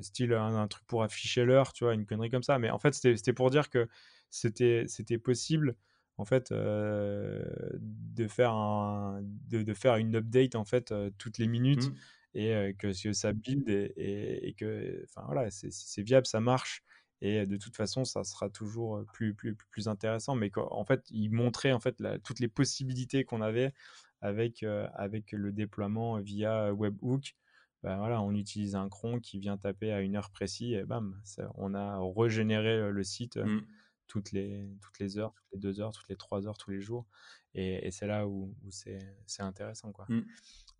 style 0.00 0.32
un, 0.32 0.68
truc 0.68 0.86
pour 0.86 1.02
afficher 1.02 1.44
l'heure, 1.44 1.74
tu 1.74 1.84
vois, 1.84 1.92
une 1.92 2.06
connerie 2.06 2.30
comme 2.30 2.42
ça. 2.42 2.58
Mais 2.58 2.70
en 2.70 2.78
fait 2.78 2.94
c'était 2.94 3.34
pour 3.34 3.50
dire 3.50 3.68
que 3.68 3.86
c'était 4.30 4.84
c'était 4.86 5.18
possible 5.18 5.76
en 6.16 6.24
fait 6.24 6.50
de 6.50 8.26
faire 8.26 8.52
un 8.52 9.20
de, 9.22 9.62
de, 9.62 9.74
faire 9.74 9.96
une 9.96 10.16
update 10.16 10.54
en 10.54 10.64
fait 10.64 10.94
toutes 11.18 11.36
les 11.36 11.46
minutes. 11.46 11.90
Mmh 11.90 11.94
et 12.34 12.74
que, 12.78 12.92
ça 12.92 13.32
build 13.32 13.68
et, 13.68 14.48
et, 14.48 14.54
que 14.54 15.02
enfin 15.04 15.22
voilà 15.26 15.50
c'est 15.50 16.02
viable 16.02 16.26
ça 16.26 16.40
marche 16.40 16.84
et 17.20 17.44
de 17.44 17.56
toute 17.56 17.76
façon 17.76 18.04
ça 18.04 18.22
sera 18.22 18.48
toujours 18.50 19.04
plus 19.12 19.34
plus 19.34 19.56
plus 19.56 19.88
intéressant 19.88 20.36
mais 20.36 20.50
en 20.56 20.84
fait 20.84 21.04
il 21.10 21.30
montrait 21.30 21.72
en 21.72 21.80
fait 21.80 22.02
toutes 22.22 22.38
les 22.38 22.48
possibilités 22.48 23.24
qu'on 23.24 23.42
avait 23.42 23.74
avec 24.20 24.64
avec 24.94 25.32
le 25.32 25.52
déploiement 25.52 26.20
via 26.20 26.72
webhook 26.72 27.34
ben 27.82 27.96
voilà, 27.96 28.20
on 28.20 28.34
utilise 28.34 28.74
un 28.74 28.88
cron 28.88 29.20
qui 29.20 29.38
vient 29.38 29.56
taper 29.56 29.90
à 29.92 30.00
une 30.00 30.16
heure 30.16 30.30
précise 30.30 30.74
et 30.74 30.84
bam, 30.84 31.18
on 31.54 31.74
a 31.74 31.98
régénéré 32.14 32.90
le 32.90 33.04
site 33.04 33.38
mmh. 33.38 33.60
toutes, 34.06 34.32
les, 34.32 34.68
toutes 34.82 34.98
les 34.98 35.16
heures, 35.16 35.32
toutes 35.32 35.52
les 35.52 35.58
deux 35.58 35.80
heures, 35.80 35.92
toutes 35.92 36.08
les 36.08 36.16
trois 36.16 36.46
heures, 36.46 36.58
tous 36.58 36.70
les 36.70 36.80
jours. 36.82 37.06
Et, 37.54 37.90
c'est 37.90 38.06
là 38.06 38.28
où, 38.28 38.54
où 38.64 38.70
c'est 38.70 39.00
intéressant. 39.38 39.92
Quoi. 39.92 40.04
Mmh. 40.10 40.24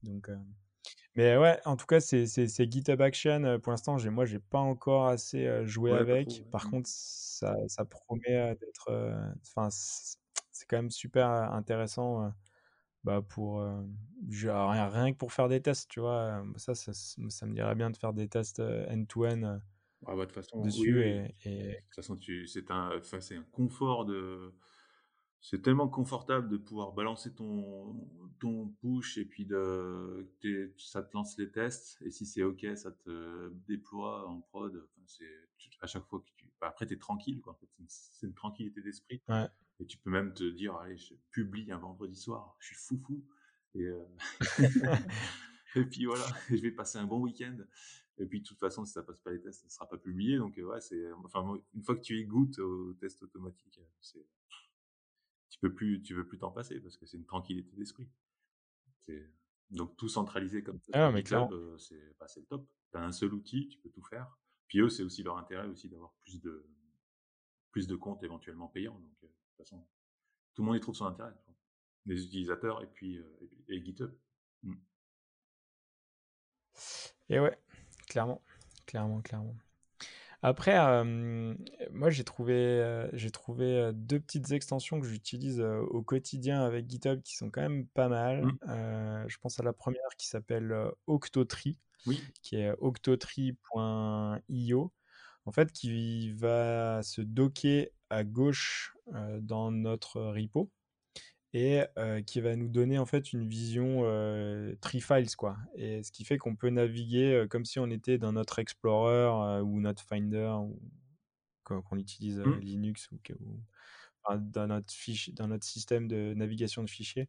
Donc, 0.02 0.30
mais 1.16 1.36
ouais, 1.36 1.58
en 1.64 1.76
tout 1.76 1.86
cas, 1.86 2.00
c'est 2.00 2.26
GitHub 2.70 3.00
Action. 3.00 3.58
Pour 3.60 3.72
l'instant, 3.72 3.96
moi, 4.10 4.24
j'ai 4.24 4.38
pas 4.38 4.58
encore 4.58 5.08
assez 5.08 5.66
joué 5.66 5.92
avec. 5.92 6.44
Par 6.50 6.66
mmh. 6.66 6.70
contre, 6.70 6.88
ça, 6.88 7.56
ça 7.68 7.84
promet 7.84 8.54
d'être. 8.60 9.32
Enfin, 9.42 9.68
c'est 9.70 10.66
quand 10.68 10.76
même 10.76 10.90
super 10.90 11.28
intéressant 11.28 12.32
bah, 13.04 13.22
pour. 13.22 13.62
rien, 14.28 14.88
rien 14.88 15.12
que 15.12 15.18
pour 15.18 15.32
faire 15.32 15.48
des 15.48 15.60
tests, 15.60 15.90
tu 15.90 16.00
vois. 16.00 16.42
Ça, 16.56 16.74
ça, 16.74 16.92
ça 16.92 17.46
me 17.46 17.54
dirait 17.54 17.74
bien 17.74 17.90
de 17.90 17.96
faire 17.96 18.12
des 18.12 18.28
tests 18.28 18.60
end-to-end. 18.60 19.60
Ah 20.06 20.14
bah, 20.14 20.20
de 20.20 20.24
toute 20.24 20.34
façon, 20.34 20.62
dessus 20.62 21.04
et, 21.04 21.28
De 21.44 21.74
toute 21.74 21.94
façon, 21.94 22.16
c'est 22.46 22.70
un, 22.70 22.90
un 22.90 23.42
confort 23.52 24.06
de, 24.06 24.54
c'est 25.40 25.62
tellement 25.62 25.88
confortable 25.88 26.48
de 26.48 26.58
pouvoir 26.58 26.92
balancer 26.92 27.34
ton, 27.34 27.96
ton 28.40 28.68
push 28.80 29.16
et 29.16 29.24
puis 29.24 29.46
de, 29.46 30.28
ça 30.76 31.02
te 31.02 31.14
lance 31.14 31.38
les 31.38 31.50
tests. 31.50 31.98
Et 32.02 32.10
si 32.10 32.26
c'est 32.26 32.42
OK, 32.42 32.66
ça 32.76 32.92
te 32.92 33.50
déploie 33.66 34.28
en 34.28 34.40
prod. 34.40 34.76
Enfin, 34.76 35.02
c'est, 35.06 35.48
à 35.80 35.86
chaque 35.86 36.04
fois 36.06 36.20
que 36.20 36.26
tu. 36.36 36.46
Bah, 36.60 36.68
après, 36.68 36.86
tu 36.86 36.92
es 36.92 36.98
tranquille. 36.98 37.40
Quoi. 37.40 37.58
C'est 37.86 38.26
une 38.26 38.34
tranquillité 38.34 38.82
d'esprit. 38.82 39.22
Et 39.78 39.86
tu 39.86 39.96
peux 39.96 40.10
même 40.10 40.34
te 40.34 40.44
dire 40.44 40.76
allez, 40.76 40.98
je 40.98 41.14
publie 41.30 41.72
un 41.72 41.78
vendredi 41.78 42.16
soir. 42.16 42.54
Je 42.58 42.66
suis 42.66 42.76
foufou. 42.76 43.24
Et, 43.74 43.86
euh, 43.86 44.04
et 45.76 45.84
puis 45.84 46.04
voilà, 46.04 46.26
je 46.50 46.56
vais 46.56 46.72
passer 46.72 46.98
un 46.98 47.06
bon 47.06 47.20
week-end. 47.20 47.56
Et 48.18 48.26
puis, 48.26 48.42
de 48.42 48.46
toute 48.46 48.58
façon, 48.58 48.84
si 48.84 48.92
ça 48.92 49.02
passe 49.02 49.20
pas 49.20 49.30
les 49.30 49.40
tests, 49.40 49.60
ça 49.60 49.66
ne 49.66 49.70
sera 49.70 49.88
pas 49.88 49.96
publié. 49.96 50.36
Donc, 50.36 50.54
ouais, 50.58 50.80
c'est, 50.82 51.10
enfin, 51.24 51.58
une 51.72 51.82
fois 51.82 51.96
que 51.96 52.02
tu 52.02 52.18
égouttes 52.18 52.58
au 52.58 52.92
test 52.94 53.22
automatique, 53.22 53.80
c'est, 54.02 54.26
tu 55.50 55.58
peux 55.58 55.74
plus, 55.74 56.00
tu 56.02 56.14
veux 56.14 56.26
plus 56.26 56.38
t'en 56.38 56.50
passer 56.50 56.80
parce 56.80 56.96
que 56.96 57.06
c'est 57.06 57.16
une 57.16 57.26
tranquillité 57.26 57.76
d'esprit. 57.76 58.08
Donc 59.70 59.96
tout 59.96 60.08
centralisé 60.08 60.62
comme 60.62 60.80
ça, 60.80 60.90
ah, 60.94 61.12
mais 61.12 61.22
bah, 61.22 61.78
c'est 62.26 62.40
le 62.40 62.46
top. 62.46 62.66
Tu 62.90 62.98
as 62.98 63.02
un 63.02 63.12
seul 63.12 63.34
outil, 63.34 63.68
tu 63.68 63.78
peux 63.78 63.90
tout 63.90 64.02
faire. 64.02 64.36
Puis 64.66 64.80
eux, 64.80 64.88
c'est 64.88 65.02
aussi 65.02 65.22
leur 65.22 65.36
intérêt 65.36 65.66
aussi 65.66 65.88
d'avoir 65.88 66.12
plus 66.20 66.40
de 66.40 66.66
plus 67.70 67.86
de 67.86 67.94
comptes 67.94 68.22
éventuellement 68.22 68.68
payants. 68.68 68.98
Donc 68.98 69.16
euh, 69.22 69.26
de 69.26 69.32
toute 69.32 69.56
façon, 69.56 69.86
tout 70.54 70.62
le 70.62 70.66
monde 70.66 70.76
y 70.76 70.80
trouve 70.80 70.94
son 70.94 71.06
intérêt. 71.06 71.34
Les 72.06 72.24
utilisateurs 72.24 72.82
et 72.82 72.86
puis 72.86 73.18
euh, 73.18 73.50
et, 73.68 73.84
GitHub. 73.84 74.12
Mmh. 74.62 74.74
Et 77.28 77.38
ouais, 77.38 77.60
clairement, 78.08 78.42
clairement, 78.86 79.20
clairement. 79.22 79.56
Après, 80.42 81.04
moi, 81.92 82.10
j'ai 82.10 82.24
trouvé, 82.24 83.08
j'ai 83.12 83.30
trouvé 83.30 83.90
deux 83.92 84.20
petites 84.20 84.52
extensions 84.52 85.00
que 85.00 85.06
j'utilise 85.06 85.60
au 85.60 86.02
quotidien 86.02 86.62
avec 86.62 86.88
GitHub 86.88 87.20
qui 87.22 87.36
sont 87.36 87.50
quand 87.50 87.60
même 87.60 87.86
pas 87.88 88.08
mal. 88.08 88.44
Mmh. 88.44 89.28
je 89.28 89.36
pense 89.38 89.60
à 89.60 89.62
la 89.62 89.72
première 89.72 90.08
qui 90.16 90.28
s'appelle 90.28 90.74
Octotree, 91.06 91.76
qui 92.42 92.56
est 92.56 92.72
octotree.io, 92.78 94.92
en 95.44 95.52
fait, 95.52 95.72
qui 95.72 96.32
va 96.32 97.02
se 97.02 97.20
docker 97.20 97.88
à 98.08 98.24
gauche 98.24 98.96
dans 99.40 99.70
notre 99.70 100.22
repo 100.22 100.70
et 101.52 101.82
qui 102.26 102.40
va 102.40 102.54
nous 102.56 102.68
donner 102.68 102.98
en 102.98 103.06
fait 103.06 103.32
une 103.32 103.46
vision 103.46 104.02
tree 104.80 105.00
files 105.00 105.34
quoi. 105.36 105.56
Et 105.74 106.02
ce 106.02 106.12
qui 106.12 106.24
fait 106.24 106.38
qu'on 106.38 106.54
peut 106.56 106.70
naviguer 106.70 107.46
comme 107.50 107.64
si 107.64 107.78
on 107.78 107.90
était 107.90 108.18
dans 108.18 108.32
notre 108.32 108.58
Explorer 108.58 109.60
ou 109.62 109.80
notre 109.80 110.02
Finder 110.02 110.52
ou 110.60 110.80
qu'on 111.64 111.98
utilise 111.98 112.40
mmh. 112.40 112.58
Linux 112.60 113.10
ou, 113.12 113.18
dans 114.38 114.66
notre 114.66 114.92
fiche, 114.92 115.32
dans 115.34 115.48
notre 115.48 115.64
système 115.64 116.06
de 116.06 116.34
navigation 116.34 116.84
de 116.84 116.90
fichiers. 116.90 117.28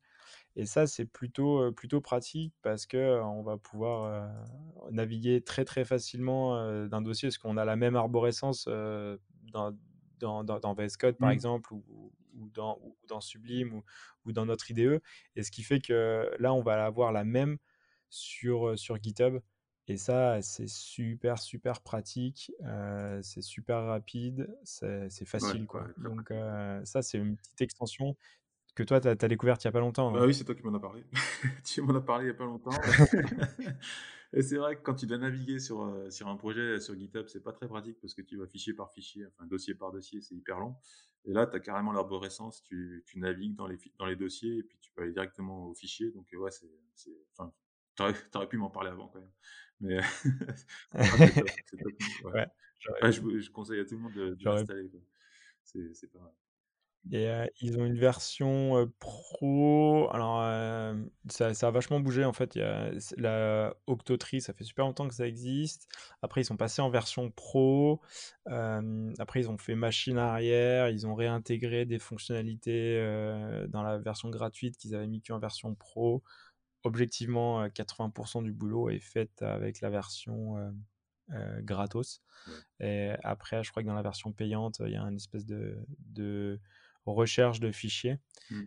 Et 0.56 0.66
ça 0.66 0.86
c'est 0.86 1.06
plutôt 1.06 1.72
plutôt 1.72 2.02
pratique 2.02 2.54
parce 2.62 2.86
que 2.86 3.22
on 3.22 3.42
va 3.42 3.58
pouvoir 3.58 4.30
naviguer 4.92 5.42
très 5.42 5.66
très 5.66 5.84
facilement 5.84 6.88
d'un 6.88 7.02
dossier 7.02 7.30
parce 7.30 7.40
qu'on 7.40 7.58
a 7.58 7.66
la 7.66 7.76
même 7.76 7.96
arborescence 7.96 8.68
dans 8.68 9.76
dans, 10.22 10.44
dans, 10.44 10.74
VS 10.74 10.98
Code, 11.00 11.18
par 11.18 11.30
mmh. 11.30 11.34
exemple, 11.34 11.74
ou, 11.74 12.12
ou, 12.36 12.50
dans, 12.50 12.80
dans 13.08 13.22
Sublime 13.22 13.74
ou, 13.74 13.84
ou, 14.26 14.32
dans 14.32 14.46
notre 14.46 14.70
IDE. 14.72 15.02
Et 15.36 15.44
ce 15.44 15.52
qui 15.52 15.64
fait 15.64 15.80
que 15.80 16.30
là, 16.40 16.54
on 16.54 16.62
va 16.62 16.86
avoir 16.86 17.12
la 17.12 17.24
même 17.24 17.58
sur, 18.10 18.78
sur 18.78 19.02
GitHub. 19.02 19.40
Et 19.88 19.98
ça, 19.98 20.42
c'est 20.42 20.70
super, 20.70 21.40
super 21.40 21.82
pratique, 21.82 22.52
c'est 23.24 23.42
super 23.42 23.84
rapide, 23.84 24.48
c'est 24.64 25.26
facile, 25.26 25.66
quoi. 25.66 25.88
Donc 25.98 26.32
ça, 26.86 27.02
c'est 27.02 27.18
une 27.18 27.36
petite 27.36 27.62
extension 27.62 28.16
que 28.76 28.84
toi, 28.84 29.02
tu 29.02 29.08
as, 29.08 29.16
découverte 29.16 29.64
il 29.64 29.68
n'y 29.68 29.70
a 29.70 29.72
pas 29.74 29.80
longtemps. 29.80 30.12
Bah 30.12 30.26
oui, 30.26 30.34
c'est 30.34 30.44
toi 30.44 30.56
qui 30.56 30.64
m'en 30.64 30.74
as 30.74 30.80
parlé. 30.80 31.04
tu 31.66 31.82
m'en 31.82 31.96
as 31.96 32.02
parlé 32.02 32.26
il 32.26 32.30
n'y 32.30 32.36
a 32.36 32.38
pas 32.38 32.46
longtemps. 32.46 32.72
et 34.34 34.42
c'est 34.42 34.58
vrai 34.58 34.76
que 34.76 34.82
quand 34.82 34.96
tu 34.96 35.06
dois 35.08 35.18
naviguer 35.18 35.60
sur, 35.60 35.94
sur 36.10 36.28
un 36.28 36.36
projet 36.36 36.80
sur 36.80 36.96
GitHub, 36.96 37.28
c'est 37.28 37.44
pas 37.44 37.52
très 37.52 37.68
pratique 37.68 38.00
parce 38.02 38.14
que 38.14 38.22
tu 38.22 38.38
vas 38.38 38.48
fichier 38.48 38.74
par 38.74 38.92
fichier, 38.92 39.26
enfin 39.28 39.46
dossier 39.46 39.76
par 39.76 39.92
dossier, 39.92 40.22
c'est 40.22 40.36
hyper 40.36 40.60
long. 40.60 40.76
Et 41.26 41.34
là, 41.34 41.46
tu 41.46 41.56
as 41.56 41.60
carrément 41.60 41.92
l'arborescence, 41.92 42.64
tu, 42.64 43.04
tu 43.06 43.20
navigues 43.20 43.56
dans 43.56 43.68
les, 43.68 43.78
dans 43.98 44.06
les 44.06 44.16
dossiers 44.16 44.58
et 44.58 44.64
puis 44.64 44.78
tu 44.80 44.92
peux 44.92 45.04
aller 45.04 45.12
directement 45.12 45.68
au 45.68 45.74
fichier. 45.74 46.12
Donc 46.12 46.28
ouais, 46.34 46.52
c'est, 46.52 47.12
enfin, 47.34 47.54
t'aurais, 47.96 48.16
aurais 48.36 48.48
pu 48.48 48.58
m'en 48.58 48.70
parler 48.70 48.90
avant 48.90 49.08
quand 49.08 49.20
même. 49.20 49.32
Mais 49.82 50.00
c'est 50.94 51.78
top, 51.78 51.92
Ouais. 52.24 53.12
je, 53.12 53.40
je, 53.40 53.52
conseille 53.52 53.80
à 53.80 53.86
tout 53.86 53.96
le 53.96 54.02
monde 54.02 54.14
de, 54.14 54.34
de 54.36 54.44
l'installer. 54.46 54.90
C'est 55.64 56.12
pas 56.12 56.20
mal. 56.20 56.34
Et 57.10 57.28
ils 57.62 57.80
ont 57.80 57.86
une 57.86 57.98
version 57.98 58.90
pro. 59.00 60.08
Alors, 60.12 60.40
ça, 61.30 61.54
ça, 61.54 61.68
a 61.68 61.72
vachement 61.72 62.00
bougé 62.00 62.24
en 62.26 62.34
fait. 62.34 62.56
Il 62.56 62.60
y 62.60 62.64
a 62.64 62.92
la 63.18 63.74
Octotree, 63.88 64.40
ça 64.40 64.54
fait 64.54 64.64
super 64.64 64.86
longtemps 64.86 65.08
que 65.08 65.16
ça 65.16 65.28
existe. 65.28 65.88
Après, 66.22 66.42
ils 66.42 66.46
sont 66.46 66.58
passés 66.58 66.82
en 66.82 66.92
version 66.92 67.32
pro. 67.32 68.02
après, 68.46 69.42
ils 69.42 69.50
ont 69.50 69.58
fait 69.58 69.74
machine 69.74 70.20
arrière. 70.20 70.90
Ils 70.90 71.08
ont 71.08 71.16
réintégré 71.16 71.86
des 71.86 71.98
fonctionnalités 71.98 73.00
dans 73.70 73.82
la 73.82 73.98
version 73.98 74.30
gratuite 74.30 74.78
qu'ils 74.78 74.94
avaient 74.94 75.08
mis 75.08 75.22
qu'en 75.22 75.40
version 75.40 75.74
pro. 75.74 76.22
Objectivement, 76.84 77.68
80% 77.68 78.44
du 78.44 78.54
boulot 78.54 78.90
est 78.90 79.00
fait 79.00 79.42
avec 79.42 79.82
la 79.82 79.90
version 79.90 80.72
gratos. 81.62 82.22
Et 82.80 83.12
après, 83.24 83.64
je 83.64 83.72
crois 83.72 83.82
que 83.82 83.88
dans 83.88 83.96
la 83.96 84.04
version 84.04 84.32
payante, 84.32 84.82
il 84.86 84.92
y 84.92 84.96
a 84.96 85.02
une 85.02 85.16
espèce 85.16 85.46
de, 85.46 85.78
de 86.00 86.60
recherche 87.06 87.60
de 87.60 87.72
fichiers. 87.72 88.18
Mmh. 88.50 88.64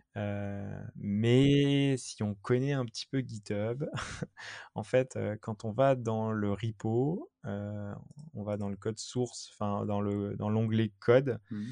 mais 0.95 1.95
si 1.97 2.23
on 2.23 2.33
connaît 2.33 2.73
un 2.73 2.85
petit 2.85 3.05
peu 3.05 3.19
GitHub, 3.19 3.85
en 4.73 4.83
fait, 4.83 5.17
quand 5.41 5.63
on 5.63 5.71
va 5.71 5.93
dans 5.93 6.31
le 6.31 6.51
repo, 6.51 7.31
on 7.43 8.43
va 8.43 8.57
dans 8.57 8.69
le 8.69 8.77
code 8.77 8.97
source, 8.97 9.51
enfin 9.53 9.85
dans 9.85 10.01
le 10.01 10.35
dans 10.37 10.49
l'onglet 10.49 10.91
code, 10.99 11.39
mmh. 11.51 11.65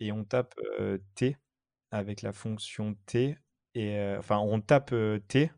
et 0.00 0.12
on 0.12 0.24
tape 0.24 0.54
T 1.14 1.38
avec 1.90 2.20
la 2.20 2.34
fonction 2.34 2.96
T, 3.06 3.38
et 3.74 4.14
enfin 4.18 4.38
on 4.38 4.60
tape 4.60 4.94
T. 5.28 5.50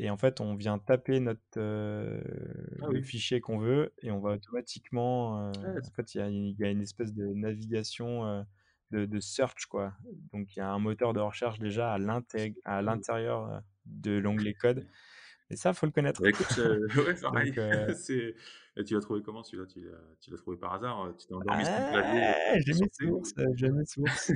Et 0.00 0.10
en 0.10 0.16
fait, 0.16 0.40
on 0.40 0.54
vient 0.54 0.78
taper 0.78 1.18
notre 1.18 1.40
ah 1.56 2.86
le 2.88 3.02
fichier 3.02 3.40
qu'on 3.40 3.58
veut 3.58 3.92
et 4.02 4.12
on 4.12 4.20
va 4.20 4.34
automatiquement. 4.34 5.50
Ah 5.50 5.70
en 5.84 5.90
fait, 5.90 6.14
il 6.14 6.54
y, 6.56 6.64
a 6.64 6.70
une 6.70 6.82
espèce 6.82 7.12
de 7.12 7.26
navigation 7.34 8.46
de, 8.90 9.20
search, 9.20 9.66
quoi. 9.66 9.92
Donc, 10.32 10.56
il 10.56 10.58
y 10.58 10.62
a 10.62 10.70
un 10.70 10.78
moteur 10.78 11.12
de 11.12 11.20
recherche 11.20 11.58
déjà 11.58 11.92
à 11.92 11.98
l'intérieur 11.98 13.62
de 13.86 14.12
l'onglet 14.12 14.54
code. 14.54 14.86
Et 15.50 15.56
ça, 15.56 15.72
faut 15.72 15.86
le 15.86 15.92
connaître. 15.92 16.20
Bah, 16.20 16.28
écoute, 16.28 16.46
ouais, 16.96 17.14
pareil. 17.22 17.52
Euh 17.58 17.94
tu 18.86 18.94
l'as 18.94 19.00
trouvé 19.00 19.22
comment 19.22 19.42
celui-là? 19.42 19.66
Tu 20.20 20.30
l'as 20.30 20.36
trouvé 20.36 20.56
par 20.56 20.74
hasard 20.74 21.12
Tu 21.18 21.26
t'es 21.26 21.34
endormi 21.34 21.64
sur 21.64 21.74
ton 21.74 21.90
clavier 21.90 22.22
ah, 22.22 22.58
J'ai 22.60 22.72
mis 22.74 22.88
source, 22.92 23.34
j'ai 23.54 23.70
mis 23.70 23.86
source. 23.86 24.32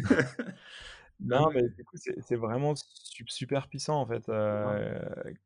non, 1.20 1.50
mais 1.53 1.68
du 1.68 1.84
coup, 1.84 1.96
c'est 1.96 2.36
vraiment 2.36 2.74
super 3.26 3.68
puissant 3.68 4.00
en 4.00 4.07
fait. 4.07 4.30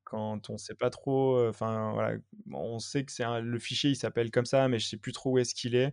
quand 0.04 0.50
on 0.50 0.56
sait 0.56 0.74
pas 0.74 0.90
trop, 0.90 1.48
enfin 1.48 1.92
voilà, 1.92 2.16
on 2.52 2.78
sait 2.78 3.04
que 3.04 3.12
c'est 3.12 3.40
le 3.40 3.58
fichier, 3.58 3.90
il 3.90 3.96
s'appelle 3.96 4.30
comme 4.30 4.46
ça, 4.46 4.68
mais 4.68 4.78
je 4.78 4.86
sais 4.86 4.96
plus 4.96 5.12
trop 5.12 5.32
où 5.32 5.38
est-ce 5.38 5.54
qu'il 5.54 5.74
est. 5.74 5.92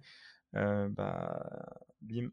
bah, 0.53 1.75
bim, 2.01 2.29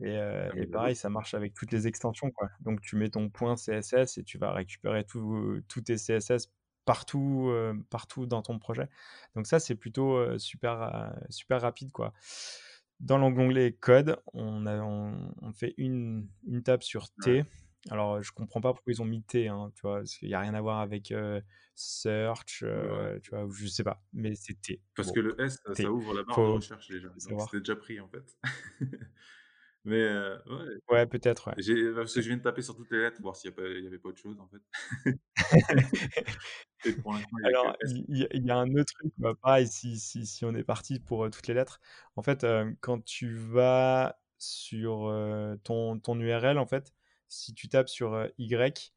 et, 0.00 0.66
pareil, 0.66 0.96
ça 0.96 1.08
marche 1.08 1.34
avec 1.34 1.54
toutes 1.54 1.72
les 1.72 1.86
extensions. 1.86 2.30
Quoi. 2.30 2.48
Donc 2.60 2.80
tu 2.80 2.96
mets 2.96 3.10
ton 3.10 3.28
point 3.28 3.54
CSS 3.54 4.18
et 4.18 4.24
tu 4.24 4.38
vas 4.38 4.52
récupérer 4.52 5.04
tous 5.04 5.62
tes 5.84 5.96
CSS 5.96 6.52
partout, 6.84 7.52
partout 7.90 8.26
dans 8.26 8.42
ton 8.42 8.58
projet. 8.58 8.88
Donc 9.34 9.46
ça, 9.46 9.60
c'est 9.60 9.74
plutôt 9.74 10.38
super, 10.38 11.12
super 11.28 11.60
rapide. 11.60 11.92
Quoi. 11.92 12.12
Dans 13.00 13.18
l'onglet 13.18 13.72
code, 13.72 14.16
on, 14.32 14.66
a, 14.66 14.80
on, 14.80 15.52
fait 15.52 15.74
une, 15.76 16.28
une 16.46 16.62
table 16.62 16.82
sur 16.82 17.10
T. 17.22 17.44
Alors, 17.90 18.22
je 18.22 18.30
comprends 18.30 18.60
pas 18.60 18.72
pourquoi 18.72 18.92
ils 18.92 19.02
ont 19.02 19.06
mis 19.06 19.22
T, 19.24 19.48
hein, 19.48 19.72
tu 19.74 19.82
vois, 19.82 19.98
parce 19.98 20.16
qu'il 20.16 20.28
n'y 20.28 20.34
a 20.34 20.40
rien 20.40 20.54
à 20.54 20.60
voir 20.60 20.78
avec 20.78 21.12
search, 21.74 22.64
tu 23.22 23.30
vois, 23.30 23.48
je 23.50 23.66
sais 23.66 23.84
pas, 23.84 24.02
mais 24.12 24.34
c'est 24.34 24.60
T. 24.60 24.80
Parce 24.94 25.10
que 25.10 25.20
le 25.20 25.40
S, 25.40 25.58
ça 25.74 25.90
ouvre 25.90 26.14
la 26.14 26.22
barre 26.22 26.36
de 26.36 26.42
recherche 26.42 26.88
déjà. 26.88 27.08
C'était 27.16 27.58
déjà 27.58 27.76
pris 27.76 28.00
en 28.00 28.08
fait. 28.08 28.36
Mais 29.84 30.00
euh, 30.00 30.36
ouais. 30.46 30.78
Ouais, 30.90 31.06
peut-être, 31.06 31.48
ouais. 31.48 31.54
J'ai, 31.58 31.92
parce 31.92 32.14
que 32.14 32.20
je 32.20 32.28
viens 32.28 32.36
de 32.36 32.42
taper 32.42 32.62
sur 32.62 32.76
toutes 32.76 32.90
les 32.92 33.00
lettres, 33.00 33.20
voir 33.20 33.34
s'il 33.34 33.50
n'y 33.50 33.86
avait 33.86 33.98
pas 33.98 34.10
autre 34.10 34.20
chose, 34.20 34.38
en 34.38 34.46
fait. 34.48 34.62
Alors, 37.44 37.76
il 37.84 38.44
y, 38.46 38.50
a 38.50 38.56
un 38.56 38.74
autre 38.74 38.92
truc, 38.94 39.12
bah, 39.18 39.34
pareil, 39.40 39.66
si, 39.66 39.98
si, 39.98 40.26
si, 40.26 40.44
on 40.44 40.54
est 40.54 40.64
parti 40.64 41.00
pour 41.00 41.28
toutes 41.30 41.48
les 41.48 41.54
lettres. 41.54 41.80
En 42.16 42.22
fait, 42.22 42.46
quand 42.80 43.04
tu 43.04 43.34
vas 43.34 44.20
sur 44.38 45.12
ton, 45.64 45.98
ton 45.98 46.20
URL, 46.20 46.58
en 46.58 46.66
fait, 46.66 46.92
si 47.28 47.54
tu 47.54 47.68
tapes 47.68 47.88
sur 47.88 48.28
Y, 48.38 48.92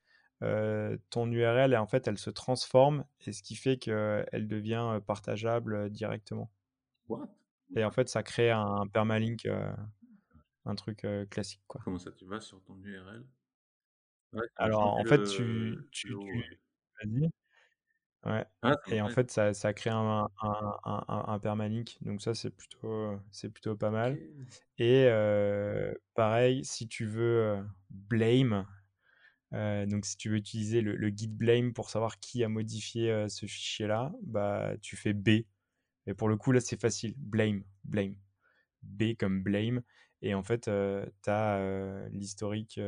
ton 1.10 1.32
URL, 1.32 1.76
en 1.78 1.88
fait, 1.88 2.08
elle 2.08 2.18
se 2.18 2.30
transforme, 2.30 3.06
et 3.26 3.32
ce 3.32 3.42
qui 3.42 3.56
fait 3.56 3.78
qu'elle 3.78 4.48
devient 4.48 5.00
partageable 5.06 5.90
directement. 5.90 6.52
What? 7.08 7.30
Et 7.76 7.84
en 7.84 7.92
fait, 7.92 8.10
ça 8.10 8.22
crée 8.24 8.52
un 8.52 8.86
permalink 8.92 9.48
un 10.66 10.76
truc 10.76 11.06
classique. 11.30 11.62
Quoi. 11.68 11.82
Comment 11.84 12.00
ça, 12.00 12.12
tu 12.12 12.26
vas 12.26 12.40
sur 12.40 12.62
ton 12.64 12.78
URL 12.84 13.24
Alors, 14.58 14.98
en 14.98 15.06
fait, 15.06 15.24
tu. 15.24 15.78
tu, 15.92 16.14
Vas-y. 16.14 17.30
Ouais. 18.26 18.44
Ah, 18.64 18.76
et 18.88 19.02
en 19.02 19.10
fait, 19.10 19.30
ça, 19.30 19.54
ça 19.54 19.74
crée 19.74 19.92
un, 19.92 20.28
un. 20.42 21.80
Donc, 22.02 22.22
ça, 22.22 22.34
c'est 22.34 22.50
plutôt, 22.50 23.20
c'est 23.32 23.50
plutôt 23.50 23.76
pas 23.76 23.92
mal. 23.92 24.20
Et 24.80 25.08
pareil, 26.16 26.66
si 26.66 26.88
tu 26.88 27.06
veux 27.06 27.64
blame, 27.92 28.66
donc 29.52 30.06
si 30.06 30.18
tu 30.18 30.30
veux 30.30 30.38
utiliser 30.38 30.82
le, 30.82 30.96
le, 30.96 31.10
git 31.10 31.28
blame 31.28 31.74
pour 31.74 31.90
savoir 31.90 32.20
qui 32.20 32.44
a 32.44 32.50
modifié 32.50 33.30
ce 33.30 33.46
fichier-là, 33.46 34.12
bah, 34.24 34.74
tu 34.82 34.96
fais 34.96 35.14
B. 35.14 35.46
Et 36.08 36.14
pour 36.14 36.30
le 36.30 36.38
coup, 36.38 36.52
là, 36.52 36.60
c'est 36.60 36.80
facile. 36.80 37.14
Blame, 37.18 37.64
blame. 37.84 38.16
B 38.82 39.16
comme 39.18 39.42
blame. 39.42 39.82
Et 40.22 40.34
en 40.34 40.44
fait, 40.44 40.64
tu 40.64 41.30
as 41.30 42.08
l'historique 42.10 42.80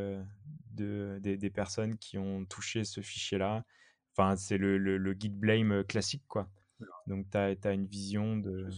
de, 0.78 1.20
des, 1.20 1.50
personnes 1.50 1.98
qui 1.98 2.18
ont 2.18 2.46
touché 2.46 2.84
ce 2.84 3.02
fichier-là. 3.02 3.66
Enfin, 4.14 4.36
c'est 4.36 4.58
le, 4.58 4.78
le, 4.78 5.14
git 5.14 5.30
blame 5.30 5.84
classique, 5.84 6.24
quoi. 6.28 6.50
Donc, 7.08 7.30
tu 7.30 7.38
as, 7.38 7.74
une 7.74 7.86
vision 7.86 8.38
de, 8.38 8.70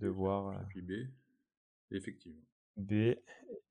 de 0.00 0.08
voir. 0.08 0.60
B, 0.74 0.92
effectivement. 1.90 2.42
B, 2.76 2.92
et, 2.92 3.16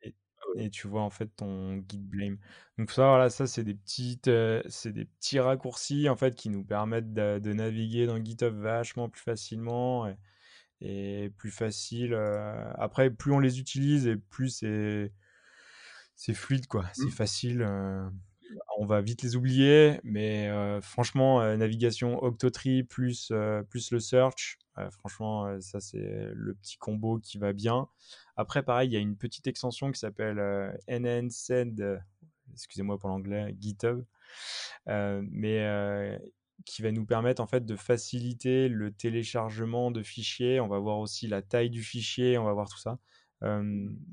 ah 0.04 0.46
et, 0.56 0.70
tu 0.70 0.88
vois 0.88 1.02
en 1.02 1.10
fait 1.10 1.28
ton 1.36 1.84
git 1.88 2.00
blame. 2.00 2.38
Donc, 2.78 2.92
ça, 2.92 3.08
voilà, 3.08 3.30
ça, 3.30 3.48
c'est 3.48 3.64
des, 3.64 3.76
petites, 3.76 4.30
c'est 4.70 4.92
des 4.92 5.06
petits 5.06 5.40
raccourcis 5.40 6.10
en 6.10 6.16
fait 6.16 6.36
qui 6.36 6.50
nous 6.50 6.64
permettent 6.64 7.14
de, 7.14 7.40
de 7.40 7.54
naviguer 7.54 8.08
dans 8.08 8.24
GitHub 8.24 8.56
vachement 8.56 9.10
plus 9.10 9.22
facilement. 9.22 10.08
Et, 10.08 10.16
et 10.82 11.32
plus 11.38 11.52
facile. 11.52 12.14
après, 12.76 13.10
plus 13.10 13.32
on 13.32 13.40
les 13.40 13.60
utilise 13.60 14.08
et 14.08 14.16
plus 14.16 14.50
c'est 14.50 15.12
c'est 16.16 16.34
fluide 16.34 16.68
quoi. 16.68 16.86
C'est 16.94 17.06
mmh. 17.06 17.12
facile. 17.12 17.68
on 18.78 18.86
va 18.86 19.02
vite 19.02 19.22
les 19.22 19.36
oublier, 19.36 20.00
mais 20.04 20.50
franchement, 20.82 21.42
navigation 21.58 22.24
Octotree 22.24 22.84
plus 22.84 23.32
plus 23.70 23.92
le 23.92 24.00
search, 24.00 24.60
franchement, 24.92 25.60
ça 25.62 25.80
c'est 25.80 26.30
le 26.34 26.54
petit 26.56 26.78
combo 26.78 27.20
qui 27.20 27.38
va 27.38 27.54
bien. 27.54 27.88
Après, 28.36 28.64
pareil, 28.64 28.90
il 28.90 28.94
y 28.94 28.98
a 28.98 29.00
une 29.00 29.18
petite 29.18 29.48
extension 29.48 29.92
qui 29.92 30.00
s'appelle 30.00 30.40
NNSend, 30.88 32.00
excusez-moi 32.54 32.98
pour 32.98 33.10
l'anglais, 33.10 33.56
GitHub. 33.60 34.04
mais 34.88 36.20
qui 36.66 36.82
va 36.82 36.92
nous 36.92 37.06
permettre 37.06 37.42
en 37.42 37.48
fait 37.48 37.66
de 37.66 37.76
faciliter 37.76 38.70
le 38.70 38.92
téléchargement 38.92 39.92
de 39.92 40.04
fichiers. 40.04 40.60
On 40.60 40.68
va 40.68 40.80
voir 40.80 41.00
aussi 41.00 41.28
la 41.28 41.42
taille 41.42 41.70
du 41.70 41.84
fichier, 41.84 42.38
on 42.38 42.44
va 42.44 42.54
voir 42.54 42.70
tout 42.70 42.80
ça. 42.80 43.00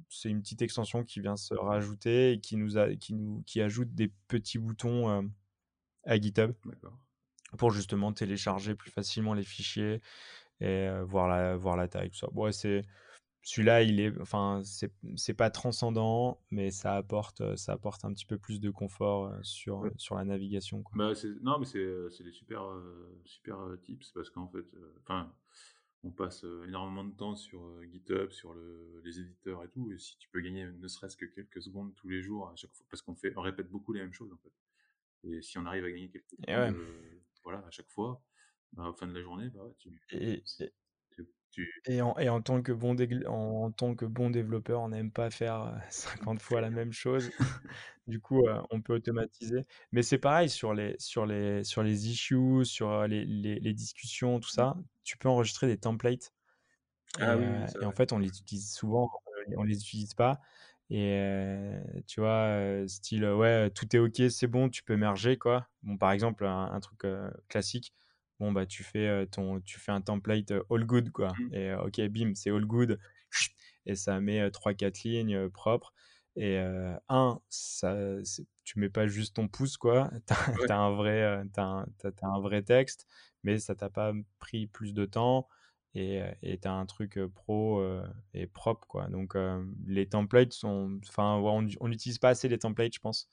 c'est 0.09 0.31
une 0.31 0.41
petite 0.41 0.63
extension 0.63 1.05
qui 1.05 1.21
vient 1.21 1.37
se 1.37 1.55
rajouter 1.55 2.33
et 2.33 2.41
qui 2.41 2.57
nous, 2.57 2.79
a, 2.79 2.95
qui 2.95 3.15
nous 3.15 3.43
qui 3.47 3.61
ajoute 3.61 3.95
des 3.95 4.13
petits 4.29 4.59
boutons 4.59 5.31
à 6.05 6.21
GitHub 6.21 6.53
pour 7.57 7.71
justement 7.71 8.13
télécharger 8.13 8.75
plus 8.75 8.91
facilement 8.91 9.35
les 9.35 9.45
fichiers 9.45 10.01
et 10.61 10.89
voir, 11.05 11.29
la, 11.29 11.57
voir 11.57 11.77
la 11.77 11.89
taille, 11.89 12.11
tout 12.11 12.19
ça. 12.19 12.29
Bon, 12.33 12.51
c'est 12.53 12.85
celui-là, 13.49 13.83
il 13.83 13.99
est, 13.99 14.13
enfin, 14.21 14.61
c'est, 14.63 14.93
c'est 15.17 15.33
pas 15.33 15.49
transcendant, 15.49 16.39
mais 16.51 16.71
ça 16.71 16.97
apporte, 16.97 17.57
ça 17.57 17.73
apporte 17.73 18.05
un 18.05 18.13
petit 18.13 18.27
peu 18.27 18.37
plus 18.37 18.61
de 18.61 18.69
confort 18.69 19.35
sur, 19.41 19.91
sur 19.97 20.17
la 20.17 20.25
navigation. 20.25 20.83
Quoi. 20.83 20.93
Bah, 20.99 21.13
non, 21.41 21.59
mais 21.59 21.65
c'est, 21.65 22.11
c'est 22.11 22.25
des 22.25 22.33
super, 22.33 22.63
super 23.25 23.57
tips 23.85 24.13
parce 24.13 24.29
qu'en 24.29 24.49
fait, 24.49 24.67
enfin, 25.01 25.33
on 26.05 26.11
passe 26.11 26.45
énormément 26.67 27.05
de 27.05 27.15
temps 27.15 27.37
sur 27.37 27.83
GitHub, 27.91 28.31
sur 28.33 28.53
le, 28.53 29.01
les 29.03 29.19
éditeurs 29.19 29.65
et 29.65 29.71
tout. 29.71 29.91
Et 29.93 29.99
si 29.99 30.19
tu 30.19 30.29
peux 30.29 30.43
gagner 30.43 30.67
ne 30.71 30.87
serait-ce 30.87 31.17
que 31.17 31.25
quelques 31.25 31.63
secondes 31.63 31.95
tous 31.95 32.11
les 32.11 32.21
jours 32.21 32.51
à 32.51 32.57
chaque 32.57 32.75
fois, 32.75 32.87
parce 32.91 33.01
qu'on 33.01 33.15
fait, 33.15 33.33
on 33.39 33.41
répète 33.41 33.71
beaucoup 33.71 33.95
les 33.95 34.01
mêmes 34.01 34.13
choses 34.13 34.31
en 34.31 34.37
fait. 34.37 34.53
Et 35.25 35.41
si 35.41 35.57
on 35.57 35.65
arrive 35.65 35.85
à 35.85 35.91
gagner 35.91 36.11
quelques 36.11 36.29
secondes, 36.29 36.77
voilà, 37.45 37.61
à 37.67 37.71
chaque 37.71 37.89
fois, 37.89 38.23
bah, 38.75 38.91
au 38.91 38.93
fin 38.93 39.07
de 39.07 39.15
la 39.15 39.23
journée, 39.23 39.49
bah, 39.49 39.65
tu, 39.79 39.91
et, 40.11 40.45
et 41.87 42.03
en, 42.03 42.17
et 42.19 42.29
en, 42.29 42.41
tant 42.41 42.63
que 42.63 42.73
bon 42.73 42.97
en, 43.27 43.71
tant 43.71 43.95
que 43.95 44.05
bon 44.05 44.31
développeur, 44.31 44.81
on 44.81 44.89
n'aime 44.89 45.11
pas 45.11 45.31
faire 45.31 45.75
50 45.91 46.41
fois 46.41 46.61
la 46.61 46.71
même 46.71 46.93
chose. 46.93 47.31
du 48.07 48.21
coup, 48.21 48.45
on 48.71 48.81
peut 48.81 48.95
automatiser. 48.95 49.67
Mais 49.93 50.03
c'est 50.03 50.19
pareil 50.19 50.49
sur 50.49 50.75
les, 50.75 50.97
sur, 50.99 51.27
les, 51.27 51.65
sur 51.65 51.83
les 51.83 52.09
issues, 52.09 52.65
sur 52.65 53.07
les, 53.07 53.25
les, 53.25 53.59
les 53.59 53.75
discussions, 53.75 54.41
tout 54.41 54.51
ça. 54.51 54.77
Tu 55.05 55.17
peux 55.19 55.29
enregistrer 55.29 55.67
des 55.67 55.79
templates. 55.79 56.33
Ah 57.19 57.37
et, 57.37 57.83
et 57.83 57.85
en 57.85 57.93
fait, 57.93 58.13
on 58.13 58.19
les 58.19 58.29
utilise 58.29 58.73
souvent, 58.73 59.11
on 59.57 59.63
les 59.63 59.77
utilise 59.77 60.15
pas. 60.15 60.41
Et 60.91 61.73
tu 62.07 62.21
vois, 62.21 62.87
style, 62.87 63.27
ouais, 63.27 63.71
tout 63.71 63.95
est 63.95 63.99
OK, 63.99 64.23
c'est 64.31 64.47
bon, 64.47 64.69
tu 64.69 64.83
peux 64.83 64.97
merger, 64.97 65.37
quoi. 65.37 65.69
Bon, 65.83 65.99
par 65.99 66.13
exemple, 66.13 66.47
un, 66.47 66.81
truc 66.81 67.07
classique, 67.49 67.93
bon, 68.41 68.53
bah, 68.53 68.67
tu 68.67 68.83
fais, 68.85 69.27
ton, 69.27 69.61
tu 69.61 69.79
fais 69.79 69.93
un 69.93 70.01
template 70.01 70.53
all 70.71 70.85
good, 70.85 71.11
quoi. 71.11 71.33
Mmh. 71.39 71.55
Et 71.55 71.75
OK, 71.75 72.01
bim, 72.09 72.35
c'est 72.35 72.51
all 72.51 72.65
good. 72.65 72.99
Et 73.87 73.95
ça 73.95 74.21
met 74.21 74.51
3-4 74.51 75.05
lignes 75.05 75.49
propres. 75.49 75.95
Et 76.37 76.59
un, 77.09 77.41
ça, 77.49 77.97
tu 78.65 78.79
mets 78.79 78.91
pas 78.91 79.07
juste 79.07 79.37
ton 79.37 79.49
pouce, 79.49 79.77
quoi. 79.77 80.11
Tu 80.67 80.73
as, 80.73 80.79
un 80.79 80.95
vrai, 80.95 81.43
as 81.57 81.87
un 82.23 82.41
vrai 82.41 82.63
texte, 82.63 83.07
mais 83.43 83.59
ça 83.59 83.75
t'a 83.75 83.89
pas 83.89 84.13
pris 84.39 84.67
plus 84.67 84.93
de 84.93 85.05
temps 85.05 85.49
et 85.95 86.59
tu 86.61 86.69
as 86.69 86.73
un 86.73 86.87
truc 86.87 87.19
pro 87.35 87.83
et 88.35 88.47
propre 88.47 88.87
quoi. 88.87 89.09
Donc 89.09 89.37
les 89.87 90.07
templates 90.07 90.53
sont 90.53 90.99
enfin 91.09 91.35
on 91.37 91.89
n'utilise 91.89 92.19
pas 92.19 92.31
assez 92.31 92.49
les 92.49 92.59
templates 92.59 92.95
je 92.95 93.01
pense 93.01 93.29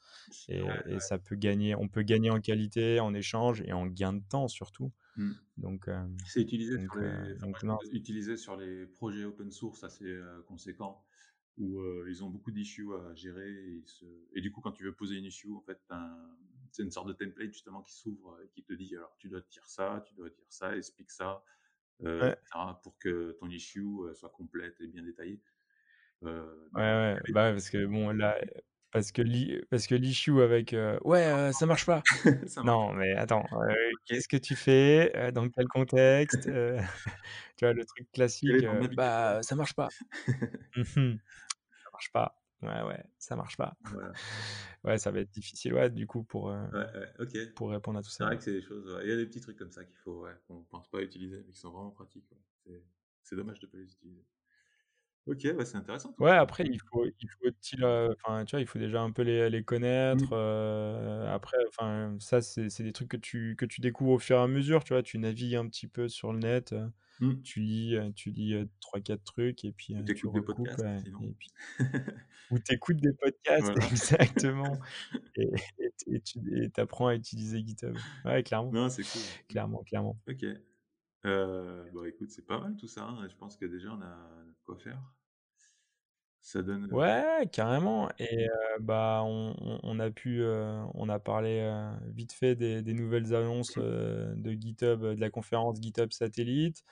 et, 0.49 0.61
ça 0.99 1.17
peut 1.17 1.35
gagner 1.35 1.75
on 1.75 1.87
peut 1.87 2.03
gagner 2.03 2.29
en 2.29 2.39
qualité 2.39 2.99
en 2.99 3.13
échange 3.13 3.61
et 3.65 3.73
en 3.73 3.85
gain 3.85 4.13
de 4.13 4.23
temps 4.27 4.47
surtout. 4.47 4.91
Mmh. 5.17 5.31
Donc 5.57 5.89
c'est 6.25 6.41
utilisé, 6.41 6.77
sur 6.81 6.97
les, 6.99 7.91
utilisé 7.91 8.37
sur 8.37 8.57
les 8.57 8.85
projets 8.85 9.23
open 9.25 9.51
source 9.51 9.83
assez 9.83 10.17
conséquents 10.47 11.03
où 11.57 11.81
ils 12.07 12.23
ont 12.23 12.29
beaucoup 12.29 12.51
d'issues 12.51 12.93
à 12.93 13.13
gérer 13.15 13.49
et, 13.49 13.83
et, 14.33 14.41
du 14.41 14.51
coup 14.51 14.61
quand 14.61 14.71
tu 14.71 14.83
veux 14.83 14.93
poser 14.93 15.15
une 15.15 15.25
issue 15.25 15.53
en 15.53 15.61
fait 15.61 15.79
c'est 16.71 16.83
une 16.83 16.91
sorte 16.91 17.07
de 17.07 17.13
template 17.13 17.53
justement 17.53 17.81
qui 17.81 17.93
s'ouvre 17.93 18.37
et 18.43 18.49
qui 18.49 18.63
te 18.63 18.73
dit 18.73 18.95
alors 18.95 19.15
tu 19.17 19.29
dois 19.29 19.39
dire 19.49 19.65
ça, 19.65 20.03
tu 20.05 20.13
dois 20.15 20.29
dire 20.29 20.45
ça, 20.49 20.75
explique 20.75 21.11
ça 21.11 21.43
euh, 22.03 22.33
pour 22.83 22.97
que 22.99 23.35
ton 23.39 23.49
issue 23.49 23.85
soit 24.13 24.29
complète 24.29 24.75
et 24.81 24.87
bien 24.87 25.03
détaillée. 25.03 25.41
Euh, 26.23 26.45
ouais, 26.73 26.81
ouais, 26.81 27.17
bah, 27.29 27.51
parce 27.51 27.69
que 27.69 27.85
bon, 27.85 28.09
là, 28.11 28.37
parce 28.91 29.11
que 29.11 29.65
parce 29.65 29.87
que 29.87 29.95
l'issue 29.95 30.41
avec 30.41 30.75
ouais, 31.03 31.51
ça 31.53 31.65
marche 31.65 31.85
pas. 31.85 32.01
non, 32.63 32.93
mais 32.93 33.13
attends, 33.15 33.45
qu'est-ce 34.05 34.27
que 34.27 34.37
tu 34.37 34.55
fais 34.55 35.31
Dans 35.31 35.49
quel 35.49 35.67
contexte 35.67 36.49
Tu 37.57 37.65
vois, 37.65 37.73
le 37.73 37.85
truc 37.85 38.11
classique, 38.11 38.65
bah, 38.95 39.41
ça 39.41 39.55
marche 39.55 39.73
pas. 39.73 39.89
Mmh 40.75 41.15
ça 41.85 41.89
marche 41.93 42.11
pas. 42.11 42.35
Ouais, 42.65 42.81
ouais, 42.83 43.03
ça 43.17 43.35
marche 43.35 43.57
pas. 43.57 43.75
Ouais, 44.83 44.99
ça 44.99 45.09
va 45.09 45.19
être 45.19 45.31
difficile, 45.31 45.73
ouais, 45.73 45.89
du 45.89 46.05
coup, 46.05 46.23
pour, 46.23 46.55
pour 47.55 47.71
répondre 47.71 47.97
à 47.97 48.03
tout 48.03 48.09
ça. 48.09 48.17
C'est 48.17 48.23
vrai 48.25 48.37
que 48.37 48.43
c'est 48.43 48.51
des 48.53 48.61
choses, 48.61 48.99
il 49.01 49.09
y 49.09 49.11
a 49.11 49.15
des 49.15 49.25
petits 49.25 49.41
trucs 49.41 49.57
comme 49.57 49.71
ça 49.71 49.83
qu'il 49.83 49.97
faut, 49.97 50.21
ouais, 50.21 50.35
qu'on 50.47 50.61
pense 50.61 50.87
pas 50.89 51.01
utiliser, 51.01 51.43
mais 51.43 51.53
qui 51.53 51.59
sont 51.59 51.71
vraiment 51.71 51.89
pratiques. 51.89 52.31
C'est 53.23 53.35
dommage 53.35 53.59
de 53.59 53.65
pas 53.65 53.77
les 53.77 53.91
utiliser. 53.91 54.23
Ok, 55.27 55.55
bah 55.55 55.65
c'est 55.65 55.77
intéressant. 55.77 56.13
Ouais, 56.19 56.31
après, 56.31 56.65
il 56.65 56.79
faut, 56.79 57.05
il 57.05 57.29
faut, 57.29 57.49
enfin, 57.83 58.45
tu 58.45 58.51
vois, 58.51 58.61
il 58.61 58.67
faut 58.67 58.77
déjà 58.77 59.01
un 59.01 59.11
peu 59.11 59.23
les, 59.23 59.49
les 59.49 59.63
connaître. 59.63 60.35
Mmh. 60.35 61.27
après, 61.27 61.57
enfin, 61.69 62.15
ça, 62.19 62.41
c'est 62.41 62.83
des 62.83 62.93
trucs 62.93 63.09
que 63.09 63.17
tu, 63.17 63.55
que 63.57 63.65
tu 63.65 63.81
découvres 63.81 64.11
au 64.11 64.19
fur 64.19 64.37
et 64.37 64.41
à 64.41 64.47
mesure, 64.47 64.83
tu 64.83 64.93
vois, 64.93 65.01
tu 65.01 65.17
navigues 65.17 65.55
un 65.55 65.67
petit 65.67 65.87
peu 65.87 66.07
sur 66.07 66.31
le 66.31 66.39
net. 66.39 66.75
Mmh. 67.21 67.41
Tu 67.43 67.59
lis, 67.61 67.97
tu 68.15 68.29
lis 68.29 68.55
3-4 68.81 69.23
trucs 69.23 69.65
et 69.65 69.71
puis 69.71 69.95
tu 70.15 70.27
recoupes. 70.27 70.67
et 70.79 71.33
puis... 71.39 71.49
Ou 72.51 72.59
t'écoutes 72.59 72.97
des 72.97 73.13
podcasts, 73.13 73.75
exactement. 73.91 74.79
et, 75.35 75.49
et, 76.07 76.21
tu 76.21 76.71
apprends 76.77 77.07
à 77.07 77.15
utiliser 77.15 77.59
GitHub. 77.65 77.95
Ouais, 78.23 78.43
clairement. 78.43 78.71
Non, 78.71 78.89
c'est 78.89 79.03
cool. 79.03 79.21
Clairement, 79.47 79.83
clairement. 79.83 80.17
Ok. 80.29 80.45
Euh, 81.25 81.89
bon, 81.91 82.05
écoute, 82.05 82.29
c'est 82.29 82.45
pas 82.45 82.59
mal 82.59 82.75
tout 82.75 82.87
ça. 82.87 83.03
Hein, 83.03 83.27
je 83.27 83.35
pense 83.35 83.57
que 83.57 83.65
déjà, 83.65 83.91
on 83.91 84.01
a 84.01 84.15
quoi 84.63 84.77
faire. 84.77 85.01
Ça 86.45 86.61
donne. 86.61 86.87
Ouais, 86.93 87.49
carrément. 87.51 88.07
Et 88.19 88.47
bah, 88.79 89.23
on, 89.25 89.55
on, 89.81 89.99
a 89.99 90.11
pu, 90.11 90.43
on 90.93 91.09
a 91.09 91.17
parlé 91.17 91.67
vite 92.13 92.33
fait 92.33 92.55
des, 92.55 92.83
des 92.83 92.93
nouvelles 92.93 93.33
annonces 93.33 93.75
de 93.79 94.51
GitHub, 94.51 95.01
de 95.01 95.19
la 95.19 95.31
conférence 95.31 95.81
GitHub 95.81 96.11
Satellite. 96.11 96.83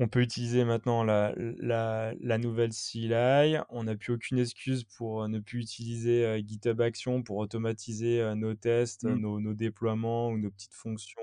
On 0.00 0.08
peut 0.08 0.22
utiliser 0.22 0.64
maintenant 0.64 1.04
la, 1.04 1.32
la, 1.36 2.14
la 2.20 2.38
nouvelle 2.38 2.72
CLI. 2.72 3.58
On 3.68 3.84
n'a 3.84 3.94
plus 3.94 4.14
aucune 4.14 4.40
excuse 4.40 4.82
pour 4.82 5.28
ne 5.28 5.38
plus 5.38 5.60
utiliser 5.60 6.42
GitHub 6.44 6.80
Action 6.80 7.22
pour 7.22 7.36
automatiser 7.36 8.34
nos 8.34 8.54
tests, 8.54 9.04
mmh. 9.04 9.20
nos, 9.20 9.38
nos, 9.38 9.54
déploiements 9.54 10.30
ou 10.30 10.38
nos 10.38 10.50
petites 10.50 10.74
fonctions 10.74 11.22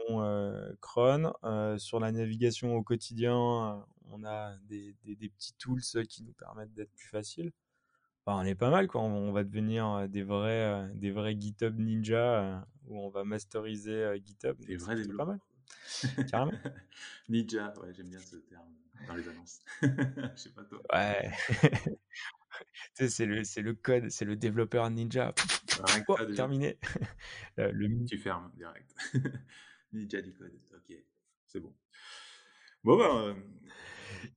cron. 0.79 1.33
sur 1.79 1.99
la 1.99 2.13
navigation 2.13 2.77
au 2.77 2.81
quotidien, 2.81 3.83
on 4.11 4.23
a 4.23 4.55
des, 4.67 4.95
des, 5.03 5.29
petits 5.29 5.53
tools 5.57 5.81
qui 6.07 6.23
nous 6.23 6.33
permettent 6.33 6.73
d'être 6.73 6.93
plus 6.93 7.07
faciles. 7.07 7.51
on 8.25 8.43
est 8.43 8.55
pas 8.55 8.69
mal, 8.69 8.87
quoi. 8.87 9.01
On, 9.01 9.31
va 9.31 9.43
devenir 9.43 10.07
des 10.09 10.23
vrais, 10.23 10.89
des 10.95 11.11
vrais 11.11 11.39
GitHub 11.39 11.77
ninja 11.79 12.67
où 12.87 12.99
on 12.99 13.09
va 13.09 13.23
masteriser 13.23 14.21
GitHub. 14.23 14.57
Des 14.65 14.77
vrais 14.77 14.95
développeurs. 14.95 15.25
Pas 15.25 15.31
mal. 15.33 15.39
Carrément. 16.29 16.51
Ninja, 17.29 17.73
ouais, 17.81 17.93
j'aime 17.93 18.09
bien 18.09 18.19
ce 18.19 18.37
terme 18.37 18.73
dans 19.07 19.15
les 19.15 19.27
annonces. 19.27 19.61
Je 19.81 20.35
sais 20.35 20.49
pas 20.51 20.63
toi. 20.63 20.81
Ouais. 20.93 21.31
c'est 23.07 23.25
le, 23.25 23.61
le 23.61 23.73
code, 23.73 24.09
c'est 24.09 24.25
le 24.25 24.35
développeur 24.35 24.89
ninja. 24.89 25.33
Oh, 26.07 26.15
terminé. 26.35 26.77
le... 27.57 28.05
Tu 28.05 28.17
fermes 28.17 28.51
direct. 28.55 28.93
ninja 29.93 30.21
du 30.21 30.33
code. 30.33 30.59
Ok, 30.73 30.95
c'est 31.45 31.59
bon. 31.59 31.73
Bon, 32.83 32.97
bah. 32.97 33.35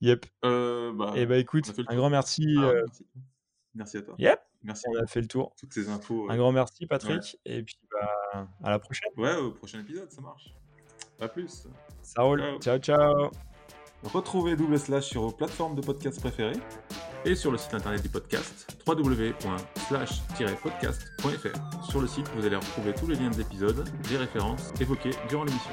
Yep. 0.00 0.26
Euh, 0.44 0.92
bah, 0.92 1.12
Et 1.16 1.22
eh 1.22 1.26
bah 1.26 1.38
écoute, 1.38 1.72
un 1.88 1.96
grand 1.96 2.10
merci. 2.10 2.46
Ah, 2.58 2.62
euh... 2.62 2.82
merci. 2.86 3.06
merci. 3.74 3.96
à 3.98 4.02
toi. 4.02 4.14
Yep. 4.18 4.40
Merci. 4.64 4.84
On 4.88 5.02
a 5.02 5.06
fait 5.06 5.20
le 5.20 5.26
tour. 5.26 5.54
Toutes 5.58 5.72
ces 5.72 5.88
infos. 5.88 6.30
Un 6.30 6.36
grand 6.36 6.52
merci, 6.52 6.86
Patrick. 6.86 7.38
Ouais. 7.46 7.56
Et 7.56 7.62
puis, 7.62 7.78
bah, 7.90 8.46
à 8.62 8.70
la 8.70 8.78
prochaine. 8.78 9.10
Ouais, 9.16 9.34
au 9.36 9.50
prochain 9.50 9.80
épisode, 9.80 10.10
ça 10.10 10.20
marche. 10.20 10.54
A 11.20 11.28
plus. 11.28 11.66
Ça 12.02 12.22
roule. 12.22 12.42
Ciao, 12.60 12.78
ciao. 12.78 13.30
Retrouvez 14.02 14.56
Double 14.56 14.78
Slash 14.78 15.06
sur 15.06 15.22
vos 15.22 15.30
plateformes 15.30 15.76
de 15.76 15.80
podcast 15.80 16.20
préférées 16.20 16.58
et 17.24 17.36
sur 17.36 17.52
le 17.52 17.58
site 17.58 17.74
internet 17.74 18.02
du 18.02 18.08
podcast 18.08 18.76
www.slash-podcast.fr. 18.86 21.84
Sur 21.88 22.00
le 22.00 22.08
site, 22.08 22.28
vous 22.34 22.44
allez 22.44 22.56
retrouver 22.56 22.92
tous 22.94 23.06
les 23.06 23.14
liens 23.14 23.30
des 23.30 23.42
épisodes, 23.42 23.88
des 24.08 24.16
références 24.16 24.72
évoquées 24.80 25.12
durant 25.28 25.44
l'émission. 25.44 25.70